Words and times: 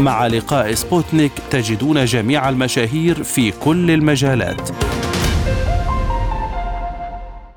مع 0.00 0.26
لقاء 0.26 0.74
سبوتنيك 0.74 1.32
تجدون 1.50 2.04
جميع 2.04 2.48
المشاهير 2.48 3.22
في 3.22 3.50
كل 3.50 3.90
المجالات 3.90 4.70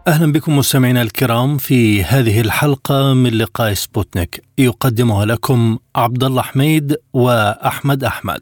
أهلا 0.07 0.31
بكم 0.31 0.57
مستمعينا 0.57 1.01
الكرام 1.01 1.57
في 1.57 2.03
هذه 2.03 2.41
الحلقة 2.41 3.13
من 3.13 3.29
لقاء 3.33 3.73
سبوتنيك 3.73 4.41
يقدمها 4.57 5.25
لكم 5.25 5.77
عبد 5.95 6.23
الله 6.23 6.41
حميد 6.41 6.95
وأحمد 7.13 8.03
أحمد. 8.03 8.41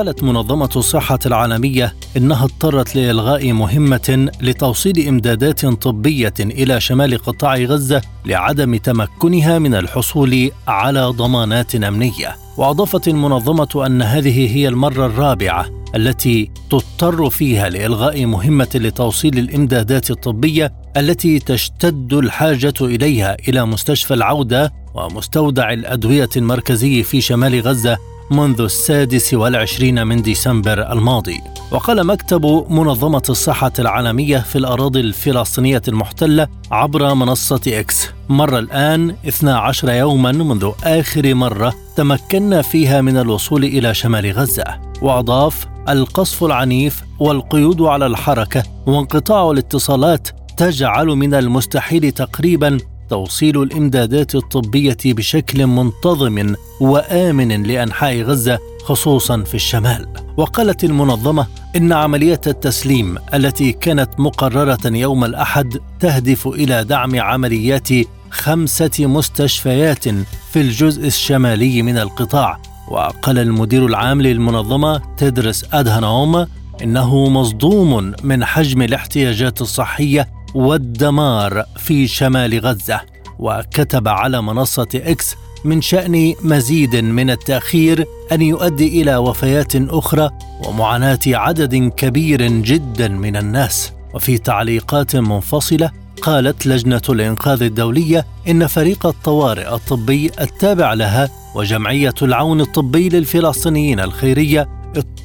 قالت 0.00 0.22
منظمة 0.22 0.70
الصحة 0.76 1.18
العالمية 1.26 1.94
إنها 2.16 2.44
اضطرت 2.44 2.96
لإلغاء 2.96 3.52
مهمة 3.52 4.30
لتوصيل 4.40 5.08
إمدادات 5.08 5.66
طبية 5.66 6.34
إلى 6.40 6.80
شمال 6.80 7.18
قطاع 7.18 7.56
غزة 7.56 8.02
لعدم 8.26 8.76
تمكنها 8.76 9.58
من 9.58 9.74
الحصول 9.74 10.50
على 10.68 11.04
ضمانات 11.04 11.74
أمنية. 11.74 12.36
وأضافت 12.56 13.08
المنظمة 13.08 13.86
أن 13.86 14.02
هذه 14.02 14.56
هي 14.56 14.68
المرة 14.68 15.06
الرابعة 15.06 15.66
التي 15.94 16.50
تضطر 16.70 17.30
فيها 17.30 17.68
لإلغاء 17.68 18.26
مهمة 18.26 18.70
لتوصيل 18.74 19.38
الإمدادات 19.38 20.10
الطبية 20.10 20.72
التي 20.96 21.38
تشتد 21.38 22.12
الحاجة 22.12 22.74
إليها 22.80 23.36
إلى 23.48 23.66
مستشفى 23.66 24.14
العودة 24.14 24.72
ومستودع 24.94 25.72
الأدوية 25.72 26.28
المركزي 26.36 27.02
في 27.02 27.20
شمال 27.20 27.60
غزة 27.60 28.09
منذ 28.30 28.60
السادس 28.60 29.34
والعشرين 29.34 30.06
من 30.06 30.22
ديسمبر 30.22 30.92
الماضي. 30.92 31.40
وقال 31.70 32.06
مكتب 32.06 32.66
منظمة 32.70 33.22
الصحة 33.30 33.72
العالمية 33.78 34.38
في 34.38 34.56
الأراضي 34.56 35.00
الفلسطينية 35.00 35.82
المحتلة 35.88 36.48
عبر 36.70 37.14
منصة 37.14 37.60
إكس. 37.66 38.08
مر 38.28 38.58
الآن 38.58 39.10
12 39.28 39.88
يوما 39.92 40.32
منذ 40.32 40.70
آخر 40.84 41.34
مرة 41.34 41.74
تمكنا 41.96 42.62
فيها 42.62 43.00
من 43.00 43.16
الوصول 43.16 43.64
إلى 43.64 43.94
شمال 43.94 44.32
غزة. 44.32 44.64
وأضاف 45.02 45.66
القصف 45.88 46.44
العنيف 46.44 47.02
والقيود 47.18 47.82
على 47.82 48.06
الحركة 48.06 48.62
وانقطاع 48.86 49.50
الاتصالات 49.50 50.28
تجعل 50.56 51.06
من 51.06 51.34
المستحيل 51.34 52.12
تقريبا 52.12 52.78
توصيل 53.10 53.62
الإمدادات 53.62 54.34
الطبية 54.34 54.98
بشكل 55.04 55.66
منتظم 55.66 56.54
وآمن 56.80 57.62
لأنحاء 57.62 58.22
غزة 58.22 58.58
خصوصا 58.84 59.42
في 59.42 59.54
الشمال. 59.54 60.06
وقالت 60.36 60.84
المنظمة 60.84 61.46
إن 61.76 61.92
عمليه 61.92 62.40
التسليم 62.46 63.18
التي 63.34 63.72
كانت 63.72 64.10
مقررة 64.18 64.86
يوم 64.86 65.24
الأحد 65.24 65.78
تهدف 66.00 66.48
إلى 66.48 66.84
دعم 66.84 67.20
عمليات 67.20 67.88
خمسة 68.30 69.06
مستشفيات 69.06 70.08
في 70.52 70.60
الجزء 70.60 71.06
الشمالي 71.06 71.82
من 71.82 71.98
القطاع. 71.98 72.60
وقال 72.88 73.38
المدير 73.38 73.86
العام 73.86 74.22
للمنظمة 74.22 75.02
تدرس 75.16 75.64
أدهانوم 75.72 76.46
إنه 76.82 77.28
مصدوم 77.28 78.12
من 78.22 78.44
حجم 78.44 78.82
الاحتياجات 78.82 79.60
الصحية 79.60 80.28
والدمار 80.54 81.64
في 81.76 82.08
شمال 82.08 82.60
غزة 82.60 83.00
وكتب 83.38 84.08
على 84.08 84.42
منصة 84.42 84.88
إكس 84.94 85.36
من 85.64 85.80
شأن 85.80 86.34
مزيد 86.42 86.96
من 86.96 87.30
التأخير 87.30 88.04
أن 88.32 88.42
يؤدي 88.42 89.02
إلى 89.02 89.16
وفيات 89.16 89.72
أخرى 89.76 90.30
ومعاناة 90.66 91.18
عدد 91.26 91.92
كبير 91.96 92.42
جدا 92.46 93.08
من 93.08 93.36
الناس. 93.36 93.92
وفي 94.14 94.38
تعليقات 94.38 95.16
منفصلة 95.16 95.90
قالت 96.22 96.66
لجنة 96.66 97.02
الإنقاذ 97.08 97.62
الدولية 97.62 98.26
إن 98.48 98.66
فريق 98.66 99.06
الطوارئ 99.06 99.74
الطبي 99.74 100.30
التابع 100.40 100.94
لها 100.94 101.28
وجمعية 101.54 102.14
العون 102.22 102.60
الطبي 102.60 103.08
للفلسطينيين 103.08 104.00
الخيرية 104.00 104.68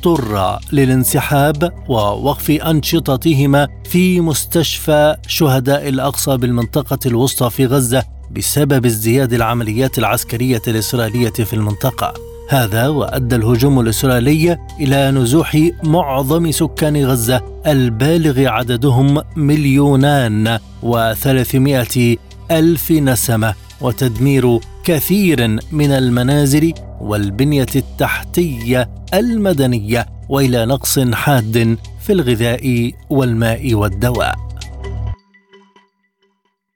اضطر 0.06 0.60
للانسحاب 0.72 1.74
ووقف 1.90 2.52
أنشطتهما 2.52 3.68
في 3.84 4.22
مستشفى 4.22 5.16
شهداء 5.28 5.90
الأقصى 5.90 6.38
بالمنطقة 6.38 7.00
الوسطى 7.06 7.50
في 7.50 7.66
غزة 7.66 8.04
بسبب 8.32 8.86
ازدياد 8.86 9.34
العمليات 9.34 10.00
العسكرية 10.00 10.62
الإسرائيلية 10.68 11.30
في 11.30 11.54
المنطقة. 11.54 12.14
هذا 12.50 12.88
وأدى 12.88 13.36
الهجوم 13.36 13.80
الإسرائيلي 13.80 14.58
إلى 14.80 15.12
نزوح 15.12 15.70
معظم 15.84 16.52
سكان 16.52 17.06
غزة 17.06 17.42
البالغ 17.68 18.48
عددهم 18.48 19.22
مليونان 19.36 20.60
وثلاثمائة 20.84 22.18
ألف 22.52 22.92
نسمة 22.92 23.54
وتدمير 23.82 24.60
كثير 24.85 25.59
من 25.72 25.91
المنازل 25.91 26.73
والبنية 27.01 27.66
التحتية 27.75 28.90
المدنية 29.13 30.06
وإلى 30.29 30.66
نقص 30.66 31.00
حاد 31.00 31.78
في 32.01 32.13
الغذاء 32.13 32.91
والماء 33.09 33.74
والدواء. 33.74 34.35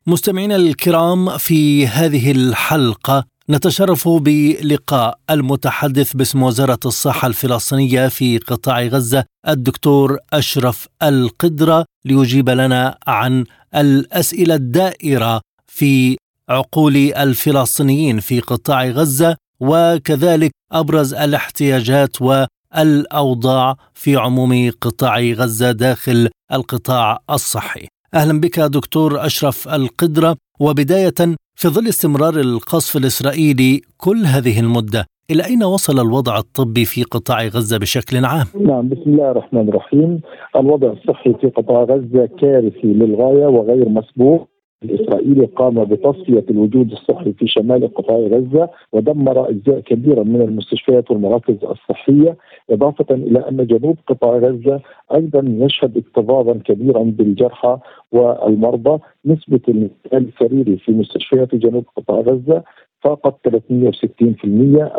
مستمعينا 0.08 0.56
الكرام 0.56 1.38
في 1.38 1.88
هذه 1.88 2.32
الحلقة 2.32 3.26
نتشرف 3.50 4.08
بلقاء 4.08 5.20
المتحدث 5.30 6.14
باسم 6.14 6.44
وزارة 6.44 6.80
الصحة 6.86 7.28
الفلسطينية 7.28 8.08
في 8.08 8.38
قطاع 8.38 8.82
غزة 8.82 9.26
الدكتور 9.48 10.18
أشرف 10.34 10.88
القدرة 11.04 11.86
ليجيب 12.06 12.50
لنا 12.50 12.98
عن 13.08 13.46
الأسئلة 13.76 14.56
الدائرة 14.56 15.42
في 15.68 16.18
عقول 16.50 16.96
الفلسطينيين 16.96 18.20
في 18.20 18.40
قطاع 18.40 18.86
غزة 18.86 19.36
وكذلك 19.60 20.52
أبرز 20.72 21.14
الاحتياجات 21.14 22.18
والأوضاع 22.22 23.76
في 23.94 24.16
عموم 24.16 24.72
قطاع 24.82 25.20
غزة 25.20 25.72
داخل 25.72 26.30
القطاع 26.54 27.20
الصحي. 27.30 27.88
أهلا 28.14 28.40
بك 28.40 28.60
دكتور 28.60 29.26
أشرف 29.26 29.68
القدرة 29.68 30.36
وبداية 30.60 31.36
في 31.56 31.68
ظل 31.68 31.88
استمرار 31.88 32.40
القصف 32.40 32.98
الإسرائيلي 32.98 33.82
كل 33.98 34.26
هذه 34.26 34.60
المدة 34.60 35.06
إلى 35.32 35.46
أين 35.46 35.64
وصل 35.64 36.00
الوضع 36.00 36.38
الطبي 36.38 36.86
في 36.86 37.04
قطاع 37.04 37.48
غزة 37.48 37.78
بشكل 37.78 38.26
عام؟ 38.26 38.46
نعم 38.62 38.90
بسم 38.90 39.02
الله 39.06 39.32
الرحمن 39.32 39.70
الرحيم، 39.70 40.22
الوضع 40.56 40.92
الصحي 40.92 41.34
في 41.42 41.48
قطاع 41.48 41.84
غزة 41.84 42.30
كارثي 42.42 42.88
للغاية 42.88 43.48
وغير 43.48 43.90
مسبوق 43.90 44.50
الإسرائيلي 44.84 45.46
قام 45.46 45.84
بتصفية 45.86 46.46
الوجود 46.50 46.92
الصحي 46.92 47.34
في 47.34 47.48
شمال 47.48 47.94
قطاع 47.94 48.18
غزة 48.18 48.70
ودمر 48.94 49.50
أجزاء 49.50 49.80
كبيرة 49.80 50.24
من 50.24 50.42
المستشفيات 50.42 51.12
والمراكز 51.12 51.56
الصحية 51.64 52.38
إضافة 52.70 53.06
إلى 53.16 53.40
أن 53.50 53.68
جنوب 53.68 53.98
قطاع 54.08 54.38
غزة 54.38 54.82
أيضا 55.14 55.44
يشهد 55.66 55.98
اكتظاظا 55.98 56.54
كبيرا 56.66 57.04
بالجرحى 57.04 57.78
والمرضى 58.12 59.00
نسبة 59.26 59.90
السريري 60.14 60.78
في 60.78 60.92
مستشفيات 60.92 61.56
جنوب 61.56 61.86
قطاع 61.96 62.20
غزة 62.20 62.64
فاقت 63.02 63.36
360% 63.50 64.44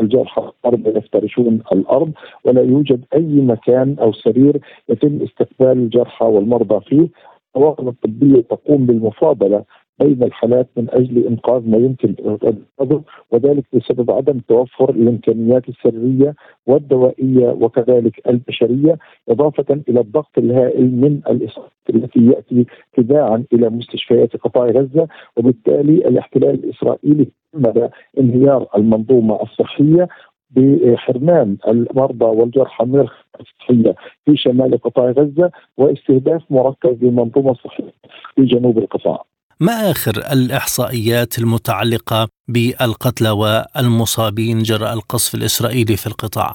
الجرحى 0.01 0.50
المرضى 0.67 0.99
يفترشون 0.99 1.61
الأرض 1.73 2.12
ولا 2.44 2.62
يوجد 2.62 3.05
أي 3.15 3.41
مكان 3.41 3.97
أو 4.00 4.12
سرير 4.12 4.61
يتم 4.88 5.19
استقبال 5.23 5.79
الجرحى 5.79 6.25
والمرضى 6.26 6.81
فيه 6.88 7.09
الطواقم 7.56 7.88
الطبيه 7.88 8.41
تقوم 8.41 8.87
بالمفاضلة 8.87 9.64
بين 10.00 10.23
الحالات 10.23 10.69
من 10.76 10.87
أجل 10.91 11.26
إنقاذ 11.26 11.70
ما 11.70 11.76
يمكن 11.76 12.14
انقاذه 12.26 13.02
وذلك 13.31 13.64
بسبب 13.73 14.11
عدم 14.11 14.38
توفر 14.49 14.91
الإمكانيات 14.91 15.69
السرية 15.69 16.35
والدوائية 16.67 17.49
وكذلك 17.49 18.29
البشرية 18.29 18.99
إضافة 19.29 19.81
إلى 19.88 20.00
الضغط 20.00 20.38
الهائل 20.38 20.91
من 21.00 21.20
الاصابات 21.31 21.70
التي 21.91 22.26
يأتي 22.26 22.67
تباعا 22.97 23.44
إلى 23.52 23.70
مستشفيات 23.70 24.37
قطاع 24.37 24.67
غزة. 24.67 25.08
وبالتالي 25.37 26.08
الاحتلال 26.08 26.64
الإسرائيلي 26.64 27.26
كمل 27.52 27.91
انهيار 28.19 28.67
المنظومة 28.76 29.43
الصحية 29.43 30.08
بحرمان 30.50 31.56
المرضى 31.69 32.25
والجرحى 32.25 32.85
من 32.85 33.06
الصحيه 33.41 33.94
في 34.25 34.37
شمال 34.37 34.81
قطاع 34.82 35.11
غزة 35.11 35.50
واستهداف 35.76 36.43
مركز 36.50 36.97
للمنظومه 37.02 37.50
الصحيه 37.50 37.93
في 38.35 38.44
جنوب 38.44 38.79
القطاع. 38.79 39.25
ما 39.61 39.91
آخر 39.91 40.12
الإحصائيات 40.32 41.38
المتعلقة 41.38 42.29
بالقتلى 42.49 43.31
والمصابين 43.31 44.58
جراء 44.62 44.93
القصف 44.94 45.35
الإسرائيلي 45.35 45.97
في 45.97 46.06
القطاع 46.06 46.52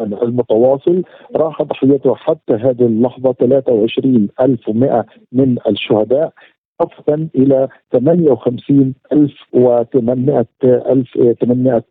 المتواصل 0.00 1.02
راح 1.36 1.62
ضحيته 1.62 2.14
حتى 2.14 2.52
هذه 2.52 2.86
اللحظة 2.86 3.32
23100 3.32 5.06
من 5.32 5.56
الشهداء 5.68 6.32
إضافة 6.80 7.28
إلى 7.34 7.68
58800 7.92 10.46
ألف 10.66 11.18
800 11.40 11.82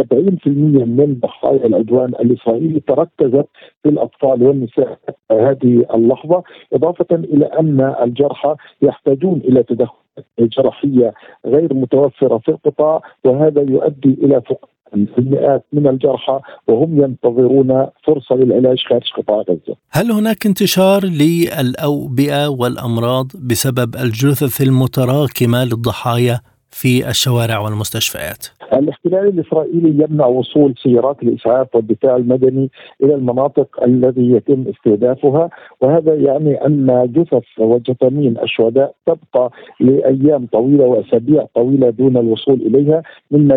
70% 0.00 0.46
من 0.46 1.18
ضحايا 1.22 1.66
العدوان 1.66 2.08
الإسرائيلي 2.08 2.80
تركزت 2.80 3.46
في 3.82 3.88
الأطفال 3.88 4.42
والنساء 4.42 4.98
هذه 5.32 5.84
اللحظة 5.94 6.42
إضافة 6.72 7.06
إلى 7.12 7.44
أن 7.46 7.94
الجرحى 8.02 8.54
يحتاجون 8.82 9.40
إلى 9.44 9.62
تدخل 9.62 9.92
جراحية 10.40 11.14
غير 11.46 11.74
متوفرة 11.74 12.38
في 12.38 12.48
القطاع 12.48 13.00
وهذا 13.24 13.62
يؤدي 13.62 14.18
إلى 14.22 14.40
فقدان 14.40 14.72
المئات 14.94 15.64
من 15.72 15.88
الجرحى 15.88 16.40
وهم 16.68 17.02
ينتظرون 17.02 17.86
فرصة 18.06 18.34
للعلاج 18.34 18.78
خارج 18.88 19.12
قطاع 19.16 19.36
غزة. 19.36 19.76
هل 19.90 20.10
هناك 20.10 20.46
انتشار 20.46 21.04
للأوبئة 21.04 22.46
والأمراض 22.46 23.26
بسبب 23.34 23.96
الجثث 23.96 24.60
المتراكمة 24.60 25.64
للضحايا؟ 25.64 26.40
في 26.72 27.08
الشوارع 27.08 27.58
والمستشفيات؟ 27.58 28.46
الاحتلال 28.72 29.28
الإسرائيلي 29.28 30.04
يمنع 30.04 30.26
وصول 30.26 30.74
سيارات 30.82 31.22
الإسعاف 31.22 31.74
والدفاع 31.74 32.16
المدني 32.16 32.70
إلى 33.02 33.14
المناطق 33.14 33.82
الذي 33.84 34.30
يتم 34.30 34.64
استهدافها 34.68 35.50
وهذا 35.80 36.14
يعني 36.14 36.66
أن 36.66 37.12
جثث 37.12 37.44
وجثامين 37.58 38.38
الشهداء 38.42 38.94
تبقى 39.06 39.50
لأيام 39.80 40.46
طويلة 40.46 40.84
وأسابيع 40.84 41.46
طويلة 41.54 41.90
دون 41.90 42.16
الوصول 42.16 42.54
إليها 42.54 43.02
مما 43.30 43.56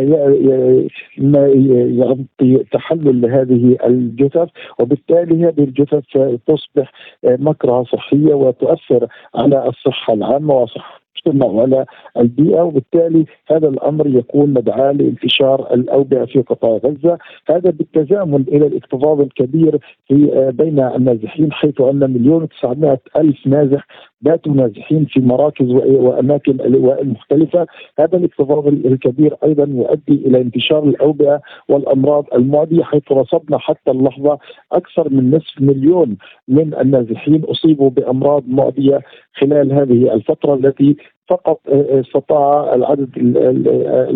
يعطي 1.98 2.64
تحلل 2.72 3.22
لهذه 3.22 3.78
الجثث 3.86 4.50
وبالتالي 4.80 5.46
هذه 5.46 5.64
الجثث 5.64 6.04
تصبح 6.48 6.92
مكرهه 7.24 7.84
صحية 7.84 8.34
وتؤثر 8.34 9.08
على 9.36 9.68
الصحة 9.70 10.14
العامة 10.14 10.54
وصحة 10.54 11.05
المجتمع 11.16 11.46
وعلى 11.46 11.86
البيئة 12.18 12.62
وبالتالي 12.62 13.26
هذا 13.52 13.68
الأمر 13.68 14.08
يكون 14.08 14.54
مدعاة 14.54 14.92
لانتشار 14.92 15.74
الأوبئة 15.74 16.26
في 16.26 16.42
قطاع 16.42 16.78
غزة، 16.78 17.18
هذا 17.50 17.70
بالتزامن 17.70 18.42
إلى 18.48 18.68
الاكتظاظ 18.68 19.22
الكبير 19.22 19.80
في 20.08 20.32
آه، 20.34 20.50
بين 20.50 20.80
النازحين 20.80 21.52
حيث 21.52 21.82
أن 21.82 22.14
مليون 22.14 22.48
و 22.64 22.96
ألف 23.18 23.48
نازح 23.48 23.88
باتوا 24.26 24.54
نازحين 24.54 25.06
في 25.06 25.20
مراكز 25.20 25.72
وأماكن 25.72 26.62
المختلفة، 27.02 27.68
هذا 28.00 28.18
الاكتظاظ 28.18 28.68
الكبير 28.68 29.36
أيضا 29.44 29.64
يؤدي 29.64 30.28
إلى 30.28 30.42
انتشار 30.42 30.84
الأوبئة 30.84 31.42
والأمراض 31.70 32.26
المعديه 32.34 32.84
حيث 32.84 33.12
رصدنا 33.12 33.58
حتى 33.58 33.92
اللحظة 33.92 34.40
أكثر 34.72 35.10
من 35.10 35.32
نصف 35.36 35.62
مليون 35.62 36.18
من 36.48 36.74
النازحين 36.74 37.44
أصيبوا 37.44 37.90
بأمراض 37.90 38.44
معديه 38.48 39.02
خلال 39.34 39.74
هذه 39.74 40.14
الفترة 40.14 40.54
التي 40.54 40.96
فقط 41.30 41.60
استطاع 41.70 42.76
العدد 42.76 43.10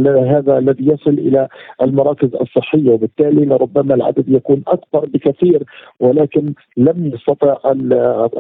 هذا 0.07 0.57
الذي 0.57 0.88
يصل 0.88 1.09
إلى 1.09 1.47
المراكز 1.81 2.35
الصحية 2.35 2.91
وبالتالي 2.91 3.45
لربما 3.45 3.95
العدد 3.95 4.25
يكون 4.27 4.63
أكبر 4.67 5.06
بكثير 5.06 5.63
ولكن 6.00 6.53
لم 6.77 7.11
يستطع 7.13 7.57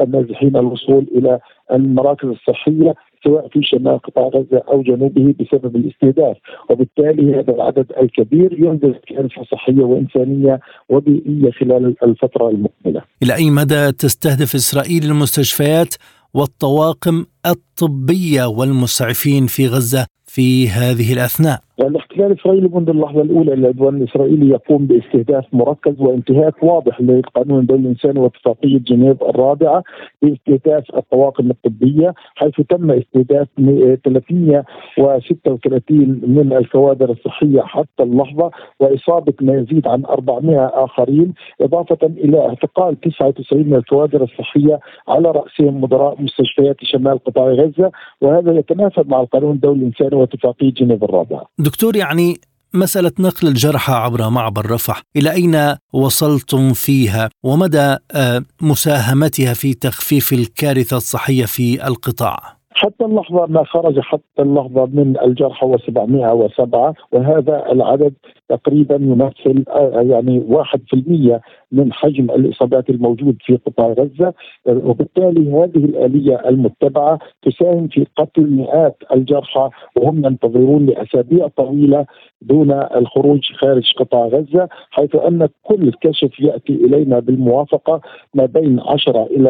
النازحين 0.01 0.57
الوصول 0.57 1.07
إلى 1.15 1.39
المراكز 1.71 2.27
الصحية 2.27 2.95
سواء 3.23 3.47
في 3.47 3.63
شمال 3.63 3.99
قطاع 3.99 4.27
غزة 4.27 4.61
أو 4.67 4.81
جنوبه 4.81 5.35
بسبب 5.39 5.75
الاستهداف، 5.75 6.37
وبالتالي 6.69 7.39
هذا 7.39 7.53
العدد 7.53 7.85
الكبير 8.01 8.53
ينذر 8.59 8.99
كارثه 9.07 9.43
صحية 9.43 9.83
وإنسانية 9.83 10.59
وبيئية 10.89 11.51
خلال 11.51 11.95
الفترة 12.03 12.49
المقبلة. 12.49 13.01
إلى 13.23 13.35
أي 13.35 13.49
مدى 13.49 13.91
تستهدف 13.91 14.55
إسرائيل 14.55 15.03
المستشفيات 15.03 15.95
والطواقم 16.33 17.25
الطبية 17.45 18.45
والمسعفين 18.45 19.47
في 19.47 19.67
غزة 19.67 20.05
في 20.27 20.69
هذه 20.69 21.13
الأثناء؟ 21.13 21.63
الاحتلال 21.87 22.31
الاسرائيلي 22.31 22.69
منذ 22.73 22.89
اللحظة 22.89 23.21
الأولى 23.21 23.53
العدوان 23.53 23.95
الاسرائيلي 23.95 24.49
يقوم 24.49 24.85
باستهداف 24.85 25.45
مركز 25.53 26.01
وانتهاك 26.01 26.63
واضح 26.63 27.01
لقانون 27.01 27.59
الدولة 27.59 27.81
الانساني 27.81 28.19
واتفاقية 28.19 28.79
جنيف 28.79 29.23
الرابعة 29.23 29.83
باستهداف 30.21 30.83
الطواقم 30.97 31.51
الطبية 31.51 32.13
حيث 32.35 32.61
تم 32.69 32.91
استهداف 32.91 33.47
336 33.57 36.21
من 36.27 36.53
الكوادر 36.53 37.11
الصحية 37.11 37.61
حتى 37.61 38.03
اللحظة 38.03 38.51
وإصابة 38.79 39.33
ما 39.41 39.53
يزيد 39.53 39.87
عن 39.87 40.05
400 40.05 40.71
آخرين 40.73 41.33
إضافة 41.61 41.97
إلى 42.03 42.39
اعتقال 42.39 42.99
99 42.99 43.63
من 43.63 43.75
الكوادر 43.75 44.23
الصحية 44.23 44.79
على 45.07 45.31
رأسهم 45.31 45.81
مدراء 45.81 46.21
مستشفيات 46.21 46.75
شمال 46.83 47.23
قطاع 47.23 47.45
غزة 47.45 47.91
وهذا 48.21 48.51
يتنافى 48.51 49.03
مع 49.07 49.21
القانون 49.21 49.55
الدولي 49.55 49.79
الانساني 49.79 50.15
واتفاقية 50.15 50.71
جنيف 50.71 51.03
الرابعة. 51.03 51.45
دكتور 51.69 51.95
يعني 51.95 52.41
مسألة 52.73 53.11
نقل 53.19 53.47
الجرحى 53.47 53.93
عبر 53.93 54.29
معبر 54.29 54.71
رفح 54.71 55.01
إلى 55.15 55.31
أين 55.31 55.75
وصلتم 55.93 56.73
فيها 56.73 57.29
ومدى 57.43 57.95
آه، 58.11 58.43
مساهمتها 58.61 59.53
في 59.53 59.73
تخفيف 59.73 60.33
الكارثة 60.33 60.97
الصحية 60.97 61.45
في 61.45 61.87
القطاع؟ 61.87 62.58
حتى 62.79 63.05
اللحظة 63.05 63.45
ما 63.45 63.63
خرج 63.63 63.99
حتى 63.99 64.41
اللحظة 64.41 64.85
من 64.85 65.15
الجرحى 65.23 65.67
هو 65.67 65.77
707 65.77 66.93
وهذا 67.11 67.71
العدد 67.71 68.13
تقريبا 68.49 68.95
يمثل 68.95 69.63
آه، 69.69 70.01
يعني 70.01 70.39
1% 70.39 71.41
من 71.71 71.93
حجم 71.93 72.31
الإصابات 72.31 72.89
الموجود 72.89 73.37
في 73.45 73.55
قطاع 73.65 73.87
غزة. 73.87 74.33
وبالتالي 74.65 75.51
هذه 75.51 75.85
الآلية 75.85 76.49
المتبعة 76.49 77.19
تساهم 77.41 77.87
في 77.87 78.05
قتل 78.17 78.51
مئات 78.51 78.97
الجرحى 79.15 79.69
وهم 79.95 80.25
ينتظرون 80.25 80.85
لأسابيع 80.85 81.47
طويلة 81.47 82.05
دون 82.41 82.71
الخروج 82.71 83.53
خارج 83.53 83.93
قطاع 83.97 84.27
غزة 84.27 84.69
حيث 84.91 85.15
أن 85.15 85.47
كل 85.63 85.91
كشف 86.01 86.39
يأتي 86.39 86.73
إلينا 86.73 87.19
بالموافقة 87.19 88.01
ما 88.33 88.45
بين 88.45 88.79
10 88.79 89.23
إلى 89.23 89.49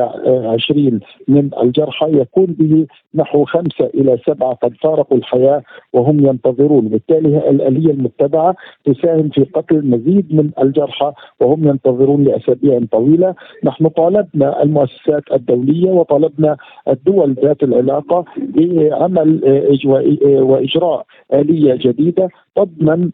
20 0.70 1.00
من 1.28 1.50
الجرحى 1.64 2.12
يكون 2.20 2.46
به 2.46 2.86
نحو 3.20 3.46
خمسة 3.46 3.86
إلى 3.94 4.18
سبعة 4.26 4.54
قد 4.54 4.74
فارقوا 4.84 5.18
الحياة 5.18 5.62
وهم 5.94 6.26
ينتظرون. 6.28 6.88
بالتالي 6.88 7.50
الآلية 7.50 7.92
المتبعة 7.92 8.56
تساهم 8.86 9.30
في 9.30 9.44
قتل 9.44 9.86
مزيد 9.86 10.36
من 10.36 10.52
الجرحى 10.62 11.12
وهم 11.40 11.68
ينتظرون 11.68 12.24
لأسابيع 12.24 12.80
طويلة، 12.92 13.36
نحن 13.64 13.88
طالبنا 13.88 14.64
المؤسسات 14.64 15.24
الدولية 15.34 15.92
وطالبنا 15.92 16.58
الدول 16.88 17.34
ذات 17.34 17.64
العلاقة 17.64 18.26
بعمل 18.38 19.42
وإجراء 20.24 21.06
آلية 21.34 21.76
جديدة 21.76 22.30
تضمن 22.56 23.10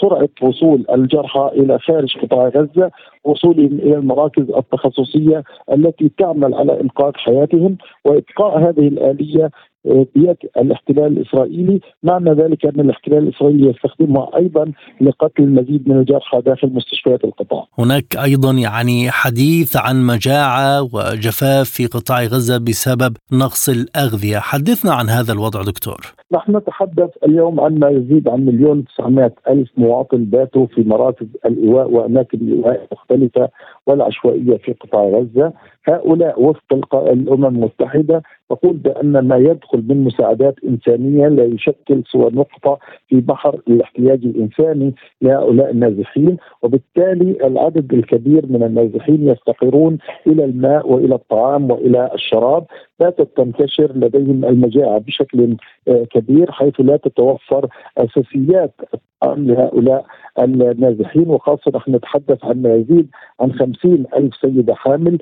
سرعة 0.00 0.28
وصول 0.42 0.84
الجرحى 0.92 1.50
إلى 1.52 1.78
خارج 1.78 2.16
قطاع 2.18 2.48
غزة 2.48 2.90
وصولهم 3.24 3.78
إلى 3.78 3.94
المراكز 3.94 4.50
التخصصية 4.50 5.44
التي 5.72 6.10
تعمل 6.18 6.54
على 6.54 6.80
انقاذ 6.80 7.12
حياتهم 7.14 7.76
وابقاء 8.04 8.58
هذه 8.58 8.88
الآلية 8.88 9.50
بيد 9.84 10.36
الاحتلال 10.56 11.06
الإسرائيلي، 11.18 11.80
معنى 12.02 12.30
ذلك 12.30 12.64
أن 12.66 12.80
الاحتلال 12.80 13.18
الإسرائيلي 13.18 13.70
يستخدمها 13.70 14.36
أيضا 14.36 14.72
لقتل 15.00 15.42
المزيد 15.42 15.88
من 15.88 15.96
الجرحى 15.96 16.40
داخل 16.40 16.68
مستشفيات 16.72 17.24
القطاع. 17.24 17.66
هناك 17.78 18.16
أيضا 18.24 18.52
يعني 18.52 19.10
حديث 19.10 19.76
عن 19.76 20.06
مجاعة 20.06 20.82
وجفاف 20.82 21.68
في 21.70 21.86
قطاع 21.86 22.22
غزة 22.22 22.58
بسبب 22.58 23.16
نقص 23.32 23.68
الأغذية، 23.68 24.38
حدثنا 24.38 24.92
عن 24.92 25.08
هذا 25.08 25.32
الوضع 25.32 25.62
دكتور. 25.62 26.00
نحن 26.32 26.56
نتحدث 26.56 27.10
اليوم 27.24 27.60
عن 27.60 27.78
ما 27.78 27.88
يزيد 27.88 28.28
عن 28.28 28.46
مليون 28.46 28.78
وتسعمائة 28.78 29.32
ألف 29.48 29.68
مواطن 29.76 30.24
باتوا 30.24 30.66
في 30.66 30.82
مراكز 30.82 31.26
الإيواء 31.46 31.90
وأماكن 31.90 32.38
الإيواء 32.38 32.86
المختلفة 32.92 33.48
والعشوائية 33.86 34.56
في 34.56 34.72
قطاع 34.72 35.04
غزة 35.04 35.52
هؤلاء 35.88 36.42
وفق 36.42 36.94
الأمم 36.94 37.46
المتحدة 37.46 38.22
تقول 38.50 38.76
بأن 38.76 39.28
ما 39.28 39.36
يدخل 39.36 39.82
من 39.88 40.04
مساعدات 40.04 40.54
إنسانية 40.64 41.28
لا 41.28 41.44
يشكل 41.44 42.02
سوى 42.12 42.30
نقطة 42.30 42.78
في 43.08 43.20
بحر 43.20 43.60
الاحتياج 43.68 44.24
الإنساني 44.24 44.94
لهؤلاء 45.22 45.70
النازحين 45.70 46.36
وبالتالي 46.62 47.46
العدد 47.46 47.92
الكبير 47.92 48.46
من 48.46 48.62
النازحين 48.62 49.28
يفتقرون 49.28 49.98
إلى 50.26 50.44
الماء 50.44 50.92
وإلى 50.92 51.14
الطعام 51.14 51.70
وإلى 51.70 52.10
الشراب. 52.14 52.64
باتت 53.00 53.36
تنتشر 53.36 53.92
لديهم 53.96 54.44
المجاعة 54.44 54.98
بشكل 54.98 55.56
آه، 55.88 56.04
كبير 56.04 56.52
حيث 56.52 56.74
لا 56.78 56.96
تتوفر 56.96 57.68
أساسيات 57.98 58.74
الطعام 58.94 59.46
لهؤلاء 59.46 60.04
النازحين. 60.38 61.28
وخاصة 61.28 61.72
نحن 61.74 61.94
نتحدث 61.94 62.44
عن 62.44 62.62
ما 62.62 62.74
يزيد 62.74 63.08
عن 63.40 63.52
خمسين 63.52 64.04
ألف 64.16 64.36
سيدة 64.36 64.74
حامل 64.74 65.18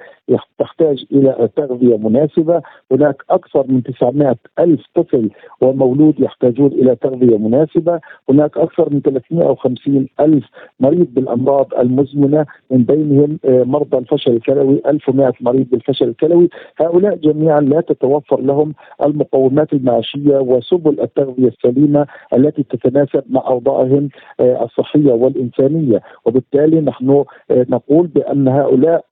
تحتاج 0.58 1.04
إلى 1.12 1.48
تغذية 1.56 1.96
مناسبة. 1.96 2.62
هناك 2.92 3.22
أكثر 3.30 3.64
من 3.68 3.82
900 3.82 4.36
ألف 4.58 4.80
طفل 4.94 5.30
ومولود 5.60 6.20
يحتاجون 6.20 6.72
إلى 6.72 6.96
تغذية 6.96 7.38
مناسبة. 7.38 8.00
هناك 8.30 8.56
أكثر 8.56 8.88
من 8.92 9.00
350 9.00 10.06
ألف 10.20 10.44
مريض 10.80 11.06
بالأمراض 11.14 11.74
المزمنة 11.78 12.46
من 12.70 12.84
بينهم 12.84 13.38
آه، 13.44 13.62
مرضى 13.62 13.98
الفشل 13.98 14.32
الكلوي 14.32 14.82
1100 14.86 15.32
مريض 15.40 15.66
بالفشل 15.70 16.08
الكلوي. 16.08 16.48
هؤلاء 16.80 17.14
جميعا 17.16 17.60
لا 17.68 17.80
تتوفر 17.80 18.40
لهم 18.40 18.74
المقومات 19.04 19.72
المعيشية 19.72 20.38
وسبل 20.38 21.00
التغذية 21.00 21.48
السليمة 21.48 22.06
التي 22.32 22.62
تتناسب 22.62 23.22
مع 23.30 23.46
أوضاعهم 23.46 24.08
آه، 24.40 24.64
الصحية 24.64 25.12
والإنسانية. 25.12 26.02
وبالتالي 26.24 26.80
نحن 26.80 27.24
آه، 27.50 27.66
نقول 27.68 28.06
بأن 28.06 28.48
هؤلاء 28.48 29.04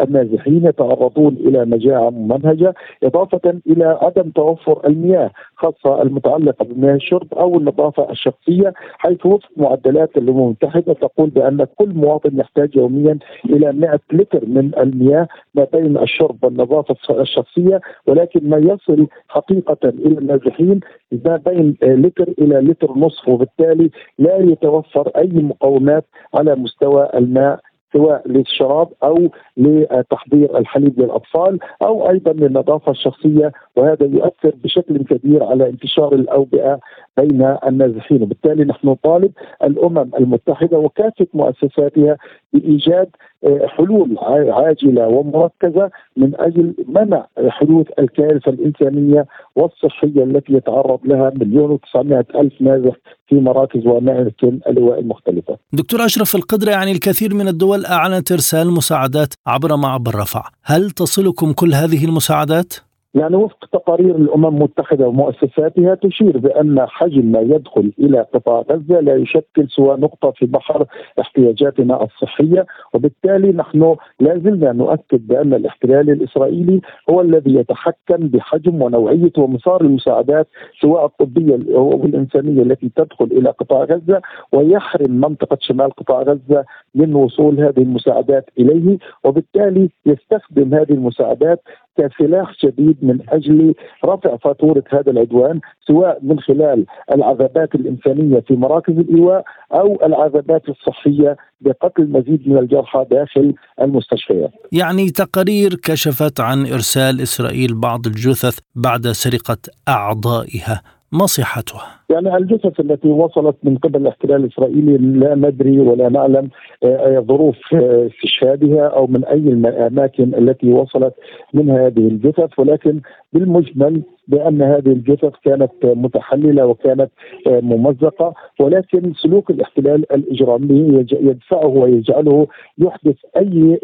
النازحين 0.00 0.66
يتعرضون 0.66 1.36
إلى 1.40 1.64
مجاعة 1.64 2.10
ممنهجه 2.10 2.74
إضافة 3.02 3.60
إلى 3.66 3.98
عدم 4.02 4.30
توفر 4.30 4.86
المياه 4.86 5.30
خاصة 5.56 6.02
المتعلقة 6.02 6.64
بمياه 6.64 6.94
الشرب 6.94 7.34
أو 7.34 7.58
النظافة 7.58 8.10
الشخصية 8.10 8.72
حيث 8.98 9.26
وفق 9.26 9.48
معدلات 9.56 10.16
الامم 10.16 10.40
المتحدة 10.40 10.92
تقول 10.92 11.30
بأن 11.30 11.66
كل 11.76 11.94
مواطن 11.94 12.38
يحتاج 12.38 12.76
يوميا 12.76 13.18
إلى 13.44 13.72
100 13.72 14.00
لتر 14.12 14.46
من 14.46 14.70
المياه 14.78 15.28
ما 15.54 15.66
بين 15.72 15.98
الشرب 15.98 16.44
والنظافة 16.44 16.94
الشخصية 17.10 17.80
ولكن 18.06 18.48
ما 18.50 18.56
يصل 18.58 19.06
حقيقة 19.28 19.88
إلى 19.88 20.18
النازحين 20.18 20.80
ما 21.24 21.36
بين 21.36 21.76
لتر 21.82 22.28
إلى 22.38 22.60
لتر 22.60 22.92
نصف 22.98 23.28
وبالتالي 23.28 23.90
لا 24.18 24.36
يتوفر 24.36 25.08
أي 25.16 25.28
مقومات 25.32 26.04
على 26.34 26.54
مستوى 26.54 27.08
الماء 27.14 27.60
سواء 27.92 28.28
للشراب 28.28 28.88
أو 29.02 29.28
لتحضير 29.56 30.58
الحليب 30.58 31.00
للأطفال 31.00 31.58
أو 31.82 32.10
أيضا 32.10 32.32
للنظافة 32.32 32.90
الشخصية 32.92 33.52
وهذا 33.76 34.06
يؤثر 34.06 34.52
بشكل 34.64 34.98
كبير 34.98 35.44
على 35.44 35.68
انتشار 35.68 36.14
الأوبئة 36.14 36.78
بين 37.16 37.56
النازحين 37.66 38.22
وبالتالي 38.22 38.64
نحن 38.64 38.88
نطالب 38.88 39.32
الأمم 39.64 40.10
المتحدة 40.18 40.78
وكافة 40.78 41.26
مؤسساتها 41.34 42.16
بإيجاد 42.52 43.08
آه، 43.44 43.66
حلول 43.66 44.16
عاجلة 44.48 45.08
ومركزة 45.08 45.90
من 46.16 46.32
أجل 46.34 46.74
منع 46.88 47.26
حدوث 47.48 47.86
الكارثة 47.98 48.50
الإنسانية 48.50 49.26
والصحية 49.56 50.24
التي 50.24 50.52
يتعرض 50.52 51.00
لها 51.04 51.32
مليون 51.36 51.70
وتسعمائة 51.70 52.26
ألف 52.34 52.52
نازح 52.60 52.94
في 53.28 53.34
مراكز 53.34 53.86
واماكن 53.86 54.60
اللواء 54.68 55.00
المختلفة. 55.00 55.58
دكتور 55.72 56.04
أشرف 56.04 56.36
القدره 56.36 56.70
يعني 56.70 56.92
الكثير 56.92 57.34
من 57.34 57.48
الدول 57.48 57.84
أعلنت 57.84 58.32
إرسال 58.32 58.70
مساعدات 58.70 59.34
عبر 59.46 59.76
معبر 59.76 60.14
رفح، 60.14 60.50
هل 60.64 60.90
تصلكم 60.90 61.52
كل 61.52 61.74
هذه 61.74 62.04
المساعدات؟ 62.04 62.74
يعني 63.14 63.36
وفق 63.36 63.64
تقارير 63.72 64.16
الأمم 64.16 64.46
المتحدة 64.46 65.08
ومؤسساتها 65.08 65.94
تشير 65.94 66.38
بأن 66.38 66.86
حجم 66.88 67.26
ما 67.32 67.40
يدخل 67.40 67.92
إلى 67.98 68.20
قطاع 68.34 68.60
غزة 68.70 69.00
لا 69.00 69.14
يشكل 69.16 69.68
سوى 69.68 69.96
نقطة 69.96 70.30
في 70.30 70.46
بحر 70.46 70.86
احتياجاتنا 71.20 72.02
الصحية 72.04 72.66
وبالتالي 72.94 73.52
نحن 73.52 73.96
لا 74.20 74.38
زلنا 74.38 74.72
نؤكد 74.72 75.26
بأن 75.26 75.54
الاحتلال 75.54 76.10
الإسرائيلي 76.10 76.80
هو 77.10 77.20
الذي 77.20 77.54
يتحكم 77.54 78.16
بحجم 78.16 78.82
ونوعية 78.82 79.32
ومسار 79.38 79.80
المساعدات 79.80 80.48
سواء 80.80 81.04
الطبية 81.04 81.58
أو 81.76 82.04
الإنسانية 82.04 82.62
التي 82.62 82.90
تدخل 82.96 83.24
إلى 83.24 83.50
قطاع 83.50 83.84
غزة 83.84 84.22
ويحرم 84.52 85.10
منطقة 85.20 85.58
شمال 85.60 85.90
قطاع 85.90 86.22
غزة 86.22 86.64
من 86.94 87.14
وصول 87.14 87.60
هذه 87.60 87.78
المساعدات 87.82 88.50
إليه 88.58 88.98
وبالتالي 89.24 89.90
يستخدم 90.06 90.74
هذه 90.74 90.92
المساعدات 90.92 91.60
كسلاح 91.98 92.52
شديد 92.54 93.03
من 93.04 93.18
أجل 93.28 93.74
رفع 94.04 94.36
فاتورة 94.36 94.84
هذا 94.88 95.10
العدوان 95.10 95.60
سواء 95.86 96.18
من 96.22 96.40
خلال 96.40 96.86
العذابات 97.14 97.74
الإنسانية 97.74 98.40
في 98.40 98.54
مراكز 98.54 98.98
الإيواء 98.98 99.44
أو 99.72 99.98
العذابات 100.06 100.68
الصحية 100.68 101.36
بقتل 101.60 102.06
مزيد 102.10 102.48
من 102.48 102.58
الجرحى 102.58 103.06
داخل 103.10 103.54
المستشفيات. 103.80 104.50
يعني 104.72 105.10
تقارير 105.10 105.74
كشفت 105.74 106.40
عن 106.40 106.66
إرسال 106.66 107.20
إسرائيل 107.20 107.74
بعض 107.80 108.06
الجثث 108.06 108.58
بعد 108.74 109.06
سرقة 109.06 109.58
أعضائها، 109.88 110.82
ما 111.12 111.26
صحتها؟ 111.26 112.03
يعني 112.14 112.36
الجثث 112.36 112.80
التي 112.80 113.08
وصلت 113.08 113.56
من 113.62 113.76
قبل 113.76 114.00
الاحتلال 114.00 114.44
الإسرائيلي 114.44 114.96
لا 114.96 115.34
ندري 115.34 115.80
ولا 115.80 116.08
نعلم 116.08 116.48
آه، 116.84 117.20
ظروف 117.20 117.56
آه، 117.74 118.06
استشهادها 118.06 118.86
أو 118.86 119.06
من 119.06 119.24
أي 119.24 119.38
الأماكن 119.38 120.34
التي 120.34 120.72
وصلت 120.72 121.14
منها 121.54 121.86
هذه 121.86 122.08
الجثث. 122.08 122.58
ولكن 122.58 123.00
بالمجمل 123.32 124.02
بأن 124.28 124.62
هذه 124.62 124.88
الجثث 124.88 125.32
كانت 125.44 125.72
متحللة 125.84 126.66
وكانت 126.66 127.10
آه، 127.46 127.60
ممزقة. 127.60 128.34
ولكن 128.60 129.12
سلوك 129.22 129.50
الاحتلال 129.50 130.12
الإجرامي 130.12 131.06
يدفعه 131.12 131.66
ويجعله 131.66 132.46
يحدث 132.78 133.16
أي 133.36 133.78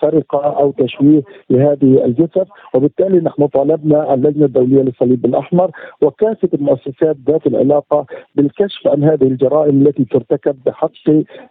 سرقة 0.00 0.38
أو 0.38 0.70
تشويه 0.70 1.22
لهذه 1.50 2.04
الجثث. 2.04 2.46
وبالتالي 2.74 3.18
نحن 3.20 3.46
طالبنا 3.46 4.14
اللجنة 4.14 4.44
الدولية 4.44 4.82
للصليب 4.82 5.24
الأحمر 5.24 5.70
وكافة 6.02 6.48
المؤسسات 6.54 7.16
ذات 7.28 7.46
العلاقة 7.66 8.06
بالكشف 8.34 8.86
عن 8.86 9.04
هذه 9.04 9.22
الجرائم 9.22 9.86
التي 9.86 10.04
ترتكب 10.04 10.56
بحق 10.66 10.90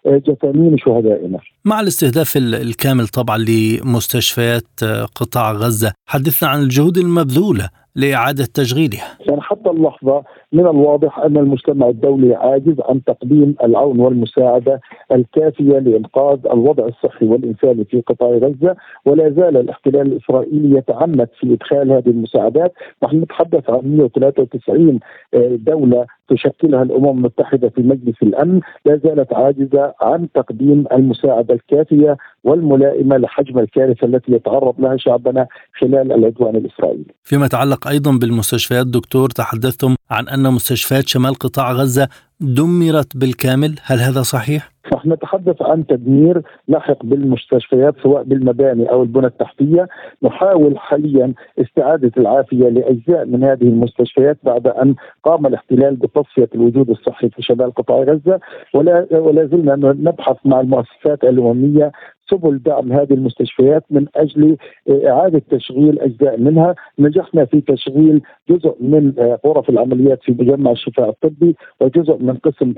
جثامين 0.08 0.78
شهدائنا. 0.78 1.40
مع 1.66 1.80
الاستهداف 1.80 2.38
الكامل 2.38 3.08
طبعا 3.08 3.38
لمستشفيات 3.38 4.84
قطاع 5.16 5.52
غزة، 5.52 5.94
حدثنا 6.06 6.50
عن 6.50 6.62
الجهود 6.62 6.98
المبذولة 6.98 7.70
لإعادة 7.96 8.46
تشغيلها. 8.54 9.18
يعني 9.30 9.42
حتى 9.42 9.70
اللحظة 9.70 10.24
من 10.54 10.68
الواضح 10.68 11.20
أن 11.20 11.38
المجتمع 11.38 11.88
الدولي 11.90 12.36
عاجز 12.36 12.76
عن 12.90 13.04
تقديم 13.04 13.56
العون 13.64 14.00
والمساعدة 14.00 14.82
الكافية 15.12 15.80
لإنقاذ 15.80 16.40
الوضع 16.46 16.88
الصحي 16.88 17.26
والإنساني 17.26 17.86
في 17.86 18.02
قطاع 18.02 18.30
غزة 18.30 18.76
ولا 19.06 19.30
زال 19.30 19.58
الاحتلال 19.58 20.02
الإسرائيلي 20.02 20.78
يتعنت 20.78 21.30
في 21.40 21.54
إدخال 21.54 21.92
هذه 21.92 22.10
المساعدات. 22.10 22.74
نحن 23.04 23.18
نتحدث 23.18 23.70
عن 23.70 23.98
193 23.98 25.00
آه، 25.34 25.56
دولة 25.56 26.06
تشكلها 26.30 26.84
الأمم 26.84 27.10
المتحدة 27.10 27.70
في 27.70 27.82
مجلس 27.82 28.16
الأمن 28.24 28.60
لا 28.86 29.00
زالت 29.04 29.34
عاجزة 29.34 29.94
عن 30.02 30.28
تقديم 30.34 30.86
المساعدة 30.92 31.54
الكافية 31.54 32.18
والملائمة 32.44 33.18
لحجم 33.18 33.60
الكارثة 33.60 34.08
التي 34.08 34.32
يتعرض 34.32 34.76
لها 34.80 34.98
شعبنا 34.98 35.48
خلال 35.80 36.12
العدوان 36.12 36.56
الإسرائيلي. 36.56 37.14
فيما 37.24 37.46
يتعلق 37.46 37.88
أيضا 37.88 38.12
بالمستشفيات 38.12 38.88
دكتور 38.88 39.30
تحدثتم 39.30 39.96
عن 40.10 40.28
أن 40.28 40.54
مستشفيات 40.54 41.08
شمال 41.08 41.34
قطاع 41.34 41.72
غزة 41.72 42.08
دمرت 42.40 43.18
بالكامل، 43.18 43.76
هل 43.84 44.00
هذا 44.00 44.22
صحيح؟ 44.22 44.72
نحن 44.94 45.12
نتحدث 45.12 45.62
عن 45.62 45.88
تدمير 45.88 46.42
لاحق 46.68 47.06
بالمستشفيات 47.06 47.96
سواء 48.04 48.24
بالمباني 48.24 48.92
أو 48.92 49.04
البنى 49.04 49.28
التحتية، 49.28 49.88
نحاول 50.24 50.78
حاليا 50.78 51.34
استعادة 51.60 52.12
العافية 52.18 52.70
لأجزاء 52.70 53.26
من 53.26 53.44
هذه 53.44 53.64
المستشفيات 53.64 54.38
بعد 54.44 54.68
أن 54.68 54.96
قام 55.24 55.46
الاحتلال 55.46 55.96
بتصفية 55.96 56.50
الوجود 56.56 56.90
الصحي 56.90 57.30
في 57.30 57.42
شمال 57.42 57.74
قطاع 57.74 58.04
غزة. 58.04 58.40
ولا 58.74 59.08
ولا 59.12 59.46
زلنا 59.46 59.76
نبحث 59.76 60.38
مع 60.46 60.60
المؤسسات 60.60 61.24
الأممية 61.24 61.92
سبل 62.30 62.58
دعم 62.58 62.92
هذه 62.92 63.14
المستشفيات 63.14 63.84
من 63.90 64.06
أجل 64.16 64.58
إعادة 64.90 65.42
تشغيل 65.50 66.00
أجزاء 66.00 66.40
منها، 66.40 66.76
نجحنا 67.00 67.46
في 67.46 67.62
تشغيل 67.62 68.22
جزء 68.50 68.76
من 68.80 69.14
غرف 69.46 69.70
العمليات 69.70 70.24
في 70.24 70.32
مجمع 70.32 70.72
الشفاء 70.72 71.10
الطبي 71.10 71.56
وجزء 71.82 72.18
من 72.18 72.34
قسم 72.34 72.74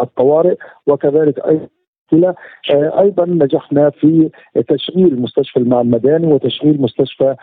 الطوارئ 0.00 0.56
وكذلك 0.86 1.46
أيضا 1.46 1.66
المشكلة 2.12 2.34
آه، 2.70 3.00
أيضا 3.00 3.24
نجحنا 3.26 3.90
في 3.90 4.30
تشغيل 4.68 5.20
مستشفى 5.22 5.56
المعمداني 5.56 6.26
وتشغيل 6.26 6.80
مستشفى 6.80 7.34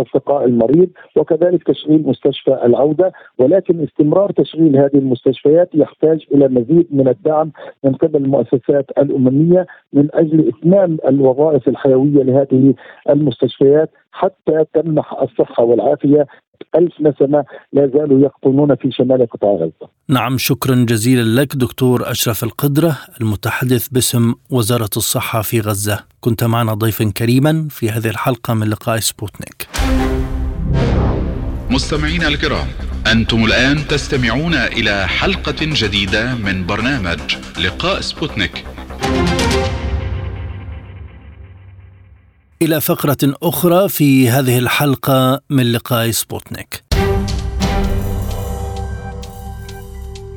أصدقاء 0.00 0.44
المريض 0.44 0.90
وكذلك 1.16 1.62
تشغيل 1.62 2.02
مستشفى 2.06 2.58
العودة 2.64 3.12
ولكن 3.38 3.82
استمرار 3.82 4.32
تشغيل 4.32 4.76
هذه 4.76 4.94
المستشفيات 4.94 5.70
يحتاج 5.74 6.26
إلى 6.34 6.48
مزيد 6.48 6.86
من 6.90 7.08
الدعم 7.08 7.52
من 7.84 7.92
قبل 7.92 8.16
المؤسسات 8.16 8.90
الأممية 8.98 9.66
من 9.92 10.08
أجل 10.14 10.48
إتمام 10.48 10.98
الوظائف 11.08 11.68
الحيوية 11.68 12.22
لهذه 12.22 12.74
المستشفيات. 13.10 13.90
حتى 14.12 14.64
تمنح 14.74 15.12
الصحة 15.12 15.62
والعافية. 15.62 16.26
ألف 16.74 16.92
نسمة 17.00 17.44
لا 17.72 17.90
زالوا 17.94 18.20
يقطنون 18.20 18.76
في 18.76 18.90
شمال 18.92 19.26
قطاع 19.30 19.50
غزة. 19.50 19.90
نعم 20.08 20.38
شكرا 20.38 20.74
جزيلا 20.88 21.40
لك 21.40 21.56
دكتور 21.56 22.10
أشرف 22.10 22.44
القدرة 22.44 22.98
المتحدث 23.20 23.88
باسم 23.88 24.34
وزارة 24.50 24.90
الصحة 24.96 25.42
في 25.42 25.60
غزة. 25.60 26.04
كنت 26.20 26.44
معنا 26.44 26.74
ضيفا 26.74 27.12
كريما 27.16 27.68
في 27.70 27.90
هذه 27.90 28.08
الحلقة 28.08 28.54
من 28.54 28.66
لقاء 28.68 28.98
سبوتنيك. 28.98 29.68
مستمعينا 31.70 32.28
الكرام 32.28 32.66
أنتم 33.12 33.44
الآن 33.44 33.76
تستمعون 33.76 34.54
إلى 34.54 35.06
حلقة 35.06 35.56
جديدة 35.60 36.34
من 36.34 36.66
برنامج 36.66 37.20
لقاء 37.64 38.00
سبوتنيك. 38.00 38.64
إلى 42.62 42.80
فقرة 42.80 43.16
أخرى 43.42 43.88
في 43.88 44.30
هذه 44.30 44.58
الحلقة 44.58 45.40
من 45.50 45.72
لقاء 45.72 46.10
سبوتنيك. 46.10 46.84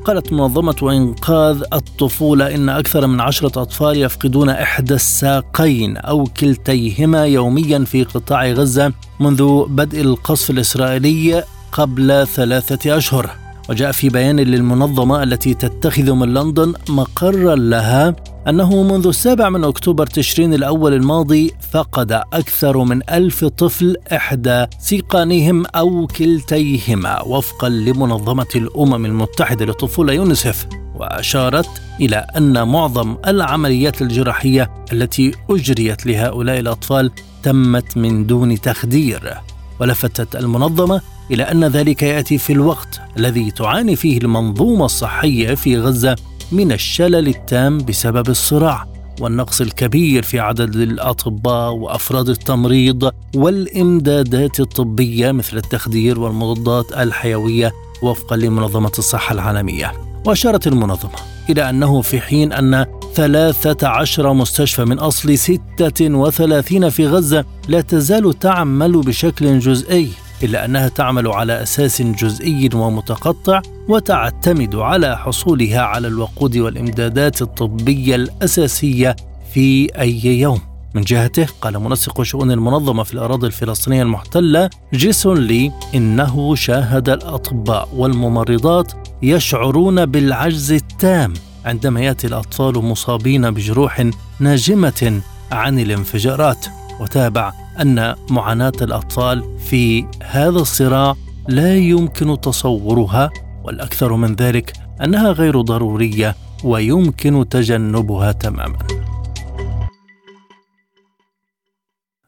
قالت 0.04 0.32
منظمة 0.32 0.76
إنقاذ 0.82 1.62
الطفولة 1.72 2.54
إن 2.54 2.68
أكثر 2.68 3.06
من 3.06 3.20
عشرة 3.20 3.62
أطفال 3.62 3.96
يفقدون 3.96 4.48
إحدى 4.48 4.94
الساقين 4.94 5.96
أو 5.96 6.24
كلتيهما 6.24 7.26
يوميا 7.26 7.84
في 7.84 8.04
قطاع 8.04 8.46
غزة 8.46 8.92
منذ 9.20 9.64
بدء 9.68 10.00
القصف 10.00 10.50
الإسرائيلي 10.50 11.44
قبل 11.72 12.26
ثلاثة 12.26 12.96
أشهر. 12.96 13.30
وجاء 13.68 13.92
في 13.92 14.08
بيان 14.08 14.40
للمنظمة 14.40 15.22
التي 15.22 15.54
تتخذ 15.54 16.12
من 16.12 16.34
لندن 16.34 16.74
مقرا 16.88 17.54
لها 17.54 18.16
أنه 18.48 18.82
منذ 18.82 19.06
السابع 19.06 19.48
من 19.48 19.64
أكتوبر 19.64 20.06
تشرين 20.06 20.54
الأول 20.54 20.94
الماضي 20.94 21.54
فقد 21.72 22.12
أكثر 22.12 22.84
من 22.84 23.10
ألف 23.10 23.44
طفل 23.44 23.96
إحدى 24.12 24.66
سيقانهم 24.78 25.66
أو 25.66 26.06
كلتيهما 26.06 27.22
وفقا 27.22 27.68
لمنظمة 27.68 28.46
الأمم 28.56 29.06
المتحدة 29.06 29.64
للطفولة 29.64 30.12
يونسف 30.12 30.66
وأشارت 30.94 31.68
إلى 32.00 32.26
أن 32.36 32.68
معظم 32.68 33.16
العمليات 33.26 34.02
الجراحية 34.02 34.70
التي 34.92 35.32
أجريت 35.50 36.06
لهؤلاء 36.06 36.60
الأطفال 36.60 37.10
تمت 37.42 37.96
من 37.96 38.26
دون 38.26 38.60
تخدير. 38.60 39.34
ولفتت 39.80 40.36
المنظمة 40.36 41.00
إلى 41.30 41.42
أن 41.42 41.64
ذلك 41.64 42.02
يأتي 42.02 42.38
في 42.38 42.52
الوقت 42.52 43.00
الذي 43.16 43.50
تعاني 43.50 43.96
فيه 43.96 44.18
المنظومة 44.18 44.84
الصحية 44.84 45.54
في 45.54 45.78
غزة 45.78 46.16
من 46.52 46.72
الشلل 46.72 47.28
التام 47.28 47.78
بسبب 47.78 48.28
الصراع 48.28 48.86
والنقص 49.20 49.60
الكبير 49.60 50.22
في 50.22 50.40
عدد 50.40 50.76
الأطباء 50.76 51.72
وأفراد 51.72 52.28
التمريض 52.28 53.10
والإمدادات 53.36 54.60
الطبية 54.60 55.32
مثل 55.32 55.56
التخدير 55.56 56.20
والمضادات 56.20 56.92
الحيوية 56.92 57.72
وفقا 58.02 58.36
لمنظمة 58.36 58.92
الصحة 58.98 59.32
العالمية. 59.32 59.92
وأشارت 60.26 60.66
المنظمة 60.66 61.18
إلى 61.50 61.70
أنه 61.70 62.02
في 62.02 62.20
حين 62.20 62.52
أن 62.52 62.86
13 63.14 64.32
مستشفى 64.32 64.84
من 64.84 64.98
أصل 64.98 65.38
36 65.38 66.90
في 66.90 67.06
غزة 67.06 67.44
لا 67.68 67.80
تزال 67.80 68.38
تعمل 68.38 69.00
بشكل 69.00 69.58
جزئي 69.58 70.08
إلا 70.44 70.64
أنها 70.64 70.88
تعمل 70.88 71.28
على 71.28 71.62
أساس 71.62 72.02
جزئي 72.02 72.70
ومتقطع 72.74 73.62
وتعتمد 73.88 74.74
على 74.74 75.18
حصولها 75.18 75.80
على 75.80 76.08
الوقود 76.08 76.56
والإمدادات 76.56 77.42
الطبية 77.42 78.14
الأساسية 78.14 79.16
في 79.52 79.88
أي 80.00 80.40
يوم. 80.40 80.60
من 80.94 81.02
جهته 81.02 81.46
قال 81.60 81.78
منسق 81.78 82.22
شؤون 82.22 82.50
المنظمة 82.50 83.02
في 83.02 83.14
الأراضي 83.14 83.46
الفلسطينية 83.46 84.02
المحتلة 84.02 84.70
جيسون 84.94 85.38
لي 85.38 85.72
إنه 85.94 86.54
شاهد 86.54 87.08
الأطباء 87.08 87.88
والممرضات 87.94 88.92
يشعرون 89.22 90.06
بالعجز 90.06 90.72
التام 90.72 91.32
عندما 91.64 92.00
يأتي 92.00 92.26
الأطفال 92.26 92.74
مصابين 92.74 93.50
بجروح 93.50 94.10
ناجمة 94.40 95.20
عن 95.52 95.78
الانفجارات. 95.78 96.66
وتابع 97.00 97.63
أن 97.80 98.14
معاناة 98.30 98.72
الأطفال 98.82 99.58
في 99.58 100.06
هذا 100.22 100.58
الصراع 100.58 101.14
لا 101.48 101.76
يمكن 101.76 102.40
تصورها 102.40 103.30
والأكثر 103.64 104.16
من 104.16 104.34
ذلك 104.34 104.72
أنها 105.04 105.32
غير 105.32 105.60
ضرورية 105.60 106.36
ويمكن 106.64 107.48
تجنبها 107.48 108.32
تماما. 108.32 108.78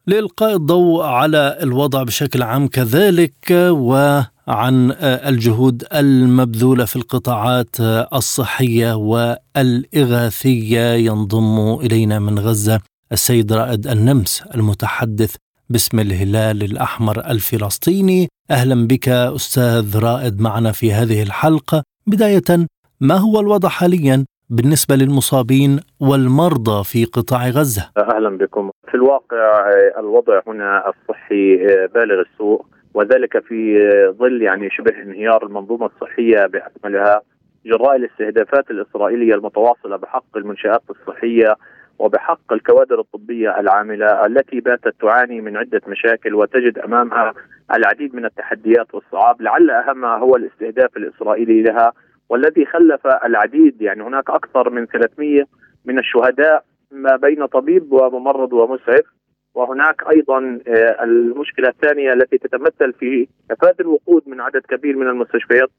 لإلقاء 0.07 0.55
الضوء 0.55 1.03
على 1.03 1.57
الوضع 1.61 2.03
بشكل 2.03 2.43
عام 2.43 2.67
كذلك 2.67 3.51
وعن 3.51 4.91
الجهود 5.01 5.83
المبذولة 5.93 6.85
في 6.85 6.95
القطاعات 6.95 7.75
الصحية 8.13 8.93
والإغاثية 9.55 10.93
ينضم 10.93 11.73
إلينا 11.73 12.19
من 12.19 12.39
غزة 12.39 12.79
السيد 13.11 13.53
رائد 13.53 13.87
النمس 13.87 14.43
المتحدث 14.55 15.35
باسم 15.69 15.99
الهلال 15.99 16.63
الأحمر 16.63 17.17
الفلسطيني. 17.31 18.27
أهلا 18.51 18.87
بك 18.87 19.09
أستاذ 19.09 19.99
رائد 20.03 20.41
معنا 20.41 20.71
في 20.71 20.93
هذه 20.93 21.23
الحلقة. 21.23 21.83
بداية 22.07 22.67
ما 23.01 23.15
هو 23.15 23.39
الوضع 23.39 23.69
حاليا 23.69 24.25
بالنسبة 24.49 24.95
للمصابين 24.95 25.79
والمرضى 25.99 26.83
في 26.83 27.05
قطاع 27.05 27.49
غزة؟ 27.49 27.91
أهلا 27.97 28.37
بكم. 28.37 28.71
في 28.87 28.95
الواقع 28.95 29.69
الوضع 29.99 30.41
هنا 30.47 30.83
الصحي 30.89 31.57
بالغ 31.95 32.21
السوء 32.31 32.65
وذلك 32.93 33.43
في 33.47 33.79
ظل 34.19 34.41
يعني 34.41 34.69
شبه 34.71 35.01
انهيار 35.03 35.45
المنظومة 35.45 35.85
الصحية 35.85 36.45
بأكملها. 36.45 37.21
جراء 37.65 37.95
الاستهدافات 37.95 38.71
الإسرائيلية 38.71 39.33
المتواصلة 39.33 39.97
بحق 39.97 40.37
المنشآت 40.37 40.81
الصحية 40.89 41.55
وبحق 41.99 42.53
الكوادر 42.53 42.99
الطبية 42.99 43.59
العاملة 43.59 44.25
التي 44.25 44.59
باتت 44.59 44.95
تعاني 45.01 45.41
من 45.41 45.57
عدة 45.57 45.81
مشاكل 45.87 46.35
وتجد 46.35 46.79
أمامها 46.79 47.33
العديد 47.73 48.15
من 48.15 48.25
التحديات 48.25 48.95
والصعاب 48.95 49.41
لعل 49.41 49.71
أهمها 49.71 50.17
هو 50.17 50.35
الاستهداف 50.35 50.97
الإسرائيلي 50.97 51.61
لها 51.61 51.93
والذي 52.29 52.65
خلف 52.65 53.07
العديد 53.07 53.81
يعني 53.81 54.03
هناك 54.03 54.29
أكثر 54.29 54.69
من 54.69 54.85
300 54.85 55.45
من 55.85 55.99
الشهداء 55.99 56.63
ما 56.91 57.15
بين 57.15 57.45
طبيب 57.45 57.91
وممرض 57.91 58.53
ومسعف 58.53 59.05
وهناك 59.55 60.03
أيضا 60.09 60.59
آه، 60.67 61.03
المشكلة 61.03 61.69
الثانية 61.69 62.13
التي 62.13 62.37
تتمثل 62.37 62.93
في 62.93 63.27
كفاءه 63.49 63.75
الوقود 63.81 64.23
من 64.27 64.41
عدد 64.41 64.61
كبير 64.61 64.95
من 64.95 65.07
المستشفيات 65.07 65.69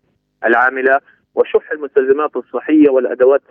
العاملة 0.45 0.99
وشح 1.35 1.73
المستلزمات 1.73 2.37
الصحية 2.37 2.91
والأدوات 2.91 3.43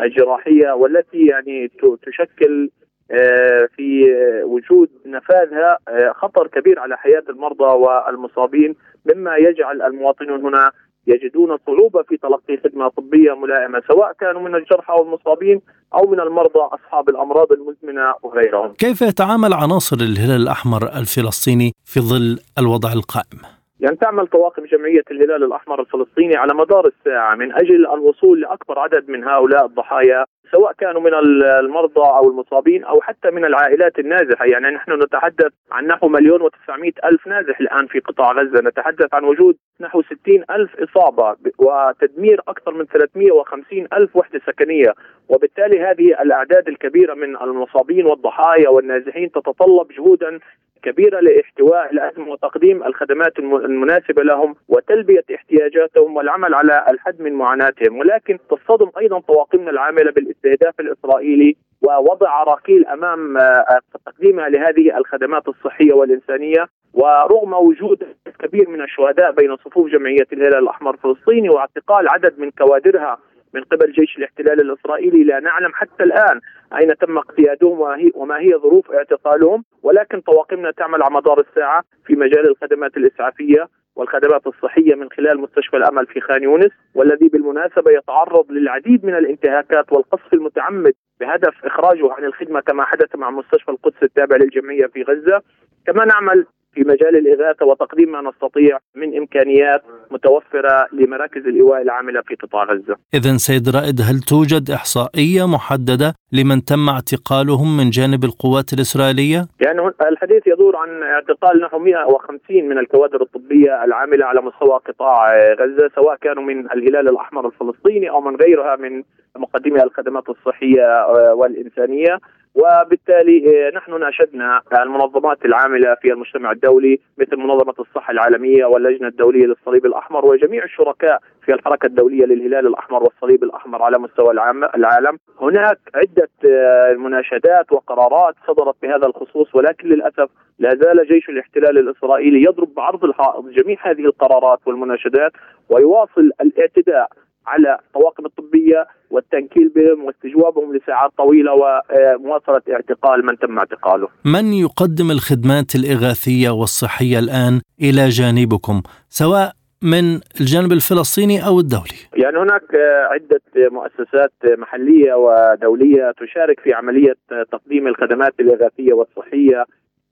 الجراحية 0.00 0.72
والتي 0.72 1.26
يعني 1.26 1.70
تشكل 2.06 2.70
آه، 3.10 3.68
في 3.76 4.04
وجود 4.44 4.88
نفاذها 5.06 5.78
آه، 5.88 6.12
خطر 6.12 6.46
كبير 6.46 6.78
على 6.78 6.96
حياة 6.96 7.24
المرضى 7.28 7.64
والمصابين 7.64 8.74
مما 9.14 9.36
يجعل 9.36 9.82
المواطنون 9.82 10.40
هنا 10.40 10.70
يجدون 11.06 11.58
صعوبة 11.66 12.02
في 12.02 12.16
تلقي 12.16 12.56
خدمة 12.64 12.88
طبية 12.88 13.32
ملائمة 13.34 13.82
سواء 13.88 14.12
كانوا 14.20 14.40
من 14.40 14.54
الجرحى 14.54 14.92
والمصابين 14.92 15.60
أو 15.94 16.10
من 16.10 16.20
المرضى 16.20 16.60
أصحاب 16.60 17.08
الأمراض 17.08 17.52
المزمنة 17.52 18.14
وغيرهم 18.22 18.72
كيف 18.72 19.02
يتعامل 19.02 19.52
عناصر 19.52 19.96
الهلال 19.96 20.42
الأحمر 20.42 20.82
الفلسطيني 20.82 21.72
في 21.84 22.00
ظل 22.00 22.38
الوضع 22.58 22.92
القائم؟ 22.92 23.57
يعني 23.80 23.96
تعمل 23.96 24.26
طواقم 24.26 24.64
جمعية 24.64 25.02
الهلال 25.10 25.44
الأحمر 25.44 25.80
الفلسطيني 25.80 26.36
على 26.36 26.54
مدار 26.54 26.86
الساعة 26.86 27.34
من 27.34 27.52
أجل 27.52 27.86
الوصول 27.86 28.40
لأكبر 28.40 28.78
عدد 28.78 29.08
من 29.08 29.24
هؤلاء 29.24 29.66
الضحايا 29.66 30.24
سواء 30.52 30.72
كانوا 30.72 31.00
من 31.00 31.14
المرضى 31.60 32.00
أو 32.00 32.30
المصابين 32.30 32.84
أو 32.84 33.00
حتى 33.00 33.30
من 33.30 33.44
العائلات 33.44 33.98
النازحة. 33.98 34.44
يعني 34.46 34.70
نحن 34.70 34.92
نتحدث 34.92 35.52
عن 35.72 35.86
نحو 35.86 36.08
مليون 36.08 36.42
وتسعمائة 36.42 36.92
ألف 37.04 37.26
نازح 37.26 37.60
الآن 37.60 37.86
في 37.86 37.98
قطاع 37.98 38.32
غزة. 38.32 38.60
نتحدث 38.60 39.14
عن 39.14 39.24
وجود 39.24 39.56
نحو 39.80 40.02
ستين 40.02 40.44
ألف 40.50 40.76
إصابة 40.76 41.36
وتدمير 41.58 42.40
أكثر 42.48 42.74
من 42.74 42.84
350 42.86 43.88
ألف 43.92 44.16
وحدة 44.16 44.40
سكنية. 44.46 44.94
وبالتالي 45.28 45.80
هذه 45.80 46.22
الأعداد 46.22 46.68
الكبيرة 46.68 47.14
من 47.14 47.36
المصابين 47.36 48.06
والضحايا 48.06 48.68
والنازحين 48.68 49.30
تتطلب 49.30 49.88
جهودا 49.96 50.38
كبيرة 50.82 51.20
لاحتواء 51.20 51.92
الأزمة 51.92 52.28
وتقديم 52.28 52.82
الخدمات 52.82 53.38
المناسبة 53.38 54.22
لهم 54.22 54.54
وتلبية 54.68 55.24
احتياجاتهم 55.34 56.16
والعمل 56.16 56.54
على 56.54 56.86
الحد 56.90 57.20
من 57.20 57.32
معاناتهم. 57.32 57.98
ولكن 57.98 58.38
تصطدم 58.50 58.90
أيضا 58.98 59.20
طواقمنا 59.20 59.70
العاملة 59.70 60.10
بالاستهداف 60.12 60.80
الإسرائيلي 60.80 61.56
ووضع 61.82 62.30
عراقيل 62.30 62.86
أمام 62.86 63.36
آه، 63.36 63.78
تقديمها 64.06 64.48
لهذه 64.48 64.98
الخدمات 64.98 65.48
الصحية 65.48 65.92
والإنسانية. 65.92 66.68
ورغم 66.94 67.52
وجود 67.54 68.04
كبير 68.38 68.68
من 68.68 68.82
الشهداء 68.82 69.32
بين 69.32 69.56
صفوف 69.56 69.90
جمعية 69.90 70.26
الهلال 70.32 70.58
الأحمر 70.58 70.94
الفلسطيني 70.94 71.48
واعتقال 71.48 72.08
عدد 72.08 72.38
من 72.38 72.50
كوادرها 72.50 73.18
من 73.54 73.62
قبل 73.62 73.92
جيش 73.92 74.18
الاحتلال 74.18 74.60
الإسرائيلي 74.60 75.24
لا 75.24 75.40
نعلم 75.40 75.72
حتى 75.74 76.02
الآن 76.02 76.40
أين 76.78 76.96
تم 76.96 77.18
اقتيادهم 77.18 77.80
وما 78.14 78.38
هي 78.38 78.50
ظروف 78.62 78.90
اعتقالهم 78.92 79.64
ولكن 79.82 80.20
طواقمنا 80.20 80.70
تعمل 80.70 81.02
على 81.02 81.14
مدار 81.14 81.40
الساعة 81.40 81.82
في 82.06 82.16
مجال 82.16 82.48
الخدمات 82.48 82.96
الإسعافية 82.96 83.68
والخدمات 83.96 84.46
الصحية 84.46 84.94
من 84.94 85.10
خلال 85.10 85.40
مستشفى 85.40 85.76
الأمل 85.76 86.06
في 86.06 86.20
خان 86.20 86.42
يونس 86.42 86.70
والذي 86.94 87.28
بالمناسبة 87.28 87.90
يتعرض 87.92 88.52
للعديد 88.52 89.04
من 89.04 89.14
الانتهاكات 89.14 89.92
والقصف 89.92 90.34
المتعمد 90.34 90.92
بهدف 91.20 91.64
إخراجه 91.64 92.12
عن 92.12 92.24
الخدمة 92.24 92.60
كما 92.60 92.84
حدث 92.84 93.16
مع 93.16 93.30
مستشفى 93.30 93.70
القدس 93.70 94.02
التابع 94.02 94.36
للجمعية 94.36 94.86
في 94.86 95.02
غزة. 95.02 95.42
كما 95.86 96.04
نعمل 96.04 96.46
في 96.78 96.84
مجال 96.84 97.16
الإغاثة 97.16 97.66
وتقديم 97.66 98.12
ما 98.12 98.20
نستطيع 98.30 98.78
من 98.94 99.16
إمكانيات 99.16 99.82
متوفرة 100.10 100.86
لمراكز 100.92 101.46
الإيواء 101.46 101.82
العاملة 101.82 102.20
في 102.26 102.34
قطاع 102.34 102.64
غزة. 102.64 102.96
اذا 103.14 103.36
سيد 103.36 103.68
رائد 103.68 104.00
هل 104.00 104.18
توجد 104.20 104.70
إحصائية 104.70 105.46
محددة 105.46 106.14
لمن 106.32 106.64
تم 106.64 106.88
اعتقالهم 106.88 107.76
من 107.76 107.90
جانب 107.90 108.24
القوات 108.24 108.72
الإسرائيلية؟ 108.72 109.40
يعني 109.66 109.80
الحديث 110.12 110.42
يدور 110.46 110.76
عن 110.76 111.02
اعتقال 111.02 111.60
نحو 111.60 111.78
150 111.78 112.68
من 112.68 112.78
الكوادر 112.78 113.22
الطبية 113.22 113.84
العاملة 113.84 114.24
على 114.26 114.40
مستوى 114.40 114.78
قطاع 114.88 115.16
غزة 115.60 115.90
سواء 115.94 116.16
كانوا 116.16 116.42
من 116.42 116.58
الهلال 116.70 117.08
الأحمر 117.08 117.46
الفلسطيني 117.46 118.10
أو 118.10 118.20
من 118.20 118.36
غيرها 118.36 118.76
من 118.76 119.02
مقدمي 119.36 119.82
الخدمات 119.82 120.28
الصحية 120.28 121.06
والإنسانية 121.34 122.18
وبالتالي 122.54 123.68
آه، 123.68 123.76
نحن 123.76 124.00
ناشدنا 124.00 124.60
المنظمات 124.82 125.44
العاملة 125.44 125.94
في 125.94 126.12
المجتمع 126.12 126.52
الدولي 126.52 127.00
مثل 127.18 127.36
منظمة 127.36 127.74
الصحة 127.78 128.10
العالمية 128.10 128.64
واللجنة 128.64 129.08
الدولية 129.08 129.46
للصليب 129.46 129.86
الأحمر 129.86 130.26
وجميع 130.26 130.64
الشركاء 130.64 131.18
في 131.44 131.54
الحركة 131.54 131.86
الدولية 131.86 132.24
للهلال 132.24 132.66
الأحمر 132.66 133.02
والصليب 133.02 133.44
الأحمر 133.44 133.82
على 133.82 133.98
مستوى 133.98 134.32
العالم، 134.74 135.18
هناك 135.40 135.78
عدة 135.94 136.28
آه، 136.44 136.92
مناشدات 136.92 137.72
وقرارات 137.72 138.34
صدرت 138.46 138.74
بهذا 138.82 139.06
الخصوص 139.06 139.54
ولكن 139.54 139.88
للأسف 139.88 140.28
لا 140.58 140.68
زال 140.68 141.08
جيش 141.08 141.28
الاحتلال 141.28 141.78
الإسرائيلي 141.78 142.42
يضرب 142.42 142.74
بعرض 142.74 143.04
الحائط 143.04 143.44
جميع 143.44 143.78
هذه 143.82 144.00
القرارات 144.00 144.58
والمناشدات 144.66 145.32
ويواصل 145.70 146.30
الاعتداء 146.40 147.08
على 147.46 147.78
الطواقم 147.86 148.26
الطبية 148.26 148.86
والتنكيل 149.10 149.68
بهم 149.68 150.04
واستجوابهم 150.04 150.76
لساعات 150.76 151.10
طويلة 151.18 151.52
ومواصلة 151.52 152.62
اعتقال 152.72 153.26
من 153.26 153.38
تم 153.38 153.58
اعتقاله. 153.58 154.08
من 154.24 154.52
يقدم 154.52 155.10
الخدمات 155.10 155.74
الإغاثية 155.74 156.50
والصحية 156.50 157.18
الآن 157.18 157.60
إلى 157.80 158.08
جانبكم 158.08 158.82
سواء 159.08 159.52
من 159.82 160.14
الجانب 160.40 160.72
الفلسطيني 160.72 161.46
أو 161.46 161.60
الدولي؟ 161.60 161.98
يعني 162.16 162.38
هناك 162.38 162.68
عدة 163.10 163.40
مؤسسات 163.56 164.32
محلية 164.58 165.14
ودولية 165.14 166.12
تشارك 166.20 166.60
في 166.60 166.72
عملية 166.72 167.14
تقديم 167.52 167.86
الخدمات 167.86 168.32
الإغاثية 168.40 168.92
والصحية 168.92 169.64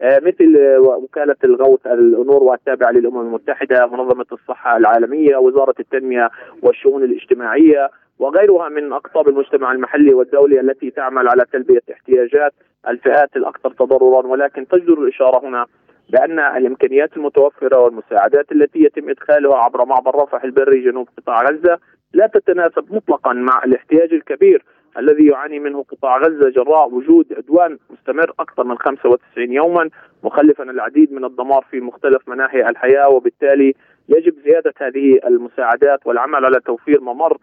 مثل 0.02 0.56
وكالة 0.78 1.36
الغوث 1.44 1.86
الأنور 1.86 2.54
التابعة 2.54 2.90
للأمم 2.90 3.20
المتحدة 3.20 3.86
منظمة 3.86 4.26
الصحة 4.32 4.76
العالمية 4.76 5.36
وزارة 5.36 5.74
التنمية 5.80 6.30
والشؤون 6.62 7.04
الاجتماعية 7.04 7.90
وغيرها 8.18 8.68
من 8.68 8.92
أقطاب 8.92 9.28
المجتمع 9.28 9.72
المحلي 9.72 10.14
والدولي 10.14 10.60
التي 10.60 10.90
تعمل 10.90 11.28
على 11.28 11.44
تلبية 11.52 11.82
احتياجات 11.92 12.52
الفئات 12.88 13.36
الأكثر 13.36 13.70
تضررا 13.70 14.26
ولكن 14.26 14.68
تجدر 14.68 14.92
الإشارة 14.92 15.48
هنا 15.48 15.66
بأن 16.10 16.38
الإمكانيات 16.38 17.16
المتوفرة 17.16 17.78
والمساعدات 17.78 18.52
التي 18.52 18.78
يتم 18.78 19.10
إدخالها 19.10 19.56
عبر 19.56 19.84
معبر 19.84 20.22
رفح 20.22 20.44
البري 20.44 20.84
جنوب 20.84 21.08
قطاع 21.18 21.42
غزة 21.42 21.78
لا 22.12 22.26
تتناسب 22.26 22.94
مطلقا 22.94 23.32
مع 23.32 23.64
الاحتياج 23.64 24.12
الكبير 24.12 24.64
الذي 24.98 25.26
يعاني 25.26 25.58
منه 25.58 25.82
قطاع 25.82 26.18
غزة 26.18 26.50
جراء 26.50 26.94
وجود 26.94 27.32
عدوان 27.36 27.78
مستمر 27.90 28.32
أكثر 28.40 28.64
من 28.64 28.78
95 28.78 29.52
يوما 29.52 29.90
مخلفا 30.24 30.64
العديد 30.64 31.12
من 31.12 31.24
الدمار 31.24 31.64
في 31.70 31.80
مختلف 31.80 32.28
مناحي 32.28 32.60
الحياة 32.60 33.08
وبالتالي 33.08 33.74
يجب 34.08 34.34
زيادة 34.44 34.72
هذه 34.76 35.18
المساعدات 35.26 36.06
والعمل 36.06 36.44
على 36.44 36.60
توفير 36.60 37.00
ممر 37.00 37.36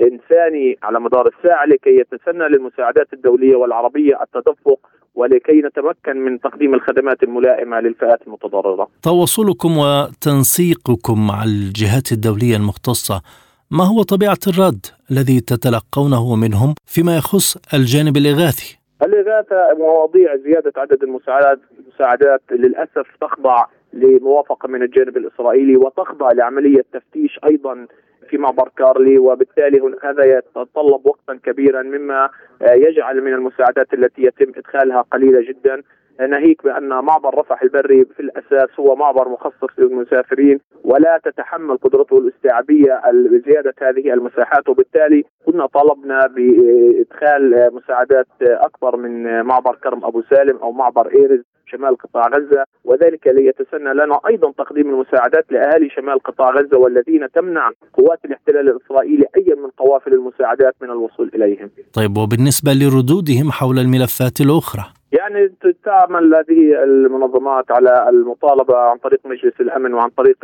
إنساني 0.00 0.78
على 0.82 1.00
مدار 1.00 1.26
الساعة 1.28 1.66
لكي 1.66 1.96
يتسنى 2.00 2.48
للمساعدات 2.48 3.12
الدولية 3.12 3.56
والعربية 3.56 4.22
التدفق 4.22 4.78
ولكي 5.14 5.52
نتمكن 5.62 6.16
من 6.16 6.40
تقديم 6.40 6.74
الخدمات 6.74 7.22
الملائمة 7.22 7.80
للفئات 7.80 8.26
المتضررة 8.26 8.88
تواصلكم 9.02 9.78
وتنسيقكم 9.78 11.26
مع 11.26 11.44
الجهات 11.44 12.12
الدولية 12.12 12.56
المختصة 12.56 13.22
ما 13.70 13.84
هو 13.84 14.02
طبيعة 14.02 14.38
الرد 14.46 14.86
الذي 15.10 15.40
تتلقونه 15.40 16.36
منهم 16.36 16.74
فيما 16.86 17.16
يخص 17.16 17.74
الجانب 17.74 18.16
الإغاثي؟ 18.16 18.78
الإغاثة 19.02 19.78
مواضيع 19.78 20.36
زيادة 20.36 20.72
عدد 20.76 21.02
المساعدات 21.02 21.58
المساعدات 22.00 22.42
للأسف 22.50 23.06
تخضع 23.20 23.66
لموافقة 23.92 24.68
من 24.68 24.82
الجانب 24.82 25.16
الإسرائيلي 25.16 25.76
وتخضع 25.76 26.32
لعملية 26.32 26.84
تفتيش 26.92 27.38
أيضا 27.44 27.86
في 28.28 28.38
معبر 28.38 28.68
كارلي 28.76 29.18
وبالتالي 29.18 29.80
هذا 30.02 30.24
يتطلب 30.24 31.06
وقتا 31.06 31.38
كبيرا 31.44 31.82
مما 31.82 32.30
يجعل 32.62 33.20
من 33.20 33.32
المساعدات 33.34 33.94
التي 33.94 34.22
يتم 34.22 34.52
إدخالها 34.56 35.00
قليلة 35.00 35.40
جدا. 35.40 35.82
ناهيك 36.28 36.64
بأن 36.64 36.88
معبر 36.88 37.38
رفح 37.38 37.62
البري 37.62 38.04
في 38.04 38.20
الأساس 38.20 38.80
هو 38.80 38.96
معبر 38.96 39.28
مخصص 39.28 39.78
للمسافرين 39.78 40.60
ولا 40.84 41.20
تتحمل 41.24 41.76
قدرته 41.76 42.18
الاستيعابية 42.18 43.00
زياده 43.46 43.74
هذه 43.82 44.12
المساحات. 44.12 44.68
وبالتالي 44.68 45.24
كنا 45.46 45.66
طلبنا 45.66 46.26
بإدخال 46.26 47.74
مساعدات 47.74 48.26
أكبر 48.40 48.96
من 48.96 49.42
معبر 49.42 49.76
كرم 49.76 50.04
أبو 50.04 50.22
سالم 50.22 50.56
أو 50.56 50.72
معبر 50.72 51.12
إيرز. 51.14 51.40
شمال 51.70 51.96
قطاع 51.96 52.22
غزة 52.34 52.64
وذلك 52.84 53.26
ليتسنى 53.26 53.92
لنا 53.94 54.20
أيضا 54.30 54.52
تقديم 54.52 54.90
المساعدات 54.90 55.44
لأهالي 55.52 55.90
شمال 55.90 56.18
قطاع 56.18 56.50
غزة 56.50 56.78
والذين 56.78 57.30
تمنع 57.34 57.70
قوات 57.92 58.24
الاحتلال 58.24 58.68
الإسرائيلي 58.68 59.26
أي 59.36 59.54
من 59.62 59.70
قوافل 59.70 60.12
المساعدات 60.12 60.74
من 60.82 60.90
الوصول 60.90 61.30
إليهم. 61.34 61.70
طيب 61.94 62.16
وبالنسبة 62.16 62.72
لردودهم 62.72 63.50
حول 63.50 63.78
الملفات 63.78 64.40
الأخرى؟ 64.40 64.84
يعني 65.12 65.52
تعمل 65.84 66.34
هذه 66.34 66.84
المنظمات 66.84 67.70
على 67.70 68.08
المطالبة 68.08 68.76
عن 68.76 68.96
طريق 68.98 69.20
مجلس 69.24 69.60
الأمن 69.60 69.94
وعن 69.94 70.08
طريق 70.08 70.36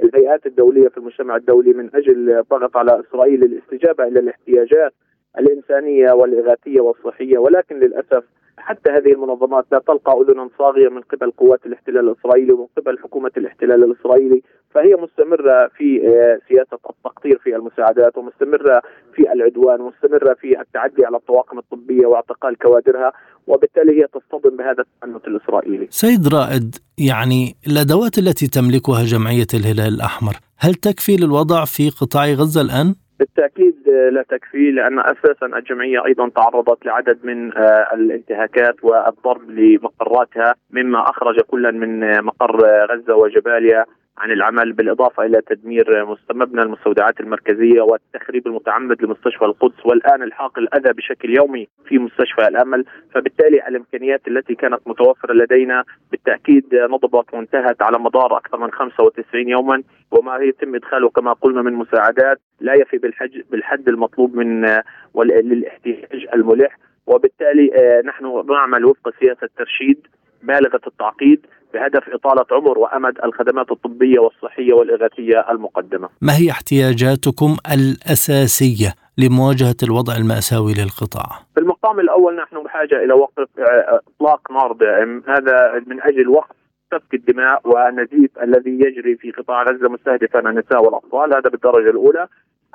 الهيئات 0.00 0.46
الدولية 0.46 0.88
في 0.88 0.96
المجتمع 0.98 1.36
الدولي 1.36 1.72
من 1.72 1.90
أجل 1.94 2.30
الضغط 2.30 2.76
على 2.76 3.00
إسرائيل 3.00 3.40
للاستجابة 3.40 4.04
إلى 4.04 4.20
الاحتياجات 4.20 4.92
الإنسانية 5.38 6.12
والإغاثية 6.12 6.80
والصحية 6.80 7.38
ولكن 7.38 7.80
للأسف 7.80 8.24
حتى 8.58 8.90
هذه 8.90 9.12
المنظمات 9.12 9.64
لا 9.72 9.78
تلقى 9.78 10.12
اذنا 10.20 10.48
صاغية 10.58 10.88
من 10.88 11.00
قبل 11.00 11.30
قوات 11.30 11.66
الاحتلال 11.66 12.08
الإسرائيلي 12.08 12.52
ومن 12.52 12.66
قبل 12.76 12.98
حكومة 12.98 13.30
الاحتلال 13.36 13.84
الإسرائيلي 13.84 14.42
فهي 14.74 14.94
مستمرة 14.94 15.70
في 15.76 16.08
آه، 16.08 16.38
سياسة 16.48 16.78
التقطير 16.90 17.38
في 17.38 17.56
المساعدات 17.56 18.18
ومستمرة 18.18 18.82
في 19.14 19.32
العدوان 19.32 19.80
ومستمرة 19.80 20.34
في 20.34 20.60
التعدي 20.60 21.06
على 21.06 21.16
الطواقم 21.16 21.58
الطبية 21.58 22.06
واعتقال 22.06 22.58
كوادرها 22.58 23.12
وبالتالي 23.46 24.02
هي 24.02 24.06
تصطدم 24.06 24.56
بهذا 24.56 24.84
التعنت 24.86 25.28
الإسرائيلي. 25.28 25.86
سيد 25.90 26.28
رائد 26.34 26.74
يعني 26.98 27.56
الأدوات 27.66 28.18
التي 28.18 28.46
تملكها 28.46 29.04
جمعية 29.04 29.46
الهلال 29.54 29.94
الأحمر 29.94 30.36
هل 30.58 30.74
تكفي 30.74 31.16
للوضع 31.16 31.64
في 31.64 31.90
قطاع 31.90 32.26
غزة 32.26 32.60
الآن؟ 32.60 32.94
بالتأكيد 33.18 33.88
لا 34.12 34.22
تكفي 34.22 34.70
لأن 34.70 34.98
أساسا 34.98 35.46
الجمعية 35.46 36.04
أيضا 36.06 36.28
تعرضت 36.28 36.86
لعدد 36.86 37.18
من 37.24 37.56
آه، 37.56 37.94
الانتهاكات 37.94 38.84
والضرب 38.84 39.50
لمقراتها 39.50 40.54
مما 40.70 41.10
أخرج 41.10 41.40
كلا 41.40 41.70
من 41.70 42.24
مقر 42.24 42.86
غزة 42.90 43.14
وجباليا. 43.14 43.84
عن 44.18 44.30
العمل 44.30 44.72
بالإضافة 44.72 45.24
إلى 45.24 45.40
تدمير 45.40 46.06
مبنى 46.30 46.62
المستودعات 46.62 47.20
المركزية 47.20 47.80
والتخريب 47.80 48.46
المتعمد 48.46 49.02
لمستشفى 49.02 49.44
القدس 49.44 49.86
والآن 49.86 50.22
الحاق 50.22 50.58
الأذى 50.58 50.92
بشكل 50.92 51.36
يومي 51.36 51.68
في 51.86 51.98
مستشفى 51.98 52.48
الأمل. 52.48 52.84
فبالتالي 53.14 53.68
الإمكانيات 53.68 54.28
التي 54.28 54.54
كانت 54.54 54.80
متوفرة 54.86 55.32
لدينا 55.32 55.84
بالتأكيد 56.10 56.74
نضبت 56.74 57.34
وانتهت 57.34 57.82
على 57.82 57.98
مدار 57.98 58.36
أكثر 58.36 58.58
من 58.58 58.72
95 58.72 59.48
يوما 59.48 59.82
وما 60.10 60.36
يتم 60.36 60.74
إدخاله 60.74 61.08
كما 61.08 61.32
قلنا 61.32 61.62
من 61.62 61.72
مساعدات 61.72 62.40
لا 62.60 62.74
يفي 62.74 62.98
بالحج 62.98 63.40
بالحد 63.50 63.88
المطلوب 63.88 64.34
من 64.34 64.80
للاحتياج 65.24 66.26
الملح. 66.34 66.78
وبالتالي 67.06 67.70
آه، 67.74 68.02
نحن 68.06 68.44
نعمل 68.48 68.84
وفق 68.84 69.12
سياسة 69.20 69.48
ترشيد 69.58 70.06
بالغة 70.42 70.80
التعقيد. 70.86 71.46
بهدف 71.74 72.08
إطالة 72.08 72.44
عمر 72.52 72.78
وأمد 72.78 73.18
الخدمات 73.24 73.70
الطبية 73.70 74.18
والصحية 74.18 74.72
والإغاثية 74.72 75.50
المقدمة. 75.50 76.08
ما 76.22 76.32
هي 76.36 76.50
احتياجاتكم 76.50 77.56
الأساسية 77.74 78.94
لمواجهة 79.18 79.76
الوضع 79.82 80.16
المأساوي 80.16 80.72
للقطاع؟ 80.74 81.28
في 81.54 81.60
المقام 81.60 82.00
الأول 82.00 82.36
نحن 82.36 82.62
بحاجة 82.62 83.04
إلى 83.04 83.12
وقف 83.12 83.48
إطلاق 83.58 84.52
نار 84.52 84.72
دائم، 84.72 85.22
هذا 85.28 85.82
من 85.86 86.02
أجل 86.02 86.28
وقف 86.28 86.56
سفك 86.90 87.14
الدماء 87.14 87.60
والنزيف 87.64 88.30
الذي 88.42 88.70
يجري 88.70 89.16
في 89.16 89.30
قطاع 89.30 89.62
غزة 89.62 89.88
مستهدفا 89.88 90.50
النساء 90.50 90.84
والأطفال 90.84 91.34
هذا 91.36 91.50
بالدرجة 91.50 91.90
الأولى 91.90 92.28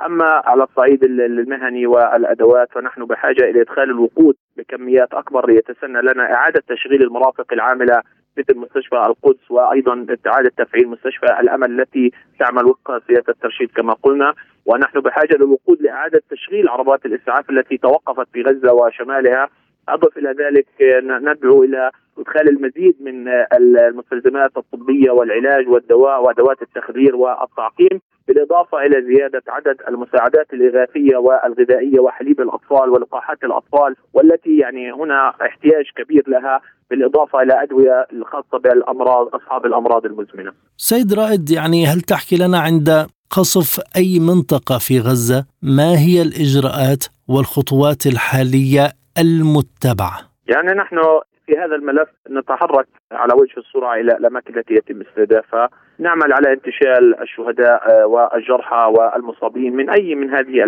أما 0.05 0.41
على 0.45 0.63
الصعيد 0.63 1.03
المهني 1.03 1.87
والأدوات 1.87 2.67
فنحن 2.71 3.05
بحاجة 3.05 3.43
إلى 3.49 3.61
إدخال 3.61 3.83
الوقود 3.83 4.35
بكميات 4.57 5.13
أكبر 5.13 5.49
ليتسنى 5.49 6.01
لنا 6.01 6.33
إعادة 6.33 6.63
تشغيل 6.67 7.03
المرافق 7.03 7.53
العاملة 7.53 8.01
مثل 8.37 8.57
مستشفى 8.57 8.95
القدس 8.95 9.51
وأيضا 9.51 10.05
اعاده 10.27 10.51
تفعيل 10.57 10.87
مستشفى 10.87 11.25
الأمل 11.39 11.81
التي 11.81 12.11
تعمل 12.39 12.65
وفق 12.65 13.07
سياسه 13.07 13.29
الترشيد 13.29 13.71
كما 13.71 13.93
قلنا. 13.93 14.33
ونحن 14.65 14.99
بحاجة 14.99 15.35
للوقود 15.37 15.81
لإعادة 15.81 16.21
تشغيل 16.29 16.69
عربات 16.69 17.05
الإسعاف 17.05 17.49
التي 17.49 17.77
توقفت 17.77 18.27
في 18.33 18.41
غزة 18.41 18.73
وشمالها. 18.73 19.49
أضف 19.89 20.17
إلى 20.17 20.29
ذلك 20.29 20.67
ندعو 21.03 21.63
إلى 21.63 21.91
إدخال 22.17 22.49
المزيد 22.49 22.95
من 23.01 23.27
المستلزمات 23.53 24.51
الطبية 24.57 25.11
والعلاج 25.11 25.67
والدواء 25.67 26.23
وأدوات 26.23 26.61
التخدير 26.61 27.15
والتعقيم 27.15 28.01
بالإضافة 28.27 28.77
إلى 28.77 29.15
زيادة 29.15 29.43
عدد 29.47 29.77
المساعدات 29.87 30.53
الإغاثية 30.53 31.17
والغذائية 31.17 31.99
وحليب 31.99 32.41
الأطفال 32.41 32.89
ولقاحات 32.89 33.43
الأطفال 33.43 33.95
والتي 34.13 34.57
يعني 34.57 34.91
هنا 34.91 35.29
احتياج 35.29 35.85
كبير 35.97 36.23
لها 36.27 36.61
بالإضافة 36.89 37.41
إلى 37.41 37.63
أدوية 37.63 38.07
الخاصة 38.13 38.57
بالأمراض 38.63 39.35
أصحاب 39.35 39.65
الأمراض 39.65 40.05
المزمنة. 40.05 40.51
سيد 40.77 41.13
رائد 41.13 41.49
يعني 41.51 41.85
هل 41.85 42.01
تحكي 42.01 42.35
لنا 42.37 42.59
عند 42.59 43.07
قصف 43.29 43.79
أي 43.95 44.19
منطقة 44.19 44.77
في 44.77 44.99
غزة 44.99 45.45
ما 45.61 45.91
هي 45.99 46.21
الإجراءات 46.21 47.03
والخطوات 47.27 48.05
الحالية 48.05 48.91
المتبعة؟ 49.17 50.17
يعني 50.47 50.71
نحن 50.71 50.97
في 51.45 51.57
هذا 51.57 51.75
الملف 51.75 52.09
نتحرك 52.29 52.87
على 53.11 53.33
وجه 53.33 53.57
السرعة 53.57 53.95
إلى 53.95 54.11
الأماكن 54.17 54.57
التي 54.57 54.73
يتم 54.73 55.01
استهدافها، 55.01 55.69
نعمل 55.99 56.33
على 56.33 56.53
انتشال 56.53 57.21
الشهداء 57.21 57.91
آه، 57.91 58.05
والجرحى 58.05 58.93
والمصابين 58.97 59.75
من 59.75 59.89
أي 59.89 60.15
من 60.15 60.29
هذه 60.29 60.63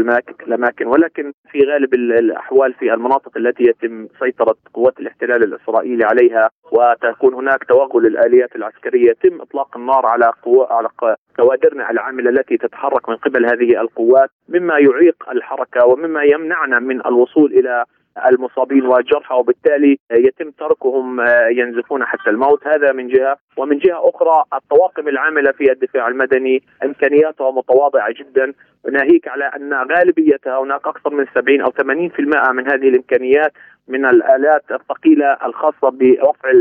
الاماكن 0.48 0.88
ولكن 0.88 1.32
في 1.52 1.60
غالب 1.60 1.94
الأحوال 1.94 2.74
في 2.74 2.94
المناطق 2.94 3.38
التي 3.38 3.64
يتم 3.64 4.08
سيطرة 4.20 4.56
قوات 4.74 5.00
الاحتلال 5.00 5.44
الإسرائيلي 5.44 6.06
عليها 6.06 6.50
وتكون 6.72 7.34
هناك 7.34 7.64
توغل 7.64 8.06
الآليات 8.06 8.56
العسكرية 8.56 9.10
يتم 9.10 9.42
إطلاق 9.42 9.78
النار 9.78 10.06
على 10.06 10.32
قوى 10.44 10.68
على 10.70 10.90
كوادرنا 11.36 11.92
العاملة 11.92 12.30
التي 12.30 12.58
تتحرك 12.58 13.10
من 13.10 13.16
قبل 13.16 13.46
هذه 13.46 13.82
القوات. 13.82 14.30
مما 14.50 14.74
يعيق 14.80 15.30
الحركة 15.32 15.86
ومما 15.86 16.24
يمنعنا 16.24 16.80
من 16.80 17.06
الوصول 17.06 17.54
إلى 17.54 17.86
المصابين 18.30 18.86
والجرحى 18.86 19.36
وبالتالي 19.36 20.00
يتم 20.12 20.52
تركهم 20.52 21.20
آه، 21.20 21.48
ينزفون 21.48 22.06
حتى 22.06 22.30
الموت. 22.30 22.68
هذا 22.68 22.92
من 22.92 23.08
جهة. 23.08 23.38
ومن 23.58 23.78
جهة 23.78 24.10
أخرى 24.10 24.44
الطواقم 24.54 25.08
العاملة 25.08 25.52
في 25.52 25.72
الدفاع 25.72 26.08
المدني 26.08 26.64
إمكانياتها 26.84 27.52
متواضعة 27.52 28.14
جدا. 28.20 28.54
ناهيك 28.92 29.28
على 29.28 29.46
أن 29.46 29.74
غالبيتها 29.74 30.60
هناك 30.60 30.88
أكثر 30.88 31.10
من 31.10 31.26
70 31.36 31.62
أو 31.62 31.72
80% 31.72 32.52
من 32.52 32.68
هذه 32.68 32.88
الإمكانيات 32.90 33.52
من 33.88 34.06
الآلات 34.06 34.64
الثقيلة 34.72 35.38
الخاصة 35.46 35.90
برفع 35.90 36.52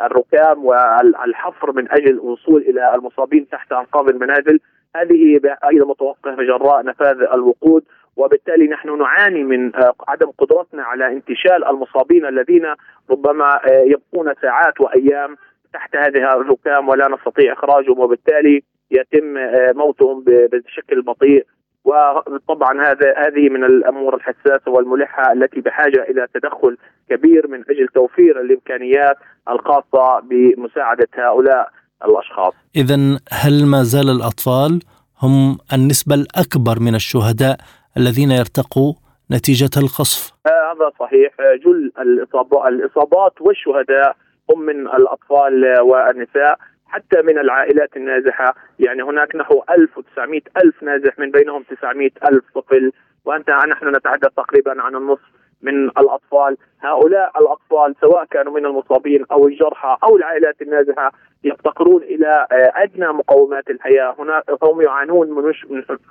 الركام 0.00 0.64
والحفر 0.64 1.72
من 1.72 1.92
أجل 1.92 2.10
الوصول 2.10 2.62
إلى 2.62 2.94
المصابين 2.94 3.48
تحت 3.48 3.72
أنقاض 3.72 4.08
المنازل. 4.08 4.60
هذه 4.96 5.40
أيضا 5.70 5.86
متوقفة 5.86 6.42
جراء 6.42 6.84
نفاذ 6.84 7.16
الوقود. 7.34 7.84
وبالتالي 8.16 8.66
نحن 8.66 8.98
نعاني 8.98 9.44
من 9.44 9.76
آه، 9.76 9.92
عدم 10.08 10.30
قدرتنا 10.38 10.82
على 10.82 11.06
انتشال 11.06 11.64
المصابين 11.64 12.26
الذين 12.26 12.74
ربما 13.10 13.54
آه، 13.54 13.84
يبقون 13.86 14.34
ساعات 14.42 14.80
وأيام 14.80 15.36
تحت 15.72 15.96
هذه 15.96 16.34
الركام 16.34 16.88
ولا 16.88 17.08
نستطيع 17.08 17.52
إخراجهم 17.52 17.98
وبالتالي 17.98 18.62
يتم 18.90 19.36
آه، 19.36 19.72
موتهم 19.72 20.24
بشكل 20.26 21.02
بطيء 21.02 21.46
وطبعا 21.84 22.82
هذا 22.82 23.14
هذه 23.18 23.48
من 23.48 23.64
الأمور 23.64 24.16
الحساسة 24.16 24.70
والملحة 24.70 25.32
التي 25.32 25.60
بحاجة 25.60 26.02
إلى 26.10 26.26
تدخل 26.34 26.76
كبير 27.10 27.48
من 27.48 27.60
أجل 27.70 27.88
توفير 27.94 28.40
الإمكانيات 28.40 29.16
الخاصة 29.48 30.20
بمساعدة 30.20 31.08
هؤلاء 31.14 31.68
الأشخاص. 32.04 32.54
اذا 32.76 33.20
هل 33.30 33.66
ما 33.66 33.82
زال 33.82 34.10
الأطفال 34.10 34.80
هم 35.22 35.58
النسبة 35.72 36.14
الأكبر 36.14 36.80
من 36.80 36.94
الشهداء 36.94 37.56
الذين 37.98 38.30
يرتقوا 38.30 38.92
نتيجة 39.32 39.70
القصف. 39.76 40.32
آه، 40.46 40.72
هذا 40.72 40.92
صحيح. 41.00 41.32
آه، 41.40 41.56
جل 41.56 41.92
الإصابات 42.68 43.40
والشهداء 43.40 44.16
هم 44.50 44.60
من 44.60 44.86
الأطفال 44.86 45.80
والنساء 45.80 46.58
حتى 46.86 47.22
من 47.22 47.38
العائلات 47.38 47.96
النازحة. 47.96 48.54
يعني 48.78 49.02
هناك 49.02 49.36
نحو 49.36 49.62
1900 49.70 50.40
ألف 50.64 50.82
نازح 50.82 51.18
من 51.18 51.30
بينهم 51.30 51.62
900 51.62 52.10
ألف 52.30 52.44
طفل. 52.54 52.92
وأنت 53.24 53.50
نحن 53.50 53.96
نتحدث 53.96 54.30
تقريبا 54.36 54.82
عن 54.82 54.96
النصف 54.96 55.28
من 55.62 55.88
الأطفال. 55.88 56.56
هؤلاء 56.80 57.30
الأطفال 57.40 57.94
سواء 58.00 58.24
كانوا 58.24 58.52
من 58.52 58.66
المصابين 58.66 59.24
أو 59.32 59.48
الجرحى 59.48 59.96
أو 60.04 60.16
العائلات 60.16 60.62
النازحة 60.62 61.12
يفتقرون 61.44 62.02
إلى 62.02 62.46
آه، 62.52 62.72
أدنى 62.82 63.06
مقومات 63.06 63.70
الحياة. 63.70 64.14
هناك 64.18 64.44
هم 64.62 64.80
يعانون 64.82 65.30
من 65.30 65.52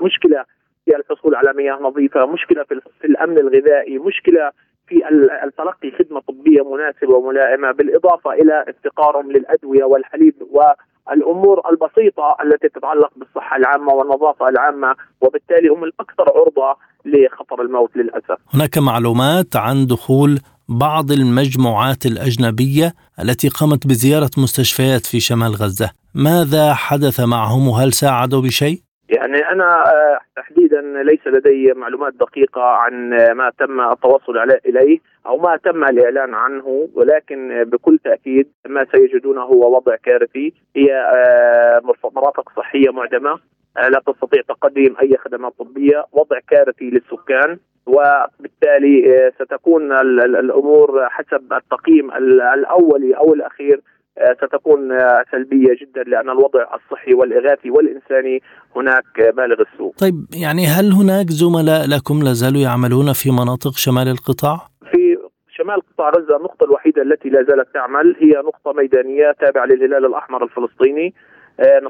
مشكلة 0.02 0.46
في 0.86 0.96
الحصول 0.96 1.36
على 1.36 1.54
مياه 1.54 1.80
نظيفة، 1.82 2.26
مشكلة 2.26 2.64
في 3.02 3.08
الأمن 3.08 3.38
الغذائي، 3.38 3.98
مشكلة 3.98 4.52
في 4.88 4.96
التلقي 5.44 5.92
خدمة 6.00 6.20
طبية 6.20 6.62
مناسبة 6.74 7.14
وملائمة 7.16 7.72
بالإضافة 7.72 8.34
إلى 8.34 8.66
افتقارهم 8.68 9.32
للأدوية 9.32 9.84
والحليب 9.84 10.36
والأمور 10.52 11.62
البسيطة 11.72 12.38
التي 12.44 12.70
تتعلق 12.70 13.12
بالصحة 13.16 13.58
العامة 13.58 13.94
والنظافة 13.94 14.50
العامة 14.50 14.96
وبالتالي 15.22 15.68
هم 15.70 15.84
الأكثر 15.84 16.26
عرضة 16.36 16.78
لخطر 17.06 17.62
الموت 17.62 17.98
للأسف. 17.98 18.38
هناك 18.54 18.78
معلومات 18.78 19.56
عن 19.56 19.88
دخول 19.88 20.40
بعض 20.70 21.12
المجموعات 21.12 22.06
الأجنبية 22.06 22.94
التي 23.24 23.50
قامت 23.50 23.88
بزيارة 23.88 24.32
مستشفيات 24.38 25.06
في 25.06 25.20
شمال 25.20 25.52
غزة، 25.52 25.92
ماذا 26.16 26.74
حدث 26.74 27.20
معهم 27.20 27.68
وهل 27.68 27.94
ساعدوا 27.94 28.42
بشيء؟ 28.42 28.85
يعني 29.10 29.50
أنا 29.52 29.84
آه، 29.94 30.20
تحديدا 30.36 30.82
ليس 30.82 31.28
لدي 31.28 31.74
معلومات 31.74 32.14
دقيقة 32.14 32.62
عن 32.62 33.10
ما 33.34 33.52
تم 33.60 33.82
التوصل 33.82 34.38
إليه 34.66 35.00
أو 35.26 35.38
ما 35.38 35.58
تم 35.58 35.84
الإعلان 35.84 36.34
عنه 36.34 36.90
ولكن 36.96 37.64
بكل 37.64 38.00
تأكيد 38.04 38.52
ما 38.68 38.86
سيجدونه 38.92 39.42
هو 39.42 39.76
وضع 39.76 39.96
كارثي 39.96 40.54
هي 40.76 40.94
آه، 40.94 41.82
مرافق 42.16 42.50
صحية 42.58 42.90
معدمة 42.92 43.40
آه، 43.78 43.88
لا 43.88 44.02
تستطيع 44.08 44.42
تقديم 44.42 44.96
أي 45.02 45.18
خدمات 45.18 45.54
طبية 45.60 46.06
وضع 46.12 46.40
كارثي 46.50 46.90
للسكان 46.90 47.58
وبالتالي 47.86 49.32
ستكون 49.40 49.92
الأمور 50.20 51.10
حسب 51.10 51.54
التقييم 51.54 52.12
الاولي 52.12 53.18
أو 53.18 53.34
الأخير 53.34 53.76
آه، 53.76 53.95
ستكون 54.38 54.92
آه، 54.92 55.24
سلبية 55.32 55.74
جدا 55.82 56.04
لأن 56.04 56.30
الوضع 56.30 56.76
الصحي 56.76 57.14
والإغاثي 57.14 57.70
والإنساني 57.70 58.42
هناك 58.76 59.36
بالغ 59.36 59.62
السوء. 59.62 59.94
طيب 59.94 60.16
يعني 60.44 60.66
هل 60.68 60.92
هناك 60.92 61.30
زملاء 61.30 61.88
لكم 61.88 62.20
لا 62.24 62.34
زالوا 62.34 62.62
يعملون 62.62 63.14
في 63.14 63.32
مناطق 63.32 63.74
شمال 63.76 64.08
القطاع؟ 64.08 64.58
في 64.92 65.18
شمال 65.50 65.82
قطاع 65.90 66.10
غزة 66.10 66.38
النقطة 66.38 66.64
الوحيدة 66.64 67.02
التي 67.02 67.30
لا 67.30 67.44
زالت 67.44 67.68
تعمل 67.74 68.16
هي 68.20 68.32
نقطة 68.32 68.74
ميدانية 68.74 69.32
تابعة 69.40 69.66
للهلال 69.66 70.06
الأحمر 70.06 70.44
الفلسطيني 70.44 71.14
آه، 71.60 71.82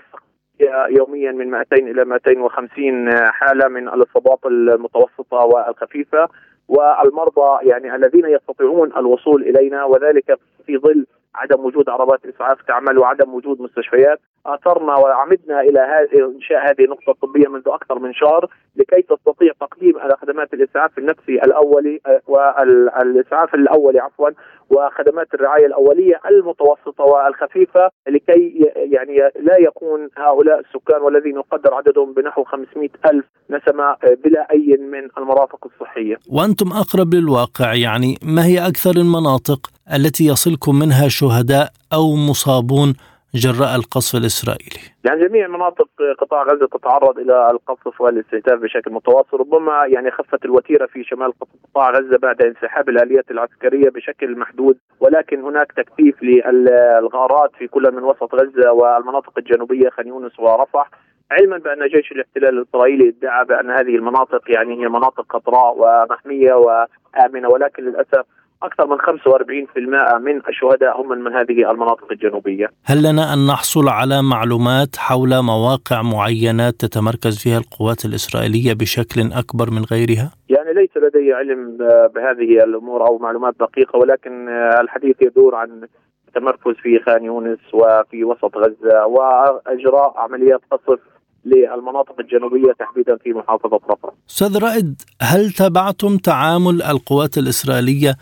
يوميا 0.90 1.32
من 1.32 1.52
200 1.52 1.76
إلى 1.76 2.06
250 2.06 3.10
حالة 3.32 3.68
من 3.68 3.88
الإصابات 3.88 4.40
المتوسطة 4.46 5.38
والخفيفة 5.38 6.28
والمرضى 6.68 7.70
يعني 7.70 7.96
الذين 7.96 8.26
يستطيعون 8.26 8.92
الوصول 8.98 9.44
إلينا 9.44 9.84
وذلك 9.84 10.40
في 10.66 10.78
ظل 10.78 11.06
عدم 11.36 11.66
وجود 11.66 11.90
عربات 11.90 12.26
إسعاف 12.26 12.62
تعمل 12.62 12.98
وعدم 12.98 13.34
وجود 13.34 13.62
مستشفيات. 13.62 14.20
أثرنا 14.46 14.94
وعمدنا 14.98 15.62
إلى 15.62 16.08
إنشاء 16.36 16.70
هذه 16.70 16.86
النقطة 16.86 17.12
الطبية 17.12 17.48
منذ 17.48 17.64
أكثر 17.68 18.00
من 18.00 18.14
شهر 18.14 18.50
لكي 18.76 19.02
تستطيع 19.02 19.52
تقديم 19.60 19.94
خدمات 20.22 20.54
الإسعاف 20.54 20.98
النفسي 20.98 21.34
الأولي 21.34 22.00
آه، 22.06 22.22
والاسعاف 22.28 23.56
الأولي 23.56 24.00
عفوا 24.00 24.30
وخدمات 24.70 25.34
الرعاية 25.34 25.66
الأولية 25.66 26.20
المتوسطة 26.26 27.04
والخفيفة 27.04 27.90
لكي 28.08 28.72
يعني 28.76 29.18
لا 29.18 29.58
يكون 29.60 30.10
هؤلاء 30.18 30.60
السكان 30.60 31.02
والذين 31.02 31.36
يقدر 31.36 31.74
عددهم 31.74 32.14
بنحو 32.14 32.44
500 32.44 32.90
ألف 33.06 33.26
نسمة 33.50 33.84
آه، 33.84 33.98
بلا 34.24 34.48
أي 34.52 34.78
من 34.78 35.10
المرافق 35.18 35.68
الصحية. 35.74 36.18
وأنتم 36.30 36.72
أقرب 36.72 37.14
للواقع 37.14 37.74
يعني 37.74 38.18
ما 38.24 38.46
هي 38.46 38.68
أكثر 38.68 38.92
المناطق 38.92 39.70
التي 39.96 40.26
يصلكم 40.26 40.80
منها 40.80 41.08
شهداء 41.08 41.70
أو 41.94 42.16
مصابون 42.16 42.94
جراء 43.36 43.76
القصف 43.76 44.16
الإسرائيلي؟ 44.16 44.82
يعني 45.06 45.28
جميع 45.28 45.48
مناطق 45.48 45.90
قطاع 46.20 46.44
غزة 46.44 46.68
تتعرض 46.68 47.20
إلى 47.20 47.52
القصف 47.52 48.02
والاستهداف 48.02 48.60
بشكل 48.60 48.92
متواصل، 48.92 49.40
ربما 49.40 49.86
يعني 49.88 50.12
خفت 50.12 50.46
الوتيرة 50.46 50.86
في 50.86 51.04
شمال 51.04 51.34
قطاع 51.74 51.90
غزة 51.90 52.18
بعد 52.18 52.42
انسحاب 52.42 52.90
الآليات 52.90 53.32
العسكرية 53.32 53.90
بشكل 53.90 54.40
محدود، 54.40 54.78
ولكن 55.00 55.42
هناك 55.42 55.72
تكثيف 55.72 56.24
للغارات 56.24 57.52
في 57.58 57.68
كل 57.68 57.92
من 57.94 58.04
وسط 58.04 58.36
غزة 58.36 58.72
والمناطق 58.72 59.34
الجنوبية 59.38 59.90
خان 59.90 60.08
يونس 60.08 60.40
ورفح، 60.40 60.90
علما 61.32 61.58
بأن 61.58 61.88
جيش 61.88 62.12
الاحتلال 62.12 62.58
الإسرائيلي 62.58 63.10
ادعى 63.10 63.46
بأن 63.46 63.72
هذه 63.72 63.96
المناطق 63.96 64.42
يعني 64.48 64.84
هي 64.84 64.88
مناطق 64.90 65.26
خضراء 65.30 65.76
ومحمية 65.78 66.54
وآمنة 66.54 67.50
ولكن 67.50 67.84
للأسف 67.84 68.26
أكثر 68.64 68.88
من 68.88 68.98
45% 68.98 70.20
من 70.20 70.42
الشهداء 70.50 71.02
هم 71.02 71.10
من 71.24 71.34
هذه 71.34 71.72
المناطق 71.72 72.12
الجنوبية. 72.12 72.68
هل 72.84 73.04
لنا 73.04 73.34
أن 73.34 73.48
نحصل 73.48 73.90
على 73.90 74.22
معلومات 74.22 74.96
حول 74.98 75.42
مواقع 75.42 76.02
معينه 76.02 76.70
تتمركز 76.70 77.44
فيها 77.44 77.58
القوات 77.58 78.06
الإسرائيلية 78.06 78.74
بشكل 78.74 79.22
أكبر 79.34 79.72
من 79.72 79.84
غيرها؟ 79.92 80.32
يعني 80.50 80.74
ليس 80.74 80.90
لدي 80.98 81.34
علم 81.34 81.78
بهذه 82.16 82.64
الأمور 82.64 83.08
أو 83.08 83.18
معلومات 83.18 83.54
دقيقة 83.60 83.98
ولكن 84.00 84.50
الحديث 84.82 85.16
يدور 85.22 85.56
عن 85.56 85.88
التمركز 86.28 86.74
في 86.84 87.00
خان 87.06 87.24
يونس 87.24 87.60
وفي 87.74 88.24
وسط 88.24 88.58
غزة 88.58 89.06
وإجراء 89.06 90.14
عمليات 90.18 90.62
قصف 90.72 91.00
للمناطق 91.46 92.20
الجنوبية 92.20 92.74
تحديدا 92.80 93.18
في 93.18 93.34
محافظة 93.34 93.80
رفح. 93.90 94.10
أستاذ 94.30 94.64
رائد 94.64 95.02
هل 95.22 95.52
تابعتم 95.52 96.18
تعامل 96.18 96.82
القوات 96.82 97.38
الإسرائيلية 97.38 98.16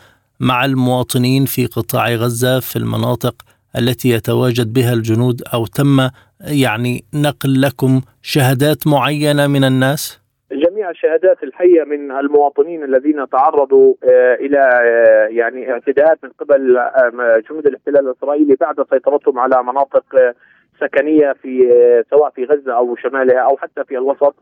مع 0.44 0.66
المواطنين 0.66 1.46
في 1.46 1.66
قطاع 1.66 2.10
غزة 2.10 2.60
في 2.60 2.76
المناطق 2.76 3.36
التي 3.80 4.10
يتواجد 4.10 4.74
بها 4.74 4.94
الجنود 4.94 5.42
أو 5.54 5.66
تم 5.66 6.10
يعني 6.64 7.04
نقل 7.14 7.62
لكم 7.62 8.02
شهادات 8.22 8.88
معينة 8.88 9.48
من 9.48 9.64
الناس؟ 9.64 10.24
جميع 10.52 10.90
الشهادات 10.90 11.44
الحية 11.44 11.84
من 11.84 12.12
المواطنين 12.12 12.84
الذين 12.84 13.30
تعرضوا 13.30 13.94
آه، 14.04 14.34
إلى 14.34 14.60
آه، 14.60 15.28
يعني 15.28 15.72
اعتداءات 15.72 16.18
من 16.24 16.30
قبل 16.30 16.78
آه، 16.78 17.44
جنود 17.50 17.68
الاحتلال 17.68 18.08
الإسرائيلي 18.08 18.56
بعد 18.56 18.76
سيطرتهم 18.90 19.40
على 19.40 19.64
مناطق 19.64 20.06
سكنية 20.80 21.34
في 21.42 21.60
سواء 22.10 22.30
في 22.30 22.46
غزة 22.46 22.78
أو 22.78 22.96
شمالها 22.96 23.40
أو 23.40 23.58
حتى 23.58 23.84
في 23.84 23.98
الوسط 23.98 24.36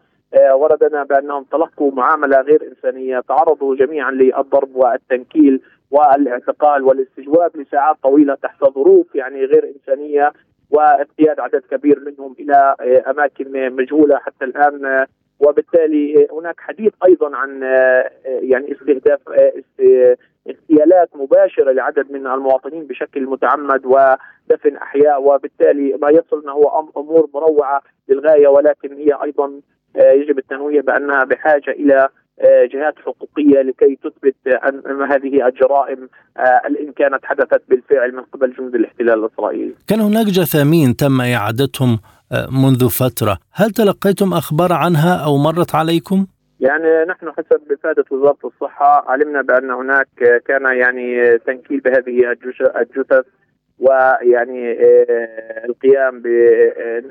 وردنا 0.53 1.03
بأنهم 1.03 1.43
تلقوا 1.43 1.91
معاملة 1.91 2.41
غير 2.41 2.61
إنسانية، 2.71 3.19
تعرضوا 3.19 3.75
جميعا 3.75 4.11
للضرب 4.11 4.75
والتنكيل 4.75 5.61
والاعتقال 5.91 6.83
والاستجواب 6.83 7.57
لساعات 7.57 7.95
طويلة 8.03 8.35
تحت 8.35 8.63
ظروف 8.63 9.15
يعني 9.15 9.45
غير 9.45 9.73
إنسانية 9.75 10.33
واقتياد 10.69 11.39
عدد 11.39 11.63
كبير 11.71 11.99
منهم 11.99 12.35
إلى 12.39 12.75
أماكن 13.07 13.75
مجهولة 13.75 14.17
حتى 14.17 14.45
الآن. 14.45 15.05
وبالتالي 15.39 16.27
هناك 16.31 16.59
حديث 16.59 16.93
أيضا 17.05 17.35
عن 17.35 17.61
يعني 18.25 18.71
استهداف 18.71 19.19
اغتيالات 20.47 21.09
مباشرة 21.15 21.71
لعدد 21.71 22.11
من 22.11 22.27
المواطنين 22.27 22.87
بشكل 22.87 23.25
متعمد 23.25 23.85
ودفن 23.85 24.75
أحياء. 24.75 25.21
وبالتالي 25.23 25.97
ما 26.01 26.09
يصلنا 26.09 26.51
هو 26.51 26.85
أمور 26.97 27.29
مروعة 27.33 27.81
للغاية 28.09 28.47
ولكن 28.47 28.93
هي 28.93 29.13
أيضا 29.23 29.61
يجب 29.95 30.37
التنويه 30.37 30.81
بأنها 30.81 31.23
بحاجة 31.23 31.71
إلى 31.71 32.09
جهات 32.73 32.95
حقوقية 33.05 33.61
لكي 33.61 33.97
تثبت 34.03 34.35
ان 34.47 35.01
هذه 35.01 35.47
الجرائم 35.47 36.09
إن 36.81 36.91
كانت 36.91 37.25
حدثت 37.25 37.61
بالفعل 37.69 38.15
من 38.15 38.21
قبل 38.21 38.53
جنود 38.53 38.75
الاحتلال 38.75 39.25
الإسرائيلي. 39.25 39.73
كان 39.87 39.99
هناك 39.99 40.25
جثامين 40.25 40.95
تم 40.95 41.21
إعادتهم 41.21 41.99
منذ 42.63 42.89
فترة، 42.89 43.37
هل 43.53 43.71
تلقيتم 43.71 44.33
أخبار 44.33 44.73
عنها 44.73 45.25
أو 45.25 45.37
مرت 45.37 45.75
عليكم؟ 45.75 46.25
يعني 46.59 47.05
نحن 47.09 47.31
حسب 47.31 47.61
إفادة 47.71 48.05
وزارة 48.11 48.37
الصحة 48.43 49.11
علمنا 49.11 49.41
بأن 49.41 49.71
هناك 49.71 50.07
كان 50.47 50.77
يعني 50.77 51.37
تنكيل 51.37 51.79
بهذه 51.79 52.31
الجثث 52.81 53.25
ويعني 53.79 54.77
القيام 55.65 56.21
ب 56.21 56.25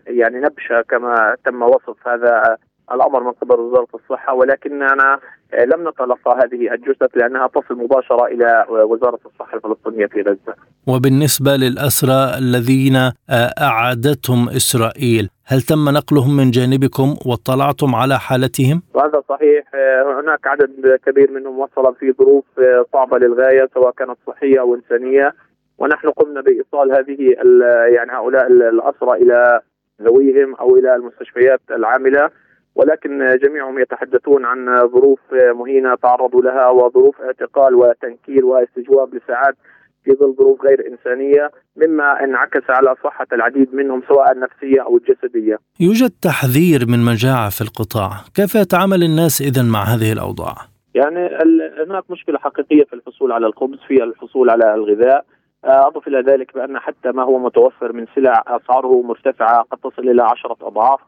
يعني 0.06 0.40
نبشة 0.40 0.84
كما 0.88 1.36
تم 1.44 1.62
وصف 1.62 2.08
هذا 2.08 2.56
الأمر 2.92 3.22
من 3.22 3.32
قبل 3.32 3.60
وزارة 3.60 3.88
الصحة 3.94 4.34
ولكننا 4.34 5.18
لم 5.54 5.88
نتلقى 5.88 6.38
هذه 6.44 6.74
الجثث 6.74 7.16
لأنها 7.16 7.46
تصل 7.46 7.74
مباشرة 7.74 8.26
إلى 8.26 8.66
وزارة 8.68 9.18
الصحة 9.26 9.56
الفلسطينية 9.56 10.06
في 10.06 10.20
غزة. 10.22 10.54
وبالنسبة 10.86 11.56
للأسرى 11.56 12.38
الذين 12.38 12.96
أعادتهم 13.62 14.48
إسرائيل، 14.48 15.28
هل 15.46 15.60
تم 15.60 15.88
نقلهم 15.88 16.36
من 16.36 16.50
جانبكم 16.50 17.16
واطلعتم 17.26 17.94
على 17.94 18.18
حالتهم؟ 18.18 18.82
هذا 18.96 19.22
صحيح 19.28 19.64
هناك 20.20 20.46
عدد 20.46 20.98
كبير 21.06 21.30
منهم 21.30 21.58
وصل 21.58 21.94
في 22.00 22.12
ظروف 22.18 22.44
صعبة 22.92 23.18
للغاية 23.18 23.68
سواء 23.74 23.90
كانت 23.90 24.18
صحية 24.26 24.60
أو 24.60 24.74
إنسانية 24.74 25.34
ونحن 25.78 26.08
قمنا 26.08 26.40
بإيصال 26.40 26.92
هذه 26.92 27.18
يعني 27.96 28.12
هؤلاء 28.12 28.46
الأسرى 28.46 29.22
إلى 29.22 29.60
ذويهم 30.02 30.54
أو 30.54 30.76
إلى 30.76 30.94
المستشفيات 30.94 31.60
العاملة 31.70 32.30
ولكن 32.74 33.38
جميعهم 33.42 33.78
يتحدثون 33.78 34.44
عن 34.44 34.88
ظروف 34.88 35.20
مهينة 35.32 35.94
تعرضوا 35.94 36.42
لها 36.42 36.68
وظروف 36.68 37.20
اعتقال 37.20 37.74
وتنكيل 37.74 38.44
واستجواب 38.44 39.14
لساعات 39.14 39.54
في 40.04 40.10
ظل 40.12 40.34
ظروف 40.38 40.62
غير 40.62 40.86
إنسانية 40.88 41.50
مما 41.76 42.24
انعكس 42.24 42.70
على 42.70 42.94
صحة 43.04 43.26
العديد 43.32 43.74
منهم 43.74 44.02
سواء 44.08 44.32
النفسية 44.32 44.82
أو 44.82 44.96
الجسدية. 44.96 45.58
يوجد 45.80 46.10
تحذير 46.22 46.80
من 46.88 47.04
مجاعة 47.04 47.50
في 47.50 47.60
القطاع، 47.60 48.10
كيف 48.34 48.54
يتعامل 48.54 49.02
الناس 49.02 49.40
اذا 49.40 49.62
مع 49.62 49.82
هذه 49.82 50.12
الأوضاع؟ 50.12 50.54
يعني 50.94 51.28
هناك 51.88 52.10
مشكلة 52.10 52.38
حقيقية 52.38 52.84
في 52.84 52.92
الحصول 52.92 53.32
على 53.32 53.46
الخبز، 53.46 53.78
في 53.88 54.04
الحصول 54.04 54.50
على 54.50 54.74
الغذاء، 54.74 55.24
أضف 55.64 56.08
إلى 56.08 56.20
ذلك 56.20 56.54
بأن 56.54 56.78
حتى 56.78 57.12
ما 57.12 57.22
هو 57.22 57.38
متوفر 57.38 57.92
من 57.92 58.06
سلع 58.14 58.44
أسعاره 58.46 59.02
مرتفعة 59.02 59.62
قد 59.62 59.78
تصل 59.78 60.08
إلى 60.08 60.22
عشرة 60.22 60.56
أضعاف 60.62 61.00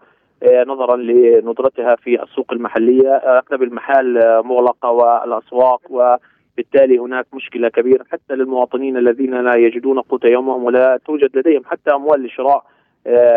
نظرا 0.66 0.96
لندرتها 0.96 1.96
في 1.96 2.22
السوق 2.22 2.52
المحلية. 2.52 3.10
اغلب 3.10 3.62
المحال 3.62 4.14
مغلقة 4.44 4.90
والأسواق 4.90 5.80
وبالتالي 5.90 6.98
هناك 6.98 7.26
مشكلة 7.34 7.68
كبيرة 7.68 8.04
حتى 8.12 8.34
للمواطنين 8.34 8.96
الذين 8.96 9.40
لا 9.40 9.56
يجدون 9.56 10.00
قوت 10.00 10.24
يومهم 10.24 10.64
ولا 10.64 11.00
توجد 11.06 11.38
لديهم 11.38 11.62
حتى 11.64 11.94
أموال 11.94 12.22
لشراء 12.22 12.64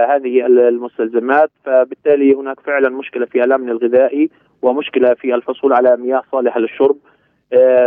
هذه 0.10 0.46
المستلزمات. 0.46 1.50
فبالتالي 1.66 2.34
هناك 2.34 2.60
فعلا 2.60 2.90
مشكلة 2.90 3.26
في 3.26 3.44
الأمن 3.44 3.70
الغذائي 3.70 4.30
ومشكلة 4.62 5.14
في 5.14 5.36
الحصول 5.36 5.74
على 5.74 5.98
مياه 5.98 6.24
صالحة 6.32 6.60
للشرب. 6.60 6.98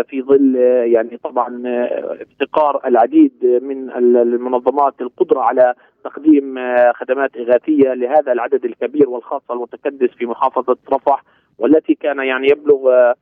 في 0.08 0.22
ظل 0.22 0.56
يعني 0.94 1.16
طبعا 1.24 1.62
افتقار 2.22 2.80
العديد 2.86 3.32
من 3.62 3.90
المنظمات 3.90 4.94
القدرة 5.00 5.40
على 5.40 5.74
تقديم 6.04 6.54
خدمات 6.94 7.36
إغاثية 7.36 7.94
لهذا 7.94 8.32
العدد 8.32 8.64
الكبير 8.64 9.08
والخاصه 9.08 9.54
المتكدس 9.54 10.08
في 10.18 10.26
محافظة 10.26 10.76
رفح 10.92 11.24
والتي 11.58 11.94
كان 11.94 12.18
يعني 12.18 12.48
يبلغ 12.50 13.12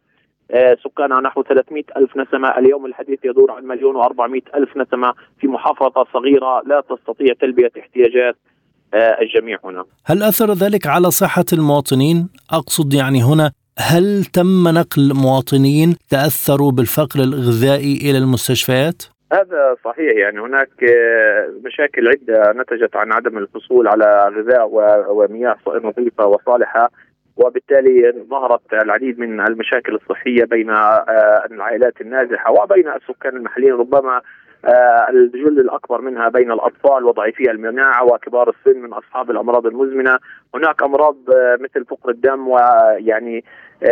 سكانها 0.85 1.21
نحو 1.21 1.43
300 1.43 1.83
ألف 1.97 2.17
نسمة 2.17 2.59
اليوم 2.59 2.87
الحديث 2.87 3.19
يدور 3.25 3.51
عن 3.51 3.65
مليون 3.65 4.05
و400 4.05 4.55
ألف 4.55 4.77
نسمة 4.77 5.13
في 5.41 5.47
محافظة 5.47 6.07
صغيرة 6.13 6.63
لا 6.67 6.81
تستطيع 6.81 7.35
تلبية 7.41 7.71
احتياجات 7.81 8.37
الجميع 8.95 9.59
هنا 9.65 9.85
هل 10.05 10.23
أثر 10.23 10.53
ذلك 10.53 10.87
على 10.87 11.11
صحة 11.11 11.45
المواطنين؟ 11.53 12.29
أقصد 12.53 12.95
يعني 12.95 13.23
هنا 13.23 13.53
هل 13.79 14.25
تم 14.25 14.69
نقل 14.69 15.13
مواطنين 15.15 15.97
تأثروا 16.11 16.73
بالفقر 16.73 17.21
الغذائي 17.21 18.11
إلى 18.11 18.19
المستشفيات؟ 18.19 19.03
هذا 19.33 19.77
صحيح 19.85 20.13
يعني 20.17 20.41
هناك 20.41 20.71
مشاكل 21.65 22.09
عدة 22.09 22.53
نتجت 22.53 22.97
عن 22.97 23.13
عدم 23.13 23.39
الحصول 23.39 23.89
على 23.89 24.33
غذاء 24.37 24.69
ومياه 25.13 25.57
نظيفة 25.85 26.27
وصالحة 26.27 26.91
وبالتالي 27.37 28.25
ظهرت 28.31 28.73
العديد 28.73 29.19
من 29.19 29.41
المشاكل 29.41 29.95
الصحية 29.95 30.45
بين 30.45 30.71
العائلات 31.51 32.01
النازحه 32.01 32.53
وبين 32.53 32.89
السكان 32.89 33.37
المحليين 33.37 33.73
ربما 33.73 34.21
الجل 35.11 35.61
الأكبر 35.61 36.01
منها 36.01 36.29
بين 36.29 36.53
الأطفال 36.53 37.05
وضعيفي 37.05 37.51
المناعه 37.51 38.05
وكبار 38.05 38.49
السن 38.49 38.81
من 38.81 38.93
أصحاب 38.93 39.31
الأمراض 39.31 39.67
المزمنة، 39.67 40.19
هناك 40.55 40.83
أمراض 40.83 41.17
مثل 41.61 41.85
فقر 41.85 42.11
الدم 42.11 42.49
ويعني 42.49 43.45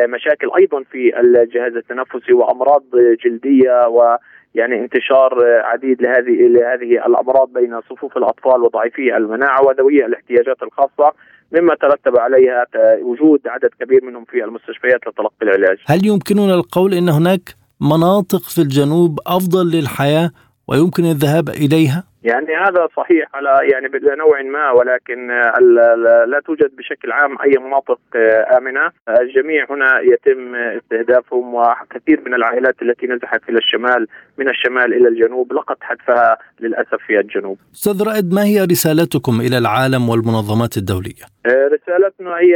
مشاكل 0.08 0.50
أيضا 0.58 0.82
في 0.90 1.20
الجهاز 1.20 1.76
التنفسي 1.76 2.32
وأمراض 2.32 2.82
جلدية 3.24 3.88
و 3.88 4.16
يعني 4.54 4.80
انتشار 4.80 5.44
عديد 5.64 6.02
لهذه 6.02 6.48
لهذه 6.48 7.06
الأمراض 7.06 7.52
بين 7.52 7.80
صفوف 7.80 8.16
الأطفال 8.16 8.62
وضعيفي 8.62 9.16
المناعة 9.16 9.62
وذوي 9.66 10.06
الاحتياجات 10.06 10.62
الخاصة 10.62 11.12
مما 11.52 11.74
ترتب 11.74 12.18
عليها 12.18 12.66
وجود 13.02 13.40
عدد 13.46 13.70
كبير 13.80 14.04
منهم 14.04 14.24
في 14.24 14.44
المستشفيات 14.44 15.06
لتلقي 15.06 15.42
العلاج. 15.42 15.78
هل 15.86 16.06
يمكننا 16.06 16.54
القول 16.54 16.94
إن 16.94 17.08
هناك 17.08 17.40
مناطق 17.80 18.42
في 18.42 18.58
الجنوب 18.58 19.18
أفضل 19.26 19.70
للحياة 19.70 20.30
ويمكن 20.68 21.04
الذهاب 21.04 21.48
إليها؟ 21.48 22.04
يعني 22.24 22.56
هذا 22.56 22.88
صحيح 22.96 23.28
على 23.34 23.50
يعني 23.72 23.88
بنوع 23.88 24.42
ما 24.42 24.70
ولكن 24.70 25.26
لا 26.26 26.40
توجد 26.46 26.76
بشكل 26.76 27.12
عام 27.12 27.36
أي 27.42 27.58
مناطق 27.58 28.00
آمنة، 28.58 28.90
الجميع 29.20 29.66
هنا 29.70 30.00
يتم 30.00 30.54
استهدافهم 30.54 31.54
وكثير 31.54 32.20
من 32.26 32.34
العائلات 32.34 32.82
التي 32.82 33.06
نزحت 33.06 33.48
إلى 33.48 33.58
الشمال 33.58 34.06
من 34.38 34.48
الشمال 34.48 34.94
إلى 34.94 35.08
الجنوب 35.08 35.52
لقد 35.52 35.76
حتفها 35.80 36.38
للأسف 36.60 36.98
في 37.06 37.20
الجنوب. 37.20 37.58
أستاذ 37.74 38.08
رائد 38.08 38.34
ما 38.34 38.44
هي 38.44 38.64
رسالتكم 38.64 39.40
إلى 39.40 39.58
العالم 39.58 40.08
والمنظمات 40.08 40.76
الدولية؟ 40.76 41.24
رسالتنا 41.46 42.30
هي 42.30 42.54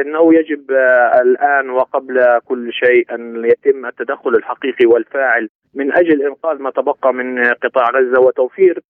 أنه 0.00 0.34
يجب 0.34 0.70
الآن 1.22 1.70
وقبل 1.70 2.26
كل 2.44 2.72
شيء 2.72 3.14
أن 3.14 3.44
يتم 3.44 3.86
التدخل 3.86 4.30
الحقيقي 4.30 4.86
والفاعل 4.86 5.48
من 5.74 5.92
أجل 5.92 6.22
إنقاذ 6.22 6.58
ما 6.58 6.70
تبقى 6.70 7.14
من 7.14 7.44
قطاع 7.44 7.90
غزة 7.90 8.20
وتوفير 8.20 8.82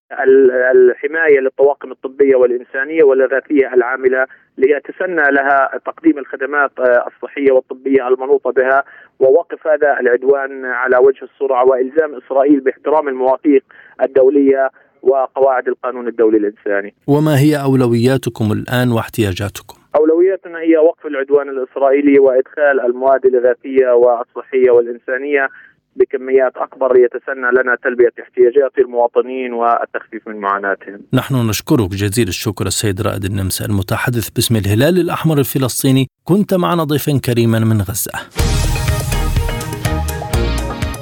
الحماية 0.74 1.40
للطواقم 1.40 1.90
الطبية 1.92 2.36
والإنسانية 2.36 3.04
والاغاثيه 3.04 3.74
العاملة 3.74 4.26
ليتسنى 4.59 5.22
لها 5.32 5.70
تقديم 5.86 6.18
الخدمات 6.18 6.70
الصحية 7.07 7.52
والطبية 7.52 8.09
المنوطة 8.09 8.50
بها 8.52 8.84
ووقف 9.20 9.66
هذا 9.66 10.00
العدوان 10.00 10.64
على 10.64 10.96
وجه 10.96 11.24
السرعة 11.24 11.64
وإلزام 11.64 12.14
إسرائيل 12.14 12.61
باحترام 12.61 13.09
المواثيق 13.09 13.62
الدولية 14.02 14.70
وقواعد 15.02 15.68
القانون 15.68 16.09
الدولي 16.09 16.38
الإنساني. 16.38 16.94
وما 17.09 17.38
هي 17.38 17.57
أولوياتكم 17.62 18.52
الآن 18.52 18.92
واحتياجاتكم؟ 18.92 19.76
أولوياتنا 19.96 20.59
هي 20.59 20.76
وقف 20.76 21.07
العدوان 21.07 21.48
الإسرائيلي 21.48 22.18
وإدخال 22.18 22.80
المواد 22.80 23.26
الاغاثيه 23.26 23.88
والصحية 23.90 24.70
والإنسانية 24.70 25.48
بكميات 25.97 26.53
أكبر 26.57 26.97
يتسنى 26.97 27.49
لنا 27.62 27.76
تلبية 27.84 28.12
احتياجات 28.22 28.72
المواطنين 28.78 29.53
والتخفيف 29.53 30.28
من 30.28 30.36
معاناتهم. 30.36 31.01
نحن 31.12 31.34
نشكرك 31.49 31.90
جزيل 31.90 32.28
الشكر 32.28 32.66
السيد 32.66 33.01
رائد 33.01 33.24
النمسا 33.24 33.64
المتحدث 33.64 34.28
باسم 34.30 34.57
الهلال 34.57 34.99
الأحمر 34.99 35.38
الفلسطيني، 35.38 36.09
كنت 36.24 36.55
معنا 36.55 36.84
ضيفا 36.84 37.20
كريما 37.24 37.59
من 37.59 37.80
غزة. 37.80 38.12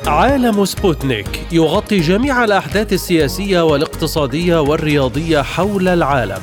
عالم 0.07 0.65
سبوتنيك 0.65 1.53
يغطي 1.53 2.01
جميع 2.01 2.45
الأحداث 2.45 2.93
السياسية 2.93 3.61
والاقتصادية 3.65 4.61
والرياضية 4.61 5.43
حول 5.43 5.89
العالم. 5.89 6.43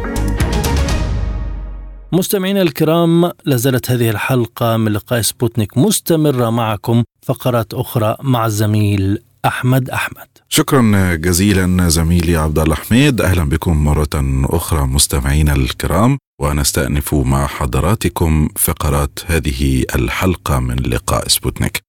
مستمعينا 2.13 2.61
الكرام 2.61 3.31
لازالت 3.45 3.91
هذه 3.91 4.09
الحلقة 4.09 4.77
من 4.77 4.91
لقاء 4.91 5.21
سبوتنيك 5.21 5.77
مستمرة 5.77 6.49
معكم 6.49 7.03
فقرات 7.23 7.73
أخرى 7.73 8.15
مع 8.21 8.45
الزميل 8.45 9.19
أحمد 9.45 9.89
أحمد. 9.89 10.27
شكرا 10.49 11.15
جزيلا 11.15 11.89
زميلي 11.89 12.35
عبد 12.35 12.59
الله 12.59 12.75
حميد. 12.75 13.21
أهلا 13.21 13.43
بكم 13.43 13.83
مرة 13.83 14.43
أخرى 14.45 14.81
مستمعينا 14.81 15.53
الكرام 15.53 16.17
ونستأنف 16.41 17.13
مع 17.13 17.47
حضراتكم 17.47 18.49
فقرات 18.55 19.19
هذه 19.25 19.85
الحلقة 19.95 20.59
من 20.59 20.75
لقاء 20.75 21.27
سبوتنيك. 21.27 21.81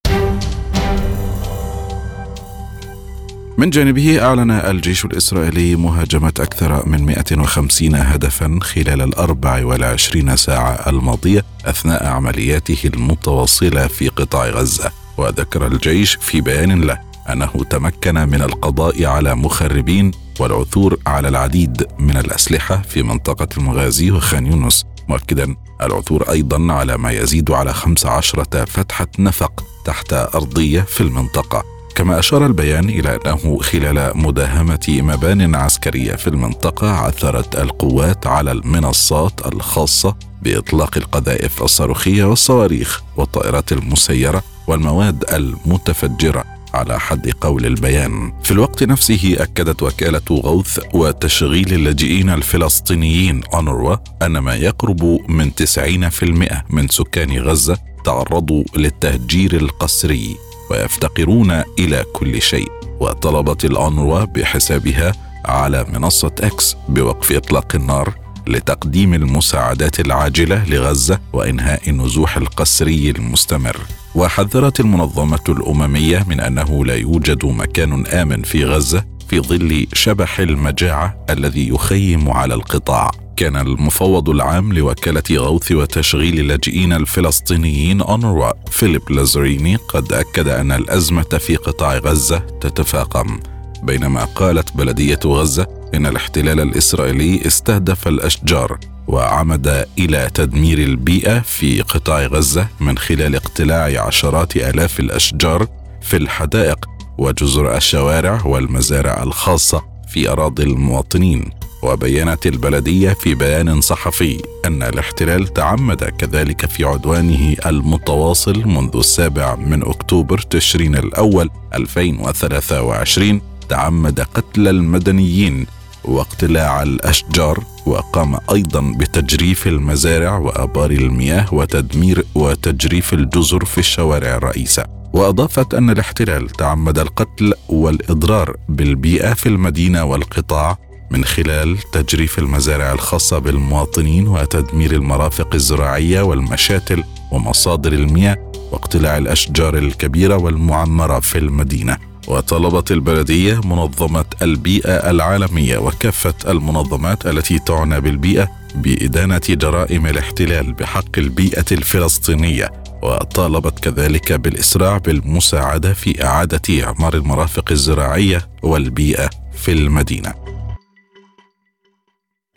من 3.62 3.70
جانبه 3.70 4.22
أعلن 4.22 4.50
الجيش 4.50 5.04
الإسرائيلي 5.04 5.76
مهاجمة 5.76 6.32
أكثر 6.40 6.88
من 6.88 7.06
150 7.06 7.94
هدفا 7.94 8.58
خلال 8.62 9.02
الأربع 9.02 9.64
والعشرين 9.64 10.36
ساعة 10.36 10.90
الماضية 10.90 11.44
أثناء 11.64 12.06
عملياته 12.06 12.78
المتواصلة 12.84 13.86
في 13.86 14.08
قطاع 14.08 14.46
غزة. 14.46 14.90
وذكر 15.16 15.66
الجيش 15.66 16.14
في 16.14 16.40
بيان 16.40 16.80
له 16.80 16.98
أنه 17.32 17.52
تمكن 17.70 18.14
من 18.14 18.42
القضاء 18.42 19.04
على 19.04 19.34
مخربين 19.34 20.10
والعثور 20.40 20.98
على 21.06 21.28
العديد 21.28 21.86
من 21.98 22.16
الأسلحة 22.16 22.82
في 22.88 23.02
منطقة 23.02 23.48
المغازي 23.58 24.10
وخان 24.10 24.46
يونس. 24.46 24.84
مؤكدا 25.08 25.56
العثور 25.82 26.30
أيضا 26.30 26.72
على 26.72 26.96
ما 26.96 27.12
يزيد 27.12 27.50
على 27.50 27.72
15 27.72 28.44
فتحة 28.66 29.08
نفق 29.18 29.64
تحت 29.84 30.12
أرضية 30.12 30.80
في 30.80 31.00
المنطقة. 31.00 31.82
كما 31.95 32.18
أشار 32.18 32.47
البيان 32.47 32.88
إلى 32.88 33.18
أنه 33.26 33.59
خلال 33.59 34.12
مداهمة 34.14 34.86
مبان 34.88 35.55
عسكرية 35.55 36.16
في 36.16 36.26
المنطقة 36.26 36.90
عثرت 36.90 37.57
القوات 37.57 38.26
على 38.26 38.53
المنصات 38.53 39.47
الخاصة 39.47 40.16
بإطلاق 40.43 40.97
القذائف 40.97 41.62
الصاروخية 41.62 42.24
والصواريخ 42.24 43.03
والطائرات 43.16 43.72
المسيرة 43.72 44.43
والمواد 44.66 45.24
المتفجرة 45.32 46.45
على 46.74 47.01
حد 47.01 47.30
قول 47.40 47.66
البيان. 47.66 48.32
في 48.43 48.51
الوقت 48.51 48.82
نفسه 48.82 49.36
أكدت 49.38 49.82
وكالة 49.82 50.20
غوث 50.30 50.78
وتشغيل 50.95 51.72
اللاجئين 51.72 52.30
الفلسطينيين 52.30 53.40
أونروا 53.55 53.97
أن 54.22 54.38
ما 54.38 54.55
يقرب 54.55 55.18
من 55.28 55.51
90% 55.55 56.62
من 56.70 56.88
سكان 56.88 57.38
غزة 57.38 57.78
تعرضوا 58.05 58.64
للتهجير 58.76 59.57
القسري. 59.57 60.36
ويفتقرون 60.72 61.62
إلى 61.78 62.04
كل 62.12 62.42
شيء 62.42 62.68
وطلبت 63.00 63.64
الأنروا 63.64 64.24
بحسابها 64.24 65.12
على 65.44 65.86
منصة 65.92 66.32
إكس 66.40 66.76
بوقف 66.88 67.32
إطلاق 67.32 67.74
النار 67.74 68.14
لتقديم 68.46 69.14
المساعدات 69.14 70.00
العاجلة 70.00 70.64
لغزة 70.68 71.18
وإنهاء 71.32 71.90
النزوح 71.90 72.36
القسري 72.36 73.10
المستمر. 73.10 73.76
وحذرت 74.14 74.80
المنظمة 74.80 75.44
الأممية 75.48 76.24
من 76.28 76.40
أنه 76.40 76.84
لا 76.84 76.94
يوجد 76.94 77.44
مكان 77.44 78.06
آمن 78.06 78.42
في 78.42 78.64
غزة 78.64 79.04
في 79.33 79.41
ظل 79.41 79.87
شبح 79.93 80.41
المجاعه 80.41 81.24
الذي 81.30 81.68
يخيم 81.68 82.30
على 82.30 82.55
القطاع. 82.55 83.11
كان 83.37 83.57
المفوض 83.57 84.28
العام 84.28 84.72
لوكالة 84.72 85.22
غوث 85.33 85.72
وتشغيل 85.72 86.41
اللاجئين 86.41 86.93
الفلسطينيين 86.93 88.01
أونروا 88.01 88.53
فيليب 88.70 89.11
لازريني 89.11 89.76
قد 89.76 90.12
أكد 90.12 90.49
أن 90.49 90.72
الأزمة 90.72 91.22
في 91.22 91.57
قطاع 91.57 91.99
غزة 91.99 92.39
تتفاقم. 92.39 93.41
بينما 93.83 94.24
قالت 94.24 94.76
بلدية 94.76 95.20
غزة 95.26 95.66
إن 95.95 96.07
الاحتلال 96.07 96.61
الإسرائيلي 96.61 97.47
استهدف 97.47 98.09
الأشجار 98.09 98.78
وعمد 99.07 99.87
إلى 99.99 100.30
تدمير 100.35 100.78
البيئة 100.78 101.41
في 101.41 101.80
قطاع 101.83 102.26
غزة 102.26 102.68
من 102.80 102.99
خلال 102.99 103.35
اقتلاع 103.35 104.07
عشرات 104.07 104.57
آلاف 104.57 105.01
الأشجار 105.01 105.66
في 106.03 106.16
الحدائق 106.16 106.91
وجزر 107.18 107.76
الشوارع 107.76 108.42
والمزارع 108.46 109.22
الخاصة 109.22 109.82
في 110.08 110.28
أراضي 110.28 110.62
المواطنين 110.62 111.50
وبينت 111.82 112.46
البلدية 112.46 113.12
في 113.12 113.34
بيان 113.34 113.80
صحفي 113.80 114.42
أن 114.66 114.82
الاحتلال 114.82 115.46
تعمد 115.48 116.04
كذلك 116.04 116.66
في 116.66 116.84
عدوانه 116.84 117.56
المتواصل 117.66 118.68
منذ 118.68 118.96
السابع 118.96 119.54
من 119.54 119.82
أكتوبر 119.82 120.38
تشرين 120.38 120.96
الأول 120.96 121.50
2023 121.74 123.40
تعمد 123.68 124.20
قتل 124.20 124.68
المدنيين 124.68 125.66
واقتلاع 126.05 126.82
الأشجار 126.82 127.64
وقام 127.86 128.38
أيضا 128.53 128.80
بتجريف 128.98 129.66
المزارع 129.66 130.38
وآبار 130.38 130.90
المياه 130.90 131.55
وتدمير 131.55 132.24
وتجريف 132.34 133.14
الجزر 133.14 133.64
في 133.64 133.78
الشوارع 133.78 134.36
الرئيسة. 134.36 134.84
وأضافت 135.12 135.74
أن 135.74 135.90
الاحتلال 135.90 136.50
تعمد 136.50 136.98
القتل 136.98 137.55
والإضرار 137.68 138.57
بالبيئة 138.68 139.34
في 139.34 139.48
المدينة 139.48 140.05
والقطاع 140.05 140.78
من 141.11 141.24
خلال 141.24 141.78
تجريف 141.92 142.38
المزارع 142.38 142.92
الخاصة 142.92 143.38
بالمواطنين 143.38 144.28
وتدمير 144.28 144.92
المرافق 144.92 145.55
الزراعية 145.55 146.22
والمشاتل 146.22 147.05
ومصادر 147.32 147.92
المياه 147.92 148.53
واقتلاع 148.72 149.16
الأشجار 149.16 149.78
الكبيرة 149.78 150.36
والمعمرة 150.36 151.20
في 151.20 151.38
المدينة. 151.38 152.11
وطلبت 152.28 152.92
البلدية 152.92 153.60
منظمة 153.64 154.24
البيئة 154.42 155.10
العالمية 155.10 155.78
وكافة 155.78 156.34
المنظمات 156.48 157.26
التي 157.26 157.58
تعنى 157.58 158.00
بالبيئة 158.00 158.48
بإدانة 158.74 159.40
جرائم 159.48 160.06
الاحتلال 160.06 160.72
بحق 160.72 161.18
البيئة 161.18 161.64
الفلسطينية. 161.72 162.72
وطالبت 163.02 163.78
كذلك 163.78 164.32
بالإسراع 164.32 164.98
بالمساعدة 164.98 165.92
في 165.92 166.24
إعادة 166.24 166.84
إعمار 166.84 167.14
المرافق 167.14 167.72
الزراعية 167.72 168.48
والبيئة 168.62 169.30
في 169.52 169.72
المدينة. 169.72 170.34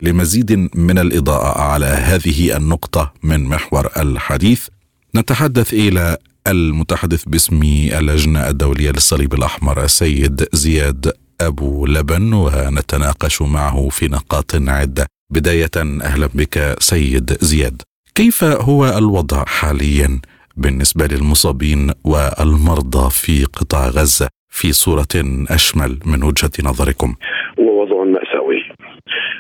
لمزيد 0.01 0.69
من 0.75 0.99
الإضاءة 0.99 1.61
على 1.61 1.85
هذه 1.85 2.57
النقطة 2.57 3.13
من 3.23 3.43
محور 3.43 3.89
الحديث 3.97 4.67
نتحدث 5.15 5.73
إلى 5.73 6.17
المتحدث 6.47 7.23
باسم 7.23 7.61
اللجنة 7.99 8.49
الدولية 8.49 8.89
للصليب 8.91 9.33
الأحمر 9.33 9.83
السيد 9.83 10.47
زياد 10.53 11.13
أبو 11.41 11.85
لبن 11.85 12.33
ونتناقش 12.33 13.41
معه 13.41 13.89
في 13.89 14.07
نقاط 14.07 14.51
عدة. 14.55 15.05
بداية 15.33 15.71
أهلا 15.77 16.29
بك 16.33 16.75
سيد 16.79 17.37
زياد. 17.41 17.81
كيف 18.15 18.43
هو 18.43 18.97
الوضع 18.97 19.45
حاليا 19.45 20.21
بالنسبة 20.57 21.05
للمصابين 21.07 21.91
والمرضى 22.03 23.09
في 23.09 23.45
قطاع 23.45 23.87
غزة 23.87 24.27
في 24.49 24.73
صورة 24.73 25.15
أشمل 25.49 25.99
من 26.05 26.23
وجهة 26.23 26.51
نظركم؟ 26.63 27.15
هو 27.59 27.81
وضع 27.81 28.03
مأساوي 28.03 28.61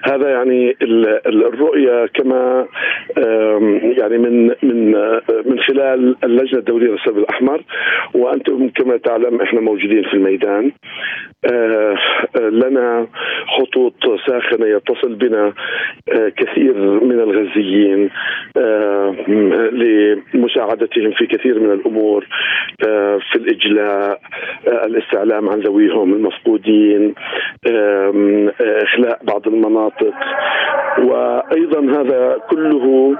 هذا 0.03 0.29
يعني 0.29 0.77
الرؤية 1.25 2.05
كما 2.05 2.67
يعني 3.97 4.17
من 4.17 4.47
من 4.63 4.91
من 5.45 5.59
خلال 5.59 6.15
اللجنة 6.23 6.59
الدولية 6.59 6.87
للصليب 6.87 7.17
الأحمر. 7.17 7.63
وأنتم 8.13 8.69
كما 8.69 8.97
تعلم 8.97 9.41
إحنا 9.41 9.61
موجودين 9.61 10.03
في 10.03 10.13
الميدان. 10.13 10.71
آه، 11.51 11.95
لنا 12.39 13.07
خطوط 13.57 13.93
ساخنة 14.27 14.65
يتصل 14.65 15.15
بنا 15.15 15.53
آه، 16.11 16.29
كثير 16.29 16.73
من 17.03 17.19
الغزيين 17.19 18.09
آه، 18.57 19.15
لمساعدتهم 20.33 21.11
في 21.11 21.27
كثير 21.27 21.59
من 21.59 21.71
الأمور 21.71 22.27
في 23.31 23.35
الإجلاء 23.35 24.19
الاستعلام 24.67 25.49
عن 25.49 25.59
ذويهم 25.59 26.13
المفقودين 26.13 27.13
إخلاء 28.61 29.19
بعض 29.23 29.47
المناطق 29.47 29.94
وأيضا 30.97 31.79
هذا 31.79 32.37
كله 32.49 33.15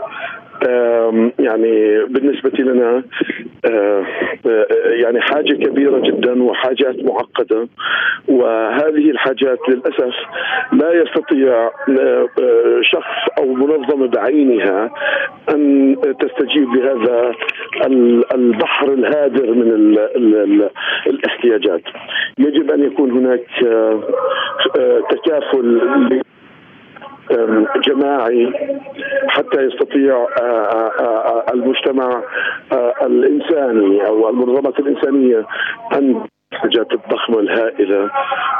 يعني 1.39 2.05
بالنسبة 2.05 2.51
لنا 2.59 3.03
يعني 4.86 5.21
حاجة 5.21 5.53
كبيرة 5.53 5.99
جدا 5.99 6.43
وحاجات 6.43 6.95
معقدة. 7.03 7.67
وهذه 8.28 9.11
الحاجات 9.11 9.59
للأسف 9.69 10.15
لا 10.73 10.93
يستطيع 10.93 11.69
شخص 12.82 13.39
أو 13.39 13.53
منظمة 13.53 14.07
بعينها 14.07 14.91
أن 15.49 15.95
تستجيب 16.19 16.76
لهذا 16.76 17.32
البحر 18.36 18.93
الهادر 18.93 19.51
من 19.51 19.97
الاحتياجات. 21.07 21.82
يجب 22.38 22.71
أن 22.71 22.84
يكون 22.84 23.11
هناك 23.11 23.45
تكافل 25.09 25.82
جماعي 27.88 28.53
حتى 29.28 29.61
يستطيع 29.61 30.28
آه، 30.41 30.43
آه، 30.43 30.91
آه، 30.99 31.45
المجتمع 31.53 32.23
الإنساني 33.01 34.07
أو 34.07 34.30
المنظمات 34.30 34.80
الإنسانية 34.80 35.45
أن 35.93 36.26
الحاجات 36.53 36.88
الضخمة 36.91 37.39
الهائلة 37.39 38.11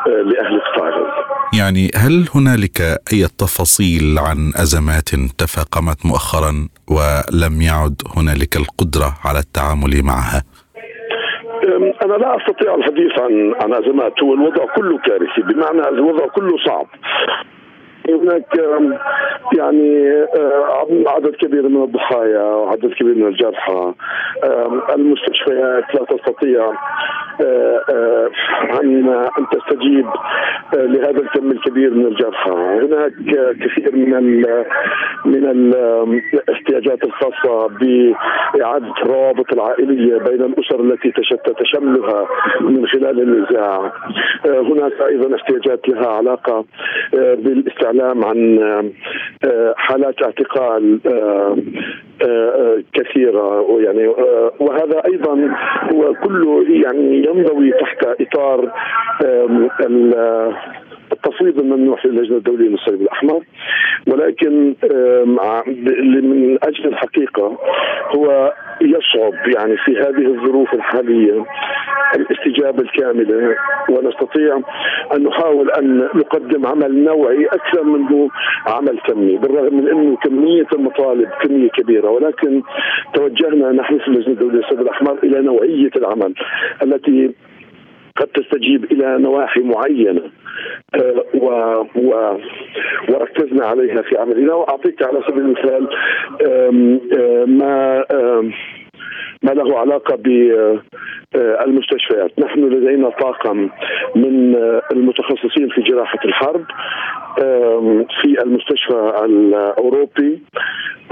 لأهل 0.06 0.62
قطاع 0.62 0.90
غزة. 0.90 1.14
يعني 1.60 1.92
هل 1.96 2.26
هنالك 2.36 2.82
أي 2.82 3.28
تفاصيل 3.38 4.20
عن 4.20 4.52
أزمات 4.56 5.10
تفاقمت 5.38 6.06
مؤخرا 6.06 6.68
ولم 6.90 7.62
يعد 7.62 8.02
هنالك 8.18 8.56
القدرة 8.56 9.14
على 9.26 9.40
التعامل 9.40 10.04
معها؟ 10.04 10.44
أنا 12.06 12.14
لا 12.14 12.38
أستطيع 12.38 12.76
الحديث 12.76 13.20
عن 13.20 13.54
عن 13.62 13.74
أزمات 13.74 14.24
هو 14.24 14.34
الوضع 14.34 14.66
كله 14.76 14.98
كارثي 14.98 15.42
بمعنى 15.42 15.88
الوضع 15.88 16.28
كله 16.28 16.58
صعب 16.66 16.88
هناك 18.10 18.46
يعني 19.58 20.10
عدد 21.08 21.36
كبير 21.36 21.70
من 21.70 21.84
الضحايا 21.84 22.44
وعدد 22.44 22.94
كبير 22.94 23.16
من 23.16 23.28
الجرحى. 23.28 23.94
المستشفيات 24.96 25.84
لا 25.96 26.06
تستطيع 26.06 26.74
أن 28.84 29.10
أن 29.10 29.46
تستجيب 29.52 30.06
لهذا 30.74 31.20
الكم 31.22 31.52
الكبير 31.52 31.94
من 31.94 32.06
الجرحى. 32.06 32.52
هناك 32.52 33.12
كثير 33.64 33.96
من 33.96 34.42
من 35.26 35.46
الاحتياجات 36.34 37.04
الخاصة 37.04 37.68
بإعادة 37.68 38.94
الروابط 39.02 39.54
العائلية 39.54 40.18
بين 40.18 40.42
الأسر 40.42 40.80
التي 40.80 41.12
تشتت 41.12 41.64
شملها 41.64 42.28
من 42.62 42.88
خلال 42.88 43.22
النزاع. 43.22 43.92
هناك 44.46 45.02
أيضا 45.02 45.36
احتياجات 45.36 45.90
لها 45.90 46.08
علاقة 46.08 46.66
بالاستعمال 47.14 47.95
الاعلام 47.96 48.26
عن 48.26 48.60
آه، 49.46 49.74
حالات 49.78 50.16
اعتقال 50.24 51.00
آه، 51.06 51.58
آه، 52.28 52.84
كثيرة 52.94 53.62
ويعني 53.62 54.08
وهذا 54.60 55.02
أيضا 55.06 55.56
هو 55.94 56.14
كله 56.14 56.66
يعني 56.70 57.18
ينضوي 57.18 57.72
تحت 57.72 58.08
إطار 58.22 58.72
التصويب 61.12 61.60
الممنوع 61.60 61.96
في 61.96 62.06
اللجنة 62.06 62.38
الدولية 62.38 62.70
للصليب 62.70 63.02
الأحمر 63.02 63.44
ولكن 64.08 64.76
من 66.24 66.58
أجل 66.64 66.88
الحقيقة 66.88 67.58
هو 68.16 68.54
يصعب 68.82 69.34
يعني 69.56 69.78
في 69.78 69.98
هذه 69.98 70.26
الظروف 70.28 70.74
الحالية 70.74 71.46
الاستجابة 72.16 72.82
الكاملة 72.84 73.56
ونستطيع 73.90 74.60
أن 75.16 75.24
نحاول 75.24 75.72
أن 75.72 75.98
نقدم 75.98 76.66
عمل 76.66 77.04
نوعي 77.04 77.46
أكثر 77.46 77.84
منه 77.84 78.30
عمل 78.68 79.00
كمي 79.00 79.38
بالرغم 79.38 79.78
من 79.78 79.88
إنه 79.90 80.16
كمية 80.16 80.68
المطالب 80.74 81.30
كمية 81.42 81.70
كبيرة 81.70 82.10
ولكن 82.10 82.62
توجهنا 83.14 83.72
نحن 83.72 83.98
في 83.98 84.08
اللجنة 84.08 84.34
الدولية 84.34 84.58
للصليب 84.58 84.82
الأحمر 84.82 85.18
إلى 85.24 85.42
نوعية 85.42 85.92
العمل 85.96 86.34
التي 86.84 87.32
قد 88.16 88.28
تستجيب 88.28 88.92
إلى 88.92 89.18
نواحي 89.18 89.60
معينة. 89.60 90.22
آه، 90.96 91.24
و 91.34 91.48
و 91.96 92.38
وركزنا 93.10 93.66
عليها 93.66 94.02
في 94.02 94.18
عملنا. 94.18 94.54
وأعطيك 94.54 95.04
على 95.04 95.22
سبيل 95.28 95.42
المثال 95.42 95.88
ما 97.48 98.06
ما 99.46 99.52
له 99.52 99.80
علاقة 99.80 100.16
بالمستشفيات، 101.36 102.40
نحن 102.40 102.60
لدينا 102.60 103.10
طاقم 103.10 103.70
من 104.16 104.56
المتخصصين 104.92 105.70
في 105.70 105.82
جراحة 105.82 106.20
الحرب 106.26 106.66
في 108.22 108.44
المستشفى 108.44 109.14
الأوروبي 109.26 110.42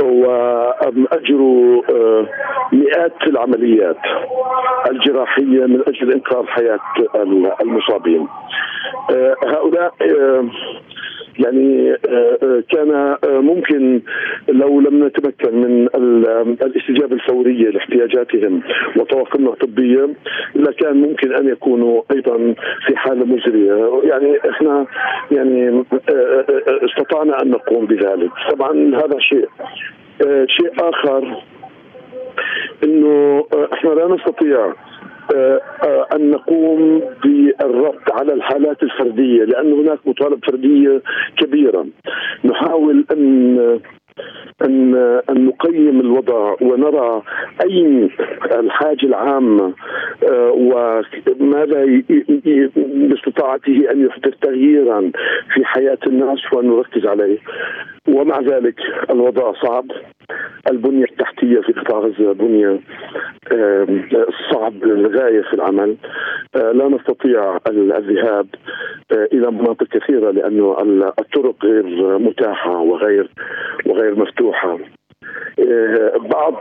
واجروا 0.02 1.82
آه، 1.90 2.26
مئات 2.72 3.28
العمليات 3.28 3.98
الجراحية 4.92 5.66
من 5.66 5.82
أجل 5.88 6.12
إنقاذ 6.14 6.46
حياة 6.46 6.80
المصابين. 7.62 8.28
آه، 9.12 9.36
هؤلاء 9.46 9.94
آه، 10.02 10.46
يعني 11.40 11.98
كان 12.72 13.18
ممكن 13.26 14.02
لو 14.50 14.80
لم 14.80 15.06
نتمكن 15.06 15.56
من 15.56 15.88
الاستجابة 16.62 17.16
الفورية 17.16 17.70
لاحتياجاتهم 17.70 18.62
وطواقمنا 18.98 19.50
الطبية 19.50 20.10
لكان 20.56 20.98
ممكن 20.98 21.34
أن 21.34 21.48
يكونوا 21.48 22.02
أيضا 22.12 22.54
في 22.88 22.96
حالة 22.96 23.26
مزرية. 23.26 24.02
يعني 24.04 24.38
إحنا 24.50 24.86
يعني 25.32 25.84
استطعنا 26.68 27.42
أن 27.42 27.50
نقوم 27.50 27.86
بذلك. 27.86 28.32
طبعا 28.52 28.96
هذا 28.96 29.20
شيء 29.20 29.48
شيء 30.48 30.72
آخر 30.80 31.42
إنه 32.84 33.46
إحنا 33.74 33.90
لا 33.90 34.08
نستطيع 34.16 34.74
أن 36.16 36.32
نقوم 36.32 37.02
بالربط 37.24 38.12
على 38.12 38.34
الحالات 38.34 38.84
الفردية 38.84 39.44
لأن 39.44 39.74
هناك 39.74 40.00
مطالب 40.06 40.46
فردية 40.46 41.02
كبيرة. 41.38 41.88
نحاول 42.46 43.06
أن 43.12 43.80
أن 44.66 44.96
أن 45.30 45.46
نقيم 45.46 46.00
الوضع 46.00 46.56
ونرى 46.62 47.22
أين 47.64 48.10
الحاجة 48.52 49.06
العامة 49.06 49.74
آه، 50.32 50.52
وماذا 50.52 52.02
باستطاعته 52.76 53.92
أن 53.92 54.06
يحدث 54.06 54.34
تغييرا 54.42 55.12
في 55.54 55.66
حياة 55.66 55.98
الناس 56.08 56.40
ونركز 56.54 57.06
عليه. 57.06 57.38
ومع 58.08 58.40
ذلك 58.40 58.76
الوضع 59.10 59.54
صعب. 59.54 59.86
البنية 60.72 61.04
التحتية 61.04 61.60
في 61.60 61.74
قطاع 61.74 62.00
غزة 62.00 62.34
بنية 62.34 62.80
صعب 64.52 64.84
للغاية 64.84 65.42
في 65.42 65.54
العمل. 65.54 65.96
آه، 66.56 66.72
لا 66.72 66.88
نستطيع 66.88 67.58
الذهاب 67.68 68.48
آه، 69.12 69.28
إلى 69.34 69.52
مناطق 69.52 69.84
كثيرة 69.84 70.32
لأنه 70.32 70.78
الطرق 71.20 71.66
غير 71.66 72.18
متاحة 72.18 72.78
وغير 72.78 73.30
وغير 73.86 74.20
مفتوحة. 74.20 74.78
آه، 75.60 76.18
بعض 76.18 76.56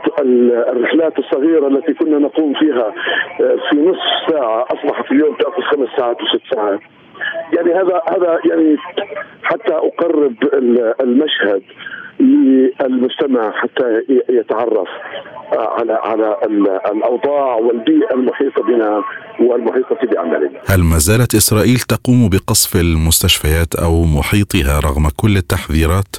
الرحلات 0.69 1.19
الصغيرة 1.19 1.67
التي 1.67 1.93
كنا 1.93 2.19
نقوم 2.19 2.53
فيها 2.53 2.93
في 3.69 3.75
نصف 3.75 4.31
ساعة 4.31 4.65
أصبحت 4.71 5.11
اليوم 5.11 5.35
تأخذ 5.35 5.61
خمس 5.61 5.89
ساعات 5.97 6.17
وست 6.21 6.55
ساعات. 6.55 6.79
يعني 7.57 7.73
هذا 7.73 8.01
هذا 8.09 8.39
يعني 8.45 8.77
حتى 9.43 9.73
أقرب 9.73 10.35
المشهد. 11.01 11.61
للمجتمع 12.19 13.51
حتى 13.51 14.03
يتعرف 14.29 14.87
على 15.51 15.93
على 15.93 16.37
الأوضاع 16.91 17.55
والبيئة 17.55 18.13
المحيطة 18.13 18.63
بنا 18.63 19.03
والمحيطة 19.39 19.97
بعملنا. 20.11 20.59
هل 20.67 20.83
ما 20.83 20.97
زالت 20.97 21.35
إسرائيل 21.35 21.79
تقوم 21.79 22.29
بقصف 22.29 22.75
المستشفيات 22.75 23.75
أو 23.75 24.03
محيطها 24.03 24.79
رغم 24.79 25.09
كل 25.15 25.37
التحذيرات؟ 25.37 26.15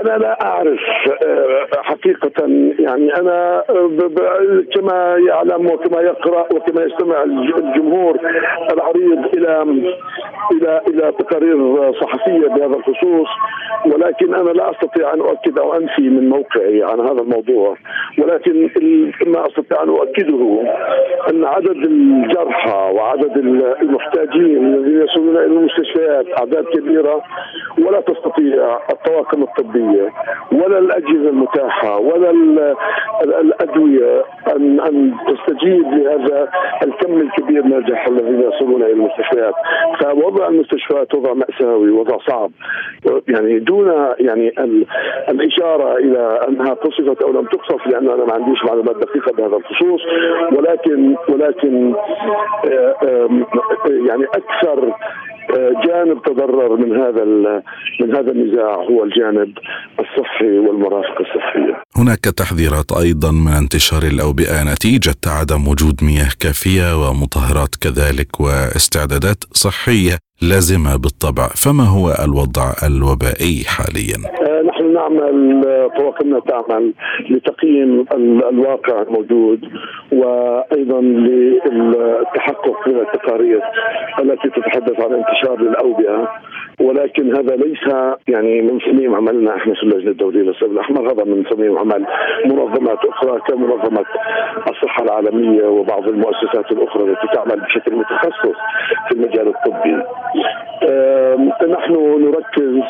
أنا 0.00 0.18
لا 0.18 0.42
أعرف 0.42 0.80
آه، 1.26 1.66
حقيقة 1.82 2.46
يعني 2.78 3.16
أنا 3.16 3.64
كما 4.74 5.16
يعلم 5.28 5.66
وكما 5.66 6.00
يقرأ 6.00 6.46
وكما 6.54 6.82
يستمع 6.84 7.22
الجمهور 7.22 8.18
العريض 8.72 9.26
إلى 9.34 9.62
إلى 10.52 10.80
إلى 10.88 11.12
تقارير 11.18 11.92
صحفية 11.92 12.48
بهذا 12.48 12.76
الخصوص 12.76 13.28
ولكن 13.86 14.34
أنا 14.34 14.50
لا 14.50 14.70
أستطيع 14.70 15.14
أن 15.14 15.20
أؤكد 15.20 15.58
أو 15.58 15.74
أنفي 15.76 16.02
من 16.02 16.28
موقعي 16.28 16.82
عن 16.82 17.00
هذا 17.00 17.22
الموضوع 17.22 17.76
ولكن 18.18 18.70
ما 19.26 19.46
أستطيع 19.46 19.82
أن 19.82 19.88
أؤكده 19.88 20.62
أن 21.30 21.44
عدد 21.44 21.76
الجرحى 21.76 22.92
وعدد 22.94 23.36
المحتاجين 23.82 24.74
الذين 24.74 25.02
يصلون 25.02 25.36
إلى 25.36 25.46
المستشفيات 25.46 26.26
أعداد 26.38 26.64
كبيرة 26.64 27.22
ولا 27.78 28.00
تستطيع 28.00 28.78
الطواقم 28.90 29.42
الطبيه 29.88 30.12
ولا 30.52 30.78
الأجهزة 30.78 31.28
المتاحة 31.28 31.98
ولا 31.98 32.30
الأدوية 33.22 34.24
ان 34.56 34.80
أن 34.80 35.14
تستجيب 35.26 35.82
لهذا 35.92 36.48
الكم 36.82 37.20
الكبير 37.20 37.64
من 37.64 37.72
الجرحى 37.74 38.10
الذين 38.10 38.40
يصلون 38.40 38.82
إلى 38.82 38.92
المستشفيات. 38.92 39.54
فوضع 40.00 40.48
المستشفيات 40.48 41.14
وضع 41.14 41.32
مأساوي 41.34 41.90
وضع 41.90 42.18
صعب. 42.28 42.50
يعني 43.28 43.58
دون 43.58 43.92
يعني 44.20 44.54
الإشارة 45.28 45.96
إلى 45.96 46.40
أنها 46.48 46.74
قصفت 46.74 47.22
أو 47.22 47.32
لم 47.32 47.44
تقصف 47.44 47.86
لأن 47.86 48.08
أنا 48.08 48.24
ما 48.24 48.34
عنديش 48.34 48.64
معلومات 48.64 48.96
دقيقة 48.96 49.32
بهذا 49.32 49.56
الخصوص. 49.56 50.00
ولكن 50.52 51.14
ولكن 51.28 51.94
آه، 52.64 53.28
يعني 54.06 54.24
أكثر 54.24 54.92
جانب 55.86 56.22
تضرر 56.22 56.76
من 56.76 56.92
هذا 56.92 57.24
من 58.00 58.16
هذا 58.16 58.30
النزاع 58.30 58.74
هو 58.74 59.04
الجانب 59.04 59.58
الصحي 60.00 60.58
والمرافق 60.58 61.20
الصحية. 61.20 61.82
هناك 61.96 62.24
تحذيرات 62.24 62.92
أيضا 62.92 63.30
من 63.32 63.52
انتشار 63.52 64.02
الأوبئة 64.02 64.72
نتيجة 64.72 65.20
عدم 65.26 65.68
وجود 65.68 66.04
مياه 66.04 66.30
كافية 66.40 67.08
ومطهرات 67.08 67.74
كذلك 67.80 68.40
واستعدادات 68.40 69.44
صحية 69.52 70.18
لازمة 70.42 70.96
بالطبع، 70.96 71.48
فما 71.48 71.84
هو 71.84 72.16
الوضع 72.24 72.72
الوبائي 72.86 73.64
حاليا؟ 73.66 74.47
نحن 74.88 74.94
نعمل 74.94 75.90
طواقمنا 75.96 76.40
تعمل 76.40 76.92
لتقييم 77.30 78.04
الواقع 78.50 79.02
الموجود 79.02 79.60
وأيضا 80.12 81.00
للتحقق 81.00 82.88
من 82.88 83.00
التقارير 83.00 83.60
التي 84.22 84.48
تتحدث 84.48 85.00
عن 85.00 85.14
انتشار 85.14 85.60
الأوبئة. 85.60 86.28
ولكن 86.80 87.36
هذا 87.36 87.56
ليس 87.56 87.94
يعني 88.28 88.62
من 88.62 88.78
صميم 88.80 89.14
عملنا 89.14 89.56
إحنا 89.56 89.74
في 89.74 89.82
اللجنة 89.82 90.10
الدولية 90.10 90.40
للصيد 90.42 90.70
الأحمر 90.70 91.12
هذا 91.12 91.24
من 91.24 91.44
صميم 91.50 91.78
عمل 91.78 92.06
منظمات 92.46 92.98
أخرى 93.04 93.40
كمنظمة 93.48 94.04
الصحة 94.70 95.04
العالمية 95.04 95.64
وبعض 95.66 96.08
المؤسسات 96.08 96.72
الأخرى 96.72 97.02
التي 97.04 97.26
تعمل 97.34 97.60
بشكل 97.60 97.94
متخصص 97.96 98.56
في 99.08 99.14
المجال 99.14 99.48
الطبي. 99.48 100.02
نحن 101.72 101.92
نركز 102.24 102.82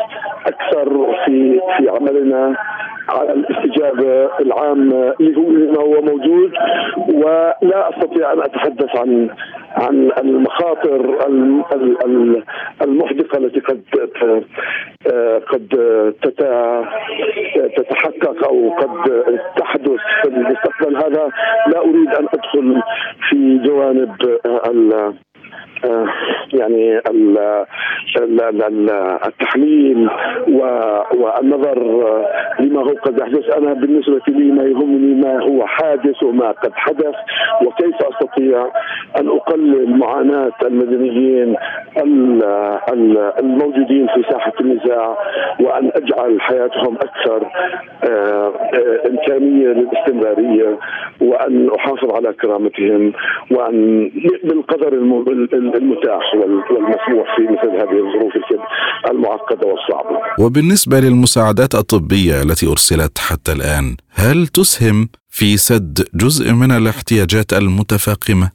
أكثر 0.47 1.15
في 1.25 1.61
في 1.79 1.89
عملنا 1.89 2.57
على 3.09 3.33
الاستجابة 3.33 4.29
العامه 4.41 5.15
لما 5.21 5.81
هو 5.81 6.01
موجود 6.03 6.53
ولا 7.15 7.91
أستطيع 7.91 8.33
أن 8.33 8.41
أتحدث 8.41 8.97
عن 8.97 9.29
عن 9.79 10.11
المخاطر 10.19 11.19
المحدقه 12.83 13.39
التي 13.39 13.61
قد 13.61 13.83
قد 15.49 15.69
تتحقق 17.77 18.47
أو 18.49 18.71
قد 18.71 19.25
تحدث 19.57 20.01
في 20.23 20.29
المستقبل. 20.29 20.97
هذا 20.97 21.31
لا 21.67 21.79
أريد 21.79 22.09
أن 22.09 22.27
أدخل 22.35 22.83
في 23.29 23.59
جوانب 23.59 24.39
يعني 26.53 27.01
التحليل 29.27 30.11
والنظر 30.49 31.79
لما 32.61 32.81
هو 32.81 32.89
قد 33.05 33.19
يحدث. 33.19 33.51
أنا 33.51 33.73
بالنسبة 33.73 34.21
لي 34.29 34.53
ما 34.53 34.63
يهمني 34.63 35.15
ما 35.15 35.43
هو 35.43 35.67
حادث 35.67 36.23
وما 36.23 36.51
قد 36.51 36.73
حدث 36.75 37.15
وكيف 37.67 37.95
أستطيع 38.03 38.67
أن 39.21 39.29
أقلل 39.29 39.99
معاناة 39.99 40.53
المدنيين 40.63 41.57
الموجودين 43.39 44.07
في 44.07 44.23
ساحة 44.31 44.53
النزاع 44.61 45.17
وأن 45.61 45.91
أجعل 45.95 46.41
حياتهم 46.41 46.97
أكثر 46.97 47.47
آه، 48.05 48.53
آه، 48.75 49.09
إمكانية 49.09 49.67
للاستمرارية 49.69 50.79
وأن 51.21 51.71
أحافظ 51.79 52.15
على 52.15 52.33
كرامتهم 52.33 53.13
وأن 53.51 54.11
بالقدر 54.45 54.95
المتاح 55.75 56.35
والمسموح 56.35 57.37
في 57.37 57.43
مثل 57.43 57.71
هذه 57.71 57.99
الظروف 58.07 58.33
المعقدة 59.11 59.67
والصعبة. 59.67 60.19
وبالنسبة 60.41 61.01
للمساعدات 61.01 61.75
الطبية 61.75 62.43
التي 62.43 62.67
أرسلت 62.67 63.19
حتى 63.19 63.53
الآن، 63.53 63.97
هل 64.15 64.47
تسهم 64.47 65.09
في 65.29 65.57
سد 65.57 65.99
جزء 66.15 66.53
من 66.53 66.71
الاحتياجات 66.71 67.53
المتفاقمة؟ 67.53 68.51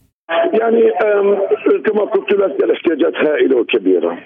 يعني 0.59 0.81
كما 1.85 2.01
قلت 2.01 2.31
لك 2.31 2.63
الاحتياجات 2.63 3.13
هائلة 3.15 3.57
وكبيرة. 3.57 4.17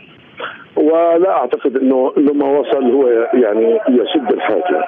ولا 0.78 1.30
أعتقد 1.30 1.78
إنه 1.78 2.14
لما 2.18 2.60
وصل 2.60 2.92
هو 2.92 3.08
يعني 3.34 3.80
يسد 3.90 4.34
الحاجة. 4.34 4.84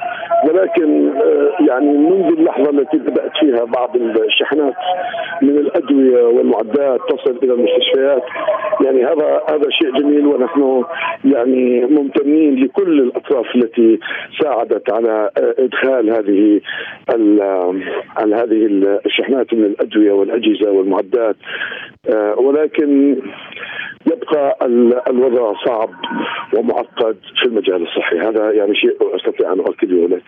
ولكن 0.48 1.10
آه، 1.10 1.52
يعني 1.68 1.98
منذ 1.98 2.34
اللحظة 2.38 2.70
التي 2.70 2.98
بدأت 2.98 3.32
فيها 3.40 3.64
بعض 3.64 3.96
الشحنات 3.96 4.74
من 5.42 5.58
الأدوية 5.58 6.24
والمعدات 6.24 7.00
تصل 7.10 7.40
إلى 7.44 7.54
المستشفيات 7.54 8.24
يعني 8.86 9.06
هذا 9.06 9.42
هذا 9.50 9.70
شيء 9.70 9.92
جميل 10.00 10.28
ونحن 10.28 10.84
يعني 11.26 11.86
ممتنين 11.86 12.64
لكل 12.64 13.00
الأطراف 13.00 13.56
التي 13.56 14.00
ساعدت 14.42 14.94
على 14.94 15.30
آه، 15.38 15.56
إدخال 15.60 16.10
هذه 16.10 16.62
هذه 18.34 18.66
الشحنات 19.06 19.54
من 19.54 19.66
الأدوية 19.66 20.12
والأجهزة 20.12 20.72
والمعدات. 20.72 21.36
آه، 22.14 22.40
ولكن 22.40 23.18
يبقى 24.12 24.58
الوضع 25.10 25.54
صعب. 25.66 25.79
ومعقد 26.54 27.18
في 27.42 27.46
المجال 27.46 27.88
الصحي. 27.88 28.20
هذا 28.20 28.52
يعني 28.52 28.76
شيء 28.76 29.16
أستطيع 29.16 29.54
أن 29.54 29.60
أؤكده 29.60 30.08
لك 30.08 30.24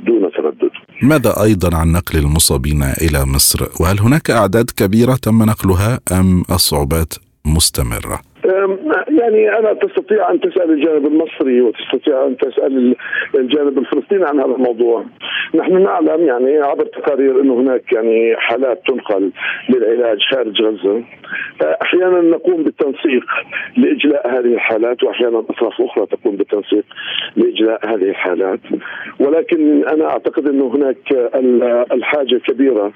دون 0.00 0.30
تردد. 0.32 0.70
ماذا 1.02 1.42
أيضا 1.42 1.76
عن 1.76 1.92
نقل 1.92 2.18
المصابين 2.18 2.82
إلى 2.82 3.24
مصر؟ 3.34 3.68
وهل 3.80 4.00
هناك 4.00 4.30
أعداد 4.30 4.70
كبيرة 4.76 5.14
تم 5.22 5.42
نقلها 5.42 6.00
أم 6.12 6.42
الصعوبات 6.50 7.14
مستمرة؟ 7.46 8.29
يعني 9.20 9.58
أنا 9.58 9.72
تستطيع 9.72 10.30
أن 10.30 10.40
تسأل 10.40 10.70
الجانب 10.70 11.06
المصري 11.06 11.60
وتستطيع 11.60 12.26
أن 12.26 12.36
تسأل 12.36 12.96
الجانب 13.34 13.78
الفلسطيني 13.78 14.24
عن 14.24 14.40
هذا 14.40 14.54
الموضوع. 14.54 15.04
نحن 15.54 15.82
نعلم 15.82 16.26
يعني 16.26 16.58
عبر 16.58 16.84
تقارير 16.84 17.40
إنه 17.40 17.54
هناك 17.54 17.92
يعني 17.92 18.36
حالات 18.36 18.82
تنقل 18.88 19.30
للعلاج 19.68 20.18
خارج 20.30 20.62
غزة. 20.62 21.02
أحيانا 21.82 22.20
نقوم 22.20 22.62
بالتنسيق 22.62 23.24
لإجلاء 23.76 24.28
هذه 24.28 24.54
الحالات 24.54 25.02
وأحيانا 25.04 25.38
أطراف 25.38 25.80
أخرى 25.80 26.06
تقوم 26.06 26.36
بالتنسيق 26.36 26.84
لإجلاء 27.36 27.86
هذه 27.86 28.10
الحالات. 28.10 28.60
ولكن 29.20 29.88
أنا 29.88 30.10
أعتقد 30.10 30.48
إنه 30.48 30.66
هناك 30.66 31.30
الحاجة 31.92 32.40
كبيرة 32.48 32.92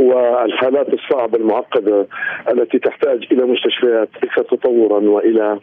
والحالات 0.00 0.94
الصعبة 0.94 1.38
المعقدة 1.38 2.06
التي 2.52 2.78
تحتاج 2.78 3.26
إلى 3.32 3.44
مستشفيات 3.44 4.08
أكثر 4.24 4.42
تطورا 4.42 4.95
وإلى 4.98 5.58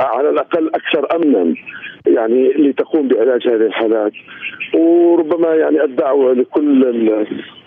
على 0.00 0.30
الأقل 0.30 0.70
أكثر 0.74 1.16
امنا 1.16 1.54
يعني 2.06 2.48
لتقوم 2.48 3.08
بعلاج 3.08 3.48
هذه 3.48 3.66
الحالات 3.66 4.12
وربما 4.74 5.54
يعني 5.54 5.84
الدعوة 5.84 6.32
لكل 6.32 6.84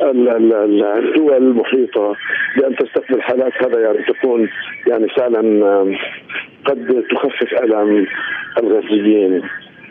الدول 0.02 1.34
المحيطة 1.34 2.16
بأن 2.58 2.76
تستقبل 2.76 3.22
حالات 3.22 3.54
هذا 3.64 3.80
يعني 3.80 3.98
تكون 4.14 4.50
يعني 4.88 5.08
فعلا 5.10 5.42
قد 6.66 7.04
تخفف 7.12 7.64
ألم 7.64 8.08
الغزيين 8.58 9.42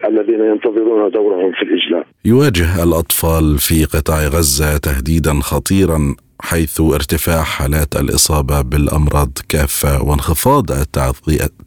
الذين 0.05 0.41
ينتظرون 0.41 1.11
دورهم 1.11 1.53
في 1.53 1.63
الإجلاء. 1.63 2.07
يواجه 2.25 2.85
الأطفال 2.85 3.59
في 3.59 3.85
قطاع 3.85 4.19
غزة 4.19 4.79
تهديدا 4.79 5.33
خطيرا 5.43 6.15
حيث 6.43 6.81
ارتفاع 6.81 7.43
حالات 7.43 7.97
الإصابة 7.97 8.63
بالأمراض 8.63 9.33
كافة 9.49 10.09
وانخفاض 10.09 10.65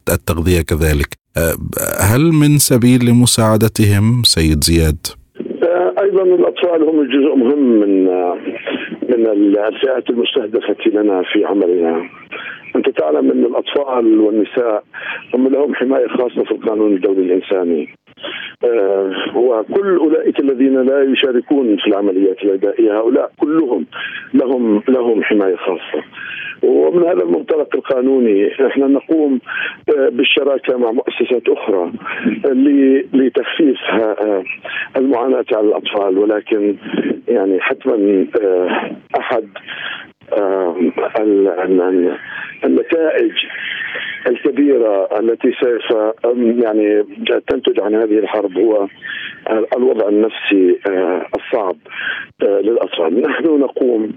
التغذيه 0.10 0.62
كذلك. 0.62 1.12
أه، 1.38 1.56
هل 2.02 2.22
من 2.22 2.58
سبيل 2.58 3.06
لمساعدتهم 3.06 4.24
سيد 4.24 4.64
زياد؟ 4.64 5.08
أه، 5.64 5.94
أيضا 6.04 6.24
الأطفال 6.24 6.84
هم 6.84 7.04
جزء 7.14 7.36
مهم 7.36 7.80
من 7.80 8.04
من 9.10 9.26
الفئات 9.28 10.10
المستهدفة 10.10 10.90
لنا 10.94 11.24
في 11.34 11.46
عملنا. 11.46 12.10
أنت 12.76 12.90
تعلم 12.90 13.32
أن 13.32 13.46
الأطفال 13.46 14.20
والنساء 14.20 14.84
هم 15.34 15.48
لهم 15.48 15.76
حماية 15.76 16.08
خاصة 16.08 16.44
في 16.44 16.52
القانون 16.52 16.94
الدولي 16.94 17.22
الإنساني. 17.22 17.90
آه، 18.64 19.38
وكل 19.38 19.98
أولئك 19.98 20.40
الذين 20.40 20.82
لا 20.82 21.04
يشاركون 21.04 21.78
في 21.78 21.88
العمليات 21.88 22.44
العدائيه 22.44 22.98
هؤلاء 23.00 23.32
كلهم 23.40 23.86
لهم 24.34 24.84
لهم 24.90 25.24
حماية 25.24 25.56
خاصة. 25.56 26.04
ومن 26.64 27.04
هذا 27.04 27.24
المنطلق 27.24 27.76
القانوني 27.76 28.68
إحنا 28.68 28.88
نقوم 28.88 29.40
آه، 29.98 30.10
بالشراكة 30.10 30.78
مع 30.78 30.92
مؤسسات 30.92 31.50
أخرى 31.50 31.92
لتخفيف 33.14 33.78
آه، 33.92 34.44
المعاناة 34.98 35.46
على 35.54 35.68
الأطفال 35.68 36.18
ولكن 36.18 36.76
يعني 37.28 37.62
حتما 37.62 38.26
أحد 39.20 39.48
النتائج 42.66 43.32
الكبيرة 44.28 45.20
التي 45.20 45.52
سوف 45.62 45.98
يعني 46.64 47.04
تنتج 47.48 47.82
عن 47.82 47.96
هذه 47.96 48.20
الحرب 48.20 48.58
هو 48.58 48.88
الوضع 49.78 50.10
النفسي 50.10 50.80
آه، 50.90 51.26
الصعب 51.36 51.76
آه، 52.44 52.60
للأطفال، 52.60 53.22
نحن 53.22 53.46
نقوم 53.46 54.12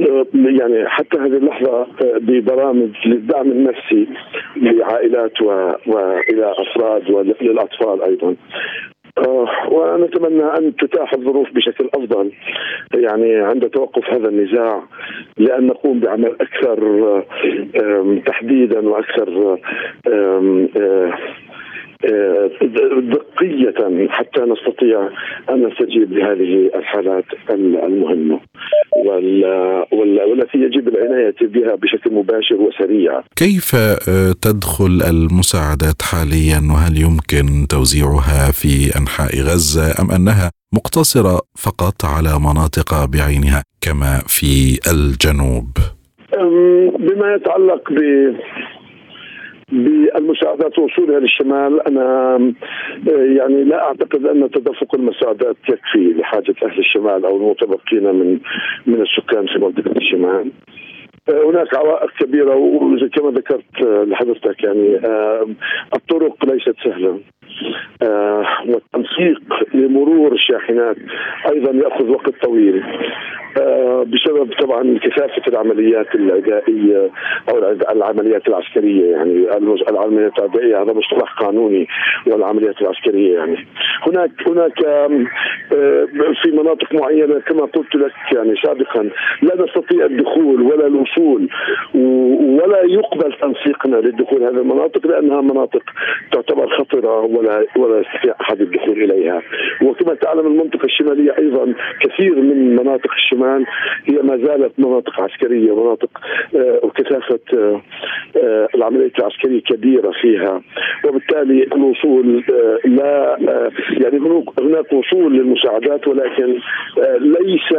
آه، 0.00 0.26
يعني 0.34 0.88
حتى 0.88 1.18
هذه 1.18 1.36
اللحظة 1.36 1.86
ببرامج 2.02 2.90
للدعم 3.06 3.50
النفسي 3.50 4.08
لعائلات 4.56 5.42
والى 5.42 6.54
أفراد 6.58 7.10
وللاطفال 7.10 8.02
أيضا. 8.02 8.36
ونتمنى 9.70 10.44
أن 10.58 10.76
تتاح 10.76 11.14
الظروف 11.14 11.52
بشكل 11.52 11.88
أفضل. 11.94 12.32
يعني 12.94 13.36
عند 13.36 13.70
توقف 13.70 14.10
هذا 14.10 14.28
النزاع 14.28 14.82
لأن 15.38 15.66
نقوم 15.66 16.00
بعمل 16.00 16.36
أكثر 16.40 16.80
تحديدا 18.26 18.88
وأكثر 18.88 19.58
دقية 23.00 24.08
حتى 24.08 24.40
نستطيع 24.40 25.08
أن 25.50 25.66
نستجيب 25.66 26.12
لهذه 26.12 26.70
الحالات 26.74 27.24
المهمة. 27.50 28.40
والتي 29.92 30.58
يجب 30.58 30.88
العناية 30.88 31.34
بها 31.40 31.74
بشكل 31.74 32.12
مباشر 32.12 32.54
وسريع. 32.54 33.22
كيف 33.36 33.74
آه، 33.74 34.32
تدخل 34.42 35.02
المساعدات 35.10 36.02
حاليا؟ 36.02 36.60
وهل 36.72 36.96
يمكن 36.96 37.66
توزيعها 37.68 38.52
في 38.52 38.98
أنحاء 38.98 39.40
غزة 39.40 40.02
أم 40.02 40.10
أنها 40.10 40.50
مقتصرة 40.74 41.40
فقط 41.64 42.04
على 42.04 42.32
مناطق 42.40 43.04
بعينها 43.04 43.62
كما 43.80 44.12
في 44.26 44.78
الجنوب؟ 44.92 45.68
بما 46.98 47.34
يتعلق 47.34 47.92
ب 47.92 47.98
بالمساعدات 49.72 50.78
وصولها 50.78 51.20
للشمال 51.20 51.80
أنا 51.88 52.38
يعني 53.06 53.64
لا 53.64 53.82
أعتقد 53.82 54.26
أن 54.26 54.50
تدفق 54.50 54.94
المساعدات 54.94 55.56
يكفي 55.68 56.14
لحاجة 56.18 56.54
أهل 56.64 56.78
الشمال 56.78 57.24
أو 57.24 57.36
المتبقين 57.36 58.04
من 58.04 58.38
من 58.86 59.02
السكان 59.02 59.46
في 59.46 59.58
منطقة 59.58 59.96
الشمال. 59.96 60.50
هناك 61.28 61.76
عوائق 61.76 62.10
كبيرة 62.20 62.56
وزي 62.56 63.08
كما 63.08 63.30
ذكرت 63.30 63.80
لحضرتك 63.82 64.64
يعني 64.64 64.96
الطرق 65.94 66.44
ليست 66.44 66.74
سهلة 66.84 67.10
آه، 67.10 67.18
والتنسيق 68.66 69.40
لمرور 69.74 70.32
الشاحنات 70.32 70.96
أيضا 71.52 71.72
يأخذ 71.72 72.10
وقت 72.10 72.44
طويل. 72.44 72.82
آه، 73.58 74.02
بسبب 74.02 74.52
طبعا 74.60 74.98
كثافة 75.02 75.42
العمليات 75.48 76.14
العدائيه 76.14 77.10
أو 77.50 77.58
العمليات 77.92 78.48
العسكرية 78.48 79.10
يعني 79.10 79.56
العمليات 79.90 80.38
العدائيه 80.38 80.82
هذا 80.82 80.92
مصطلح 80.92 81.32
قانوني 81.32 81.88
والعمليات 82.26 82.82
العسكرية 82.82 83.38
يعني. 83.38 83.66
هناك 84.06 84.30
هناك 84.46 84.84
آه، 84.84 85.08
في 86.42 86.50
مناطق 86.50 86.94
معينة 86.94 87.38
كما 87.38 87.64
قلت 87.64 87.94
لك 87.94 88.12
يعني 88.34 88.54
سابقا 88.64 89.10
لا 89.42 89.64
نستطيع 89.64 90.04
الدخول 90.04 90.62
ولا 90.62 90.86
الوصول 90.86 91.48
ولا 92.62 92.82
يقبل 92.84 93.32
تنسيقنا 93.40 93.96
للدخول 93.96 94.42
هذه 94.42 94.60
المناطق 94.60 95.06
لأنها 95.06 95.40
مناطق 95.40 95.82
تعتبر 96.32 96.68
خطرة 96.78 97.20
ولا 97.20 97.49
ولا 97.76 98.00
يستطيع 98.00 98.34
أحد 98.40 98.60
الدخول 98.60 99.02
إليها 99.02 99.42
وكما 99.82 100.14
تعلم 100.14 100.46
المنطقة 100.46 100.84
الشمالية 100.84 101.34
أيضا 101.38 101.74
كثير 102.00 102.34
من 102.34 102.76
مناطق 102.76 103.12
الشمال 103.12 103.66
هي 104.04 104.22
ما 104.22 104.36
زالت 104.36 104.72
مناطق 104.78 105.20
عسكرية 105.20 105.82
مناطق 105.82 106.10
آه 106.56 106.80
وكثافة 106.82 107.40
آه 107.54 107.80
آه 108.36 108.68
العملية 108.74 109.12
العسكرية 109.18 109.60
كبيرة 109.60 110.10
فيها 110.22 110.62
وبالتالي 111.04 111.62
الوصول 111.64 112.44
لا 112.84 113.36
يعني 113.90 114.18
هناك 114.60 114.92
وصول 114.92 115.32
للمساعدات 115.34 116.08
ولكن 116.08 116.58
ليس 117.20 117.78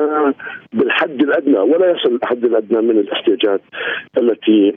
بالحد 0.74 1.22
الأدنى 1.22 1.60
ولا 1.60 1.92
يصل 1.92 2.16
الحد 2.16 2.46
الأدنى 2.46 2.82
من 2.82 3.00
الاحتياجات 3.00 3.62
التي 4.18 4.74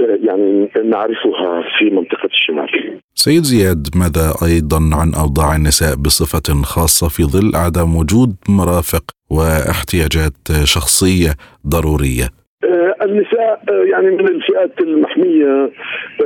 يعني 0.00 0.68
نعرفها 0.84 1.64
في 1.78 1.90
منطقة 1.90 2.26
الشمال. 2.26 2.65
سيد 3.14 3.44
زياد 3.44 3.96
ماذا 3.96 4.34
أيضا 4.42 4.90
عن 4.92 5.14
أوضاع 5.14 5.56
النساء 5.56 5.94
بصفة 5.94 6.62
خاصة 6.62 7.08
في 7.08 7.24
ظل 7.24 7.56
عدم 7.56 7.96
وجود 7.96 8.36
مرافق 8.48 9.04
واحتياجات 9.30 10.36
شخصية 10.64 11.36
ضرورية؟ 11.66 12.45
النساء 12.64 13.60
آه، 13.70 13.84
يعني 13.84 14.10
من 14.10 14.28
الفئات 14.28 14.80
المحمية 14.80 15.70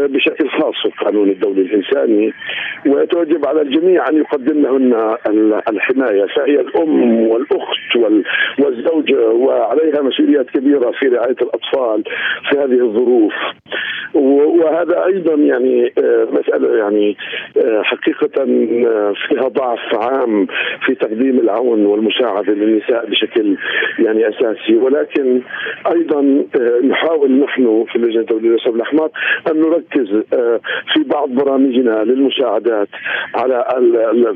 آه، 0.00 0.06
بشكل 0.06 0.48
خاص 0.48 0.74
في 0.82 0.88
القانون 0.88 1.30
الدولي 1.30 1.60
الإنساني 1.60 2.32
ويتوجب 2.86 3.46
على 3.46 3.62
الجميع 3.62 4.08
أن 4.08 4.16
يقدم 4.16 4.62
لهن 4.62 5.16
الحماية 5.68 6.26
فهي 6.36 6.60
الأم 6.60 7.20
والأخت 7.28 7.96
والزوجة 8.58 9.28
وعليها 9.28 10.02
مسؤوليات 10.02 10.50
كبيرة 10.50 10.90
في 10.90 11.06
رعاية 11.08 11.36
الأطفال 11.42 12.04
في 12.50 12.58
هذه 12.58 12.84
الظروف. 12.84 13.34
وهذا 14.14 15.04
أيضا 15.06 15.34
يعني 15.34 15.92
آه، 15.98 16.28
مسألة 16.32 16.78
يعني 16.78 17.16
حقيقة 17.82 18.44
فيها 19.28 19.48
ضعف 19.48 19.94
عام 19.94 20.46
في 20.86 20.94
تقديم 20.94 21.38
العون 21.40 21.86
والمساعدة 21.86 22.52
للنساء 22.52 23.06
بشكل 23.06 23.56
يعني 23.98 24.28
أساسي. 24.28 24.76
ولكن 24.76 25.40
أيضا 25.92 26.19
نحاول 26.84 27.32
نحن 27.40 27.84
في 27.88 27.96
اللجنة 27.96 28.20
الدولية 28.20 28.48
للشعب 28.48 28.76
الأحمر 28.76 29.10
أن 29.50 29.60
نركز 29.60 30.22
آه، 30.34 30.60
في 30.94 31.02
بعض 31.02 31.28
برامجنا 31.28 32.04
للمساعدات 32.04 32.88
على 33.34 33.64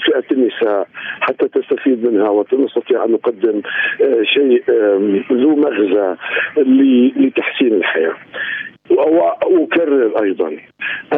فئة 0.07 0.24
النساء 0.32 0.89
حتى 1.20 1.49
تستفيد 1.49 2.07
منها 2.07 2.28
ونستطيع 2.28 3.05
أن 3.05 3.11
نقدم 3.12 3.62
آه، 4.03 4.22
شيء 4.22 4.62
ذو 5.32 5.57
مغزى 5.57 6.16
لتحسين 7.16 7.72
الحياة. 7.72 8.14
واكرر 8.91 10.22
أيضا 10.22 10.57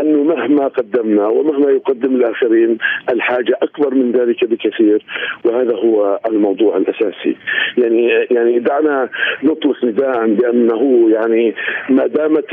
انه 0.01 0.23
مهما 0.25 0.69
قدمنا 0.69 1.27
ومهما 1.27 1.71
يقدم 1.71 2.15
الآخرين 2.15 2.79
الحاجة 3.11 3.59
أكبر 3.63 3.95
من 3.95 4.13
ذلك 4.13 4.45
بكثير 4.45 5.05
وهذا 5.45 5.77
هو 5.77 6.21
الموضوع 6.27 6.77
الأساسي. 6.77 7.37
يعني 7.79 8.09
يعني 8.31 8.59
دعنا 8.59 9.09
نطلق 9.43 9.85
نداء 9.85 10.27
بأنه 10.27 11.11
يعني 11.11 11.55
ما 11.89 12.07
دامت 12.07 12.47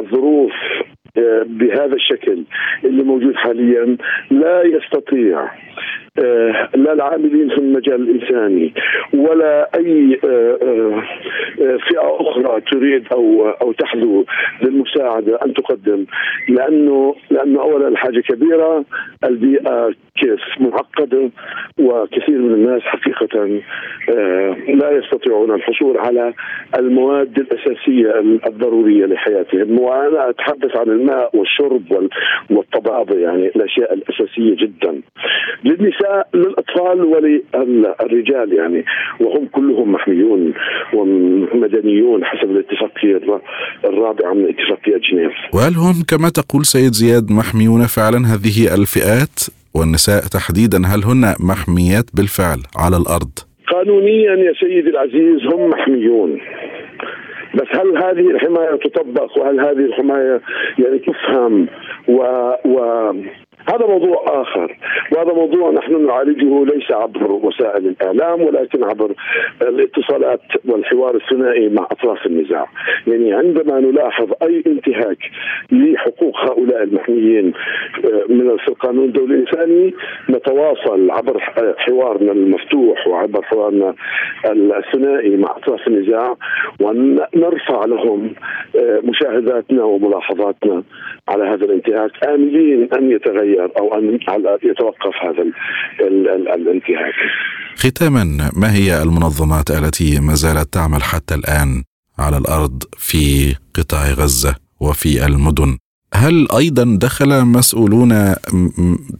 الظروف 0.00 0.52
آه، 1.18 1.42
بهذا 1.46 1.94
الشكل 1.94 2.44
اللي 2.84 3.02
موجود 3.02 3.34
حاليا 3.34 3.96
لا 4.30 4.62
يستطيع 4.62 5.50
لا 6.16 6.92
العاملين 6.92 7.48
في 7.48 7.58
المجال 7.58 7.94
الإنساني 7.94 8.74
ولا 9.14 9.70
أي 9.76 10.20
آه، 10.24 11.02
فئة 11.58 12.16
أخرى 12.20 12.60
تريد 12.60 13.04
أو 13.12 13.48
أو 13.48 13.72
تحذو 13.72 14.24
للمساعده 14.62 15.38
أن 15.46 15.54
تقدم. 15.54 16.04
لأنه 16.48 17.14
لأنه 17.30 17.60
أولا 17.60 17.88
الحاجة 17.88 18.20
كبيرة 18.20 18.84
البيئة 19.24 19.94
كيف 20.16 20.40
معقدة 20.60 21.30
وكثير 21.78 22.38
من 22.38 22.54
الناس 22.54 22.82
حقيقة 22.82 23.60
لا 24.68 24.90
يستطيعون 24.90 25.54
الحصول 25.54 25.98
على 25.98 26.32
المواد 26.78 27.38
الأساسية 27.38 28.18
الضرورية 28.46 29.06
لحياتهم. 29.06 29.78
وأنا 29.78 30.30
أتحدث 30.30 30.76
عن 30.76 30.88
الماء 30.88 31.36
والشرب 31.36 32.08
والطبابة 32.50 33.18
يعني 33.18 33.46
الأشياء 33.46 33.94
الأساسية 33.94 34.56
جدا. 34.56 35.00
للنساء 35.64 36.01
للأطفال 36.34 37.04
وللرجال 37.04 38.52
يعني. 38.52 38.84
وهم 39.20 39.46
كلهم 39.46 39.92
محميون 39.92 40.54
ومدنيون 40.94 42.24
حسب 42.24 42.50
الاتفاقيه 42.50 43.40
الرابعه 43.84 44.32
من 44.34 44.48
اتفاقيه 44.48 45.00
جنيف. 45.10 45.32
وهل 45.54 45.74
هم 45.74 45.94
كما 46.08 46.28
تقول 46.28 46.64
سيد 46.64 46.92
زياد 46.92 47.30
محميون 47.30 47.82
فعلا 47.86 48.18
هذه 48.18 48.74
الفئات؟ 48.74 49.38
والنساء 49.74 50.22
تحديدا 50.22 50.78
هل 50.78 51.04
هن 51.04 51.34
محميات 51.40 52.04
بالفعل 52.16 52.60
على 52.76 52.96
الأرض؟ 52.96 53.32
قانونيا 53.72 54.34
يا 54.46 54.52
سيدي 54.60 54.90
العزيز 54.90 55.40
هم 55.52 55.70
محميون. 55.70 56.40
بس 57.54 57.68
هل 57.70 57.96
هذه 57.96 58.30
الحماية 58.30 58.76
تطبق؟ 58.84 59.38
وهل 59.38 59.60
هذه 59.60 59.84
الحماية 59.84 60.40
يعني 60.78 60.98
تفهم 60.98 61.68
و, 62.08 62.22
و 62.64 62.78
هذا 63.68 63.86
موضوع 63.86 64.24
آخر. 64.42 64.76
وهذا 65.12 65.32
موضوع 65.32 65.70
نحن 65.70 66.06
نعالجه 66.06 66.64
ليس 66.64 66.92
عبر 66.92 67.32
وسائل 67.32 67.86
الإعلام 67.86 68.42
ولكن 68.42 68.84
عبر 68.84 69.14
الاتصالات 69.62 70.40
والحوار 70.64 71.14
الثنائي 71.16 71.68
مع 71.68 71.82
أطراف 71.90 72.26
النزاع. 72.26 72.66
يعني 73.06 73.32
عندما 73.32 73.80
نلاحظ 73.80 74.32
أي 74.42 74.62
انتهاك 74.66 75.18
لحقوق 75.72 76.36
هؤلاء 76.36 76.82
المحميين 76.82 77.52
آه، 78.04 78.24
من 78.28 78.56
في 78.56 78.68
القانون 78.68 79.04
الدولي 79.04 79.34
الإنساني 79.34 79.94
نتواصل 80.30 81.10
عبر 81.10 81.40
حوارنا 81.78 82.32
المفتوح 82.32 83.06
وعبر 83.06 83.42
حوارنا 83.42 83.94
الثنائي 84.46 85.36
مع 85.36 85.50
أطراف 85.50 85.88
النزاع 85.88 86.36
ونرفع 86.80 87.84
لهم 87.84 88.34
آه، 88.76 89.00
مشاهداتنا 89.04 89.84
وملاحظاتنا. 89.84 90.82
على 91.28 91.44
هذا 91.44 91.64
الانتهاك 91.64 92.10
املين 92.24 92.88
أن 92.94 93.10
يتغير 93.10 93.72
أو 93.78 93.94
أن 93.98 94.18
يتوقف 94.62 95.14
هذا 95.22 95.44
الانتهاك. 96.54 97.14
ختاما 97.76 98.50
ما 98.56 98.74
هي 98.74 99.02
المنظمات 99.02 99.70
التي 99.70 100.20
ما 100.20 100.34
زالت 100.34 100.72
تعمل 100.74 101.02
حتى 101.02 101.34
الآن 101.34 101.82
على 102.18 102.36
الأرض 102.38 102.82
في 102.98 103.54
قطاع 103.74 104.12
غزة 104.12 104.56
وفي 104.80 105.26
المدن؟ 105.26 105.78
هل 106.14 106.48
أيضا 106.56 106.98
دخل 107.00 107.44
مسؤولون 107.44 108.34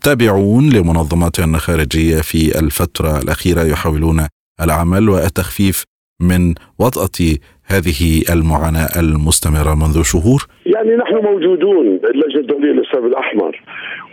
تابعون 0.03 0.71
لمنظمات 0.71 1.41
خارجية 1.41 2.21
في 2.21 2.59
الفترة 2.59 3.19
الأخيرة 3.19 3.63
يحاولون 3.63 4.27
العمل 4.61 5.09
والتخفيف 5.09 5.85
من 6.21 6.55
وطأة 6.79 7.37
هذه 7.67 8.23
المعاناة 8.33 8.89
المستمرة 9.01 9.75
منذ 9.75 10.03
شهور؟ 10.03 10.41
يعني 10.67 10.97
نحن 10.97 11.15
موجودون 11.15 11.87
اللجنة 11.87 12.41
الدولية 12.41 12.73
للإسلام 12.73 13.07
الأحمر 13.07 13.61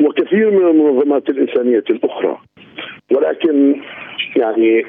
وكثير 0.01 0.51
من 0.51 0.67
المنظمات 0.67 1.29
الإنسانية 1.29 1.83
الأخرى 1.89 2.37
ولكن 3.11 3.75
يعني 4.35 4.85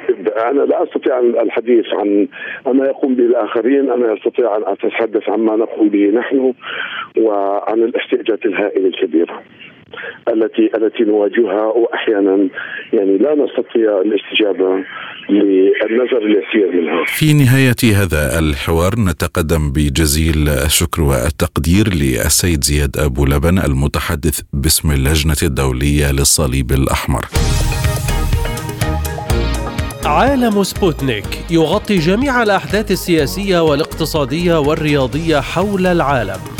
أنا 0.51 0.63
لا 0.63 0.83
أستطيع 0.83 1.19
الحديث 1.19 1.85
عن 1.93 2.29
ما 2.67 2.87
يقوم 2.87 3.15
به 3.15 3.25
الآخرين، 3.25 3.91
أنا 3.91 4.15
أستطيع 4.15 4.57
أن 4.57 4.63
أتحدث 4.67 5.29
عما 5.29 5.57
نقوم 5.57 5.89
به 5.89 6.07
نحن 6.07 6.55
وعن 7.19 7.79
الاحتياجات 7.83 8.47
الهائلة 8.47 8.89
الكبيرة. 8.89 9.43
التي 10.29 10.71
التي 10.77 11.03
نواجهها 11.03 11.65
وأحيانا 11.65 12.49
يعني 12.93 13.19
لا 13.19 13.35
نستطيع 13.35 14.01
الاستجابة 14.01 14.85
للنظر 15.31 16.19
اليسير 16.19 16.81
منها. 16.81 17.05
في 17.07 17.33
نهاية 17.33 18.03
هذا 18.03 18.39
الحوار 18.39 18.93
نتقدم 18.99 19.73
بجزيل 19.73 20.49
الشكر 20.49 21.03
والتقدير 21.03 21.89
للسيد 21.95 22.65
زياد 22.65 22.97
أبو 22.99 23.25
لبن 23.25 23.59
المتحدث 23.59 24.41
باسم 24.53 24.91
اللجنة 24.91 25.37
الدولية 25.43 26.13
للصليب 26.13 26.71
الأحمر. 26.73 27.25
عالم 30.05 30.63
سبوتنيك 30.63 31.27
يغطي 31.51 31.99
جميع 31.99 32.43
الأحداث 32.43 32.91
السياسية 32.91 33.63
والاقتصادية 33.63 34.59
والرياضية 34.59 35.41
حول 35.41 35.87
العالم. 35.87 36.60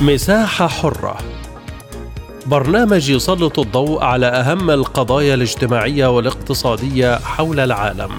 مساحة 0.00 0.66
حرة 0.66 1.16
برنامج 2.46 3.10
يسلط 3.10 3.58
الضوء 3.58 4.04
على 4.04 4.26
أهم 4.26 4.70
القضايا 4.70 5.34
الاجتماعية 5.34 6.06
والاقتصادية 6.06 7.18
حول 7.18 7.60
العالم. 7.60 8.10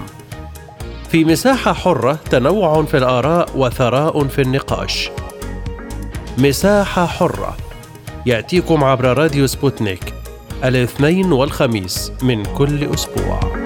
في 1.10 1.24
مساحة 1.24 1.72
حرة 1.72 2.18
تنوع 2.30 2.82
في 2.82 2.96
الآراء 2.96 3.48
وثراء 3.54 4.24
في 4.24 4.42
النقاش. 4.42 5.10
مساحة 6.38 7.06
حرة 7.06 7.56
يأتيكم 8.26 8.84
عبر 8.84 9.18
راديو 9.18 9.46
سبوتنيك 9.46 10.14
الاثنين 10.64 11.32
والخميس 11.32 12.12
من 12.22 12.44
كل 12.44 12.94
أسبوع. 12.94 13.57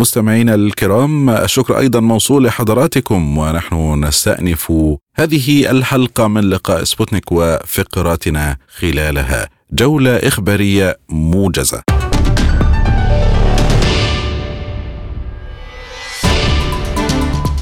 مستمعينا 0.00 0.54
الكرام 0.54 1.30
الشكر 1.30 1.78
أيضا 1.78 2.00
موصول 2.00 2.44
لحضراتكم 2.44 3.38
ونحن 3.38 4.04
نستأنف 4.04 4.72
هذه 5.14 5.70
الحلقة 5.70 6.28
من 6.28 6.50
لقاء 6.50 6.84
سبوتنيك 6.84 7.32
وفقراتنا 7.32 8.56
خلالها 8.78 9.48
جولة 9.72 10.16
إخبارية 10.16 10.98
موجزة. 11.08 11.82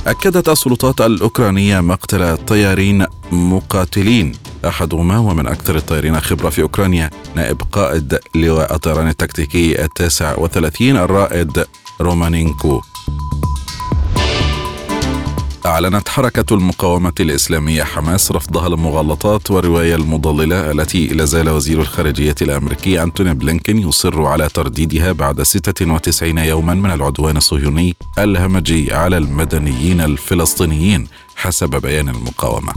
أكدت 0.06 0.48
السلطات 0.48 1.00
الأوكرانية 1.00 1.80
مقتل 1.80 2.36
طيارين 2.36 3.06
مقاتلين 3.32 4.32
أحدهما 4.66 5.18
ومن 5.18 5.46
أكثر 5.46 5.76
الطيارين 5.76 6.20
خبرة 6.20 6.48
في 6.50 6.62
أوكرانيا 6.62 7.10
نائب 7.34 7.62
قائد 7.72 8.18
لواء 8.34 8.74
الطيران 8.74 9.08
التكتيكي 9.08 9.84
التاسع 9.84 10.38
وثلاثين 10.38 10.96
الرائد 10.96 11.64
رومانينكو 12.00 12.80
أعلنت 15.66 16.08
حركة 16.08 16.54
المقاومة 16.54 17.12
الإسلامية 17.20 17.82
حماس 17.82 18.32
رفضها 18.32 18.68
للمغالطات 18.68 19.50
والرواية 19.50 19.94
المضللة 19.94 20.70
التي 20.70 21.06
لا 21.06 21.24
زال 21.24 21.48
وزير 21.48 21.80
الخارجية 21.80 22.34
الأمريكي 22.42 23.02
أنتوني 23.02 23.34
بلينكين 23.34 23.78
يصر 23.78 24.26
على 24.26 24.48
ترديدها 24.48 25.12
بعد 25.12 25.42
96 25.42 26.38
يوما 26.38 26.74
من 26.74 26.90
العدوان 26.90 27.36
الصهيوني 27.36 27.96
الهمجي 28.18 28.94
على 28.94 29.18
المدنيين 29.18 30.00
الفلسطينيين 30.00 31.08
حسب 31.36 31.70
بيان 31.70 32.08
المقاومة. 32.08 32.72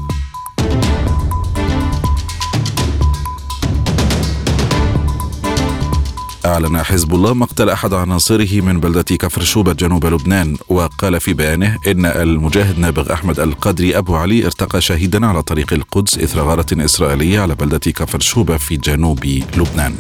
أعلن 6.46 6.84
حزب 6.84 7.14
الله 7.16 7.34
مقتل 7.34 7.70
أحد 7.70 7.94
عناصره 7.94 8.62
من 8.62 8.80
بلدة 8.80 9.02
كفر 9.16 9.42
شوبة 9.42 9.74
جنوب 9.74 10.06
لبنان 10.06 10.58
وقال 10.70 11.20
في 11.20 11.34
بيانه 11.34 11.78
إن 11.88 12.06
المجاهد 12.06 12.80
نابغ 12.80 13.14
أحمد 13.14 13.40
القدري 13.40 13.98
أبو 13.98 14.16
علي 14.16 14.46
ارتقى 14.46 14.82
شهيدا 14.82 15.26
على 15.26 15.42
طريق 15.44 15.74
القدس 15.74 16.18
إثر 16.18 16.40
غارة 16.42 16.66
إسرائيلية 16.74 17.40
على 17.40 17.56
بلدة 17.56 17.78
كفر 17.92 18.20
شوبة 18.20 18.58
في 18.58 18.78
جنوب 18.78 19.26
لبنان 19.58 19.96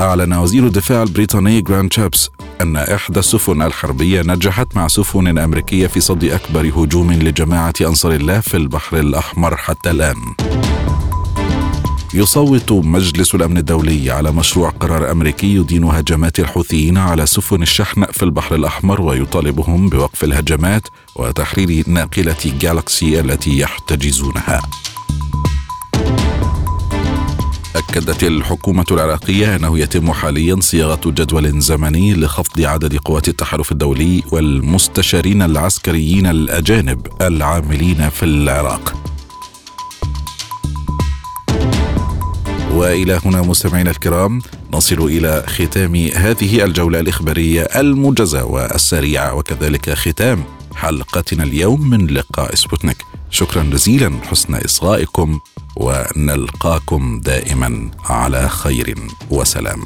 أعلن 0.00 0.32
وزير 0.32 0.66
الدفاع 0.66 1.02
البريطاني 1.02 1.60
جراند 1.60 1.92
شابس 1.92 2.30
أن 2.60 2.76
إحدى 2.76 3.18
السفن 3.18 3.62
الحربية 3.62 4.22
نجحت 4.22 4.76
مع 4.76 4.88
سفن 4.88 5.38
أمريكية 5.38 5.86
في 5.86 6.00
صد 6.00 6.24
أكبر 6.24 6.66
هجوم 6.76 7.12
لجماعة 7.12 7.74
أنصار 7.80 8.12
الله 8.12 8.40
في 8.40 8.56
البحر 8.56 8.98
الأحمر 8.98 9.56
حتى 9.56 9.90
الآن. 9.90 10.16
يصوت 12.14 12.72
مجلس 12.72 13.34
الأمن 13.34 13.58
الدولي 13.58 14.10
على 14.10 14.32
مشروع 14.32 14.70
قرار 14.70 15.10
أمريكي 15.10 15.54
يدين 15.54 15.84
هجمات 15.84 16.40
الحوثيين 16.40 16.96
على 16.96 17.26
سفن 17.26 17.62
الشحن 17.62 18.04
في 18.04 18.22
البحر 18.22 18.54
الأحمر 18.54 19.00
ويطالبهم 19.00 19.88
بوقف 19.88 20.24
الهجمات 20.24 20.88
وتحرير 21.16 21.84
ناقلة 21.86 22.36
جالكسي 22.60 23.20
التي 23.20 23.58
يحتجزونها. 23.58 24.62
أكدت 27.76 28.24
الحكومة 28.24 28.84
العراقية 28.90 29.56
أنه 29.56 29.78
يتم 29.78 30.12
حاليا 30.12 30.56
صياغة 30.60 31.00
جدول 31.06 31.60
زمني 31.60 32.14
لخفض 32.14 32.60
عدد 32.60 32.96
قوات 32.96 33.28
التحالف 33.28 33.72
الدولي 33.72 34.22
والمستشارين 34.32 35.42
العسكريين 35.42 36.26
الأجانب 36.26 37.06
العاملين 37.22 38.08
في 38.08 38.24
العراق. 38.24 39.15
وإلى 42.76 43.20
هنا 43.24 43.42
مستمعينا 43.42 43.90
الكرام 43.90 44.42
نصل 44.72 45.04
إلى 45.04 45.44
ختام 45.46 45.96
هذه 45.96 46.64
الجولة 46.64 47.00
الإخبارية 47.00 47.62
الموجزه 47.62 48.44
والسريعة 48.44 49.34
وكذلك 49.34 49.90
ختام 49.90 50.44
حلقتنا 50.74 51.44
اليوم 51.44 51.90
من 51.90 52.06
لقاء 52.06 52.54
سبوتنيك. 52.54 52.96
شكرا 53.30 53.62
جزيلا 53.62 54.12
حسن 54.30 54.54
إصغائكم 54.54 55.40
ونلقاكم 55.76 57.20
دائما 57.20 57.90
على 58.04 58.48
خير 58.48 58.94
وسلام. 59.30 59.80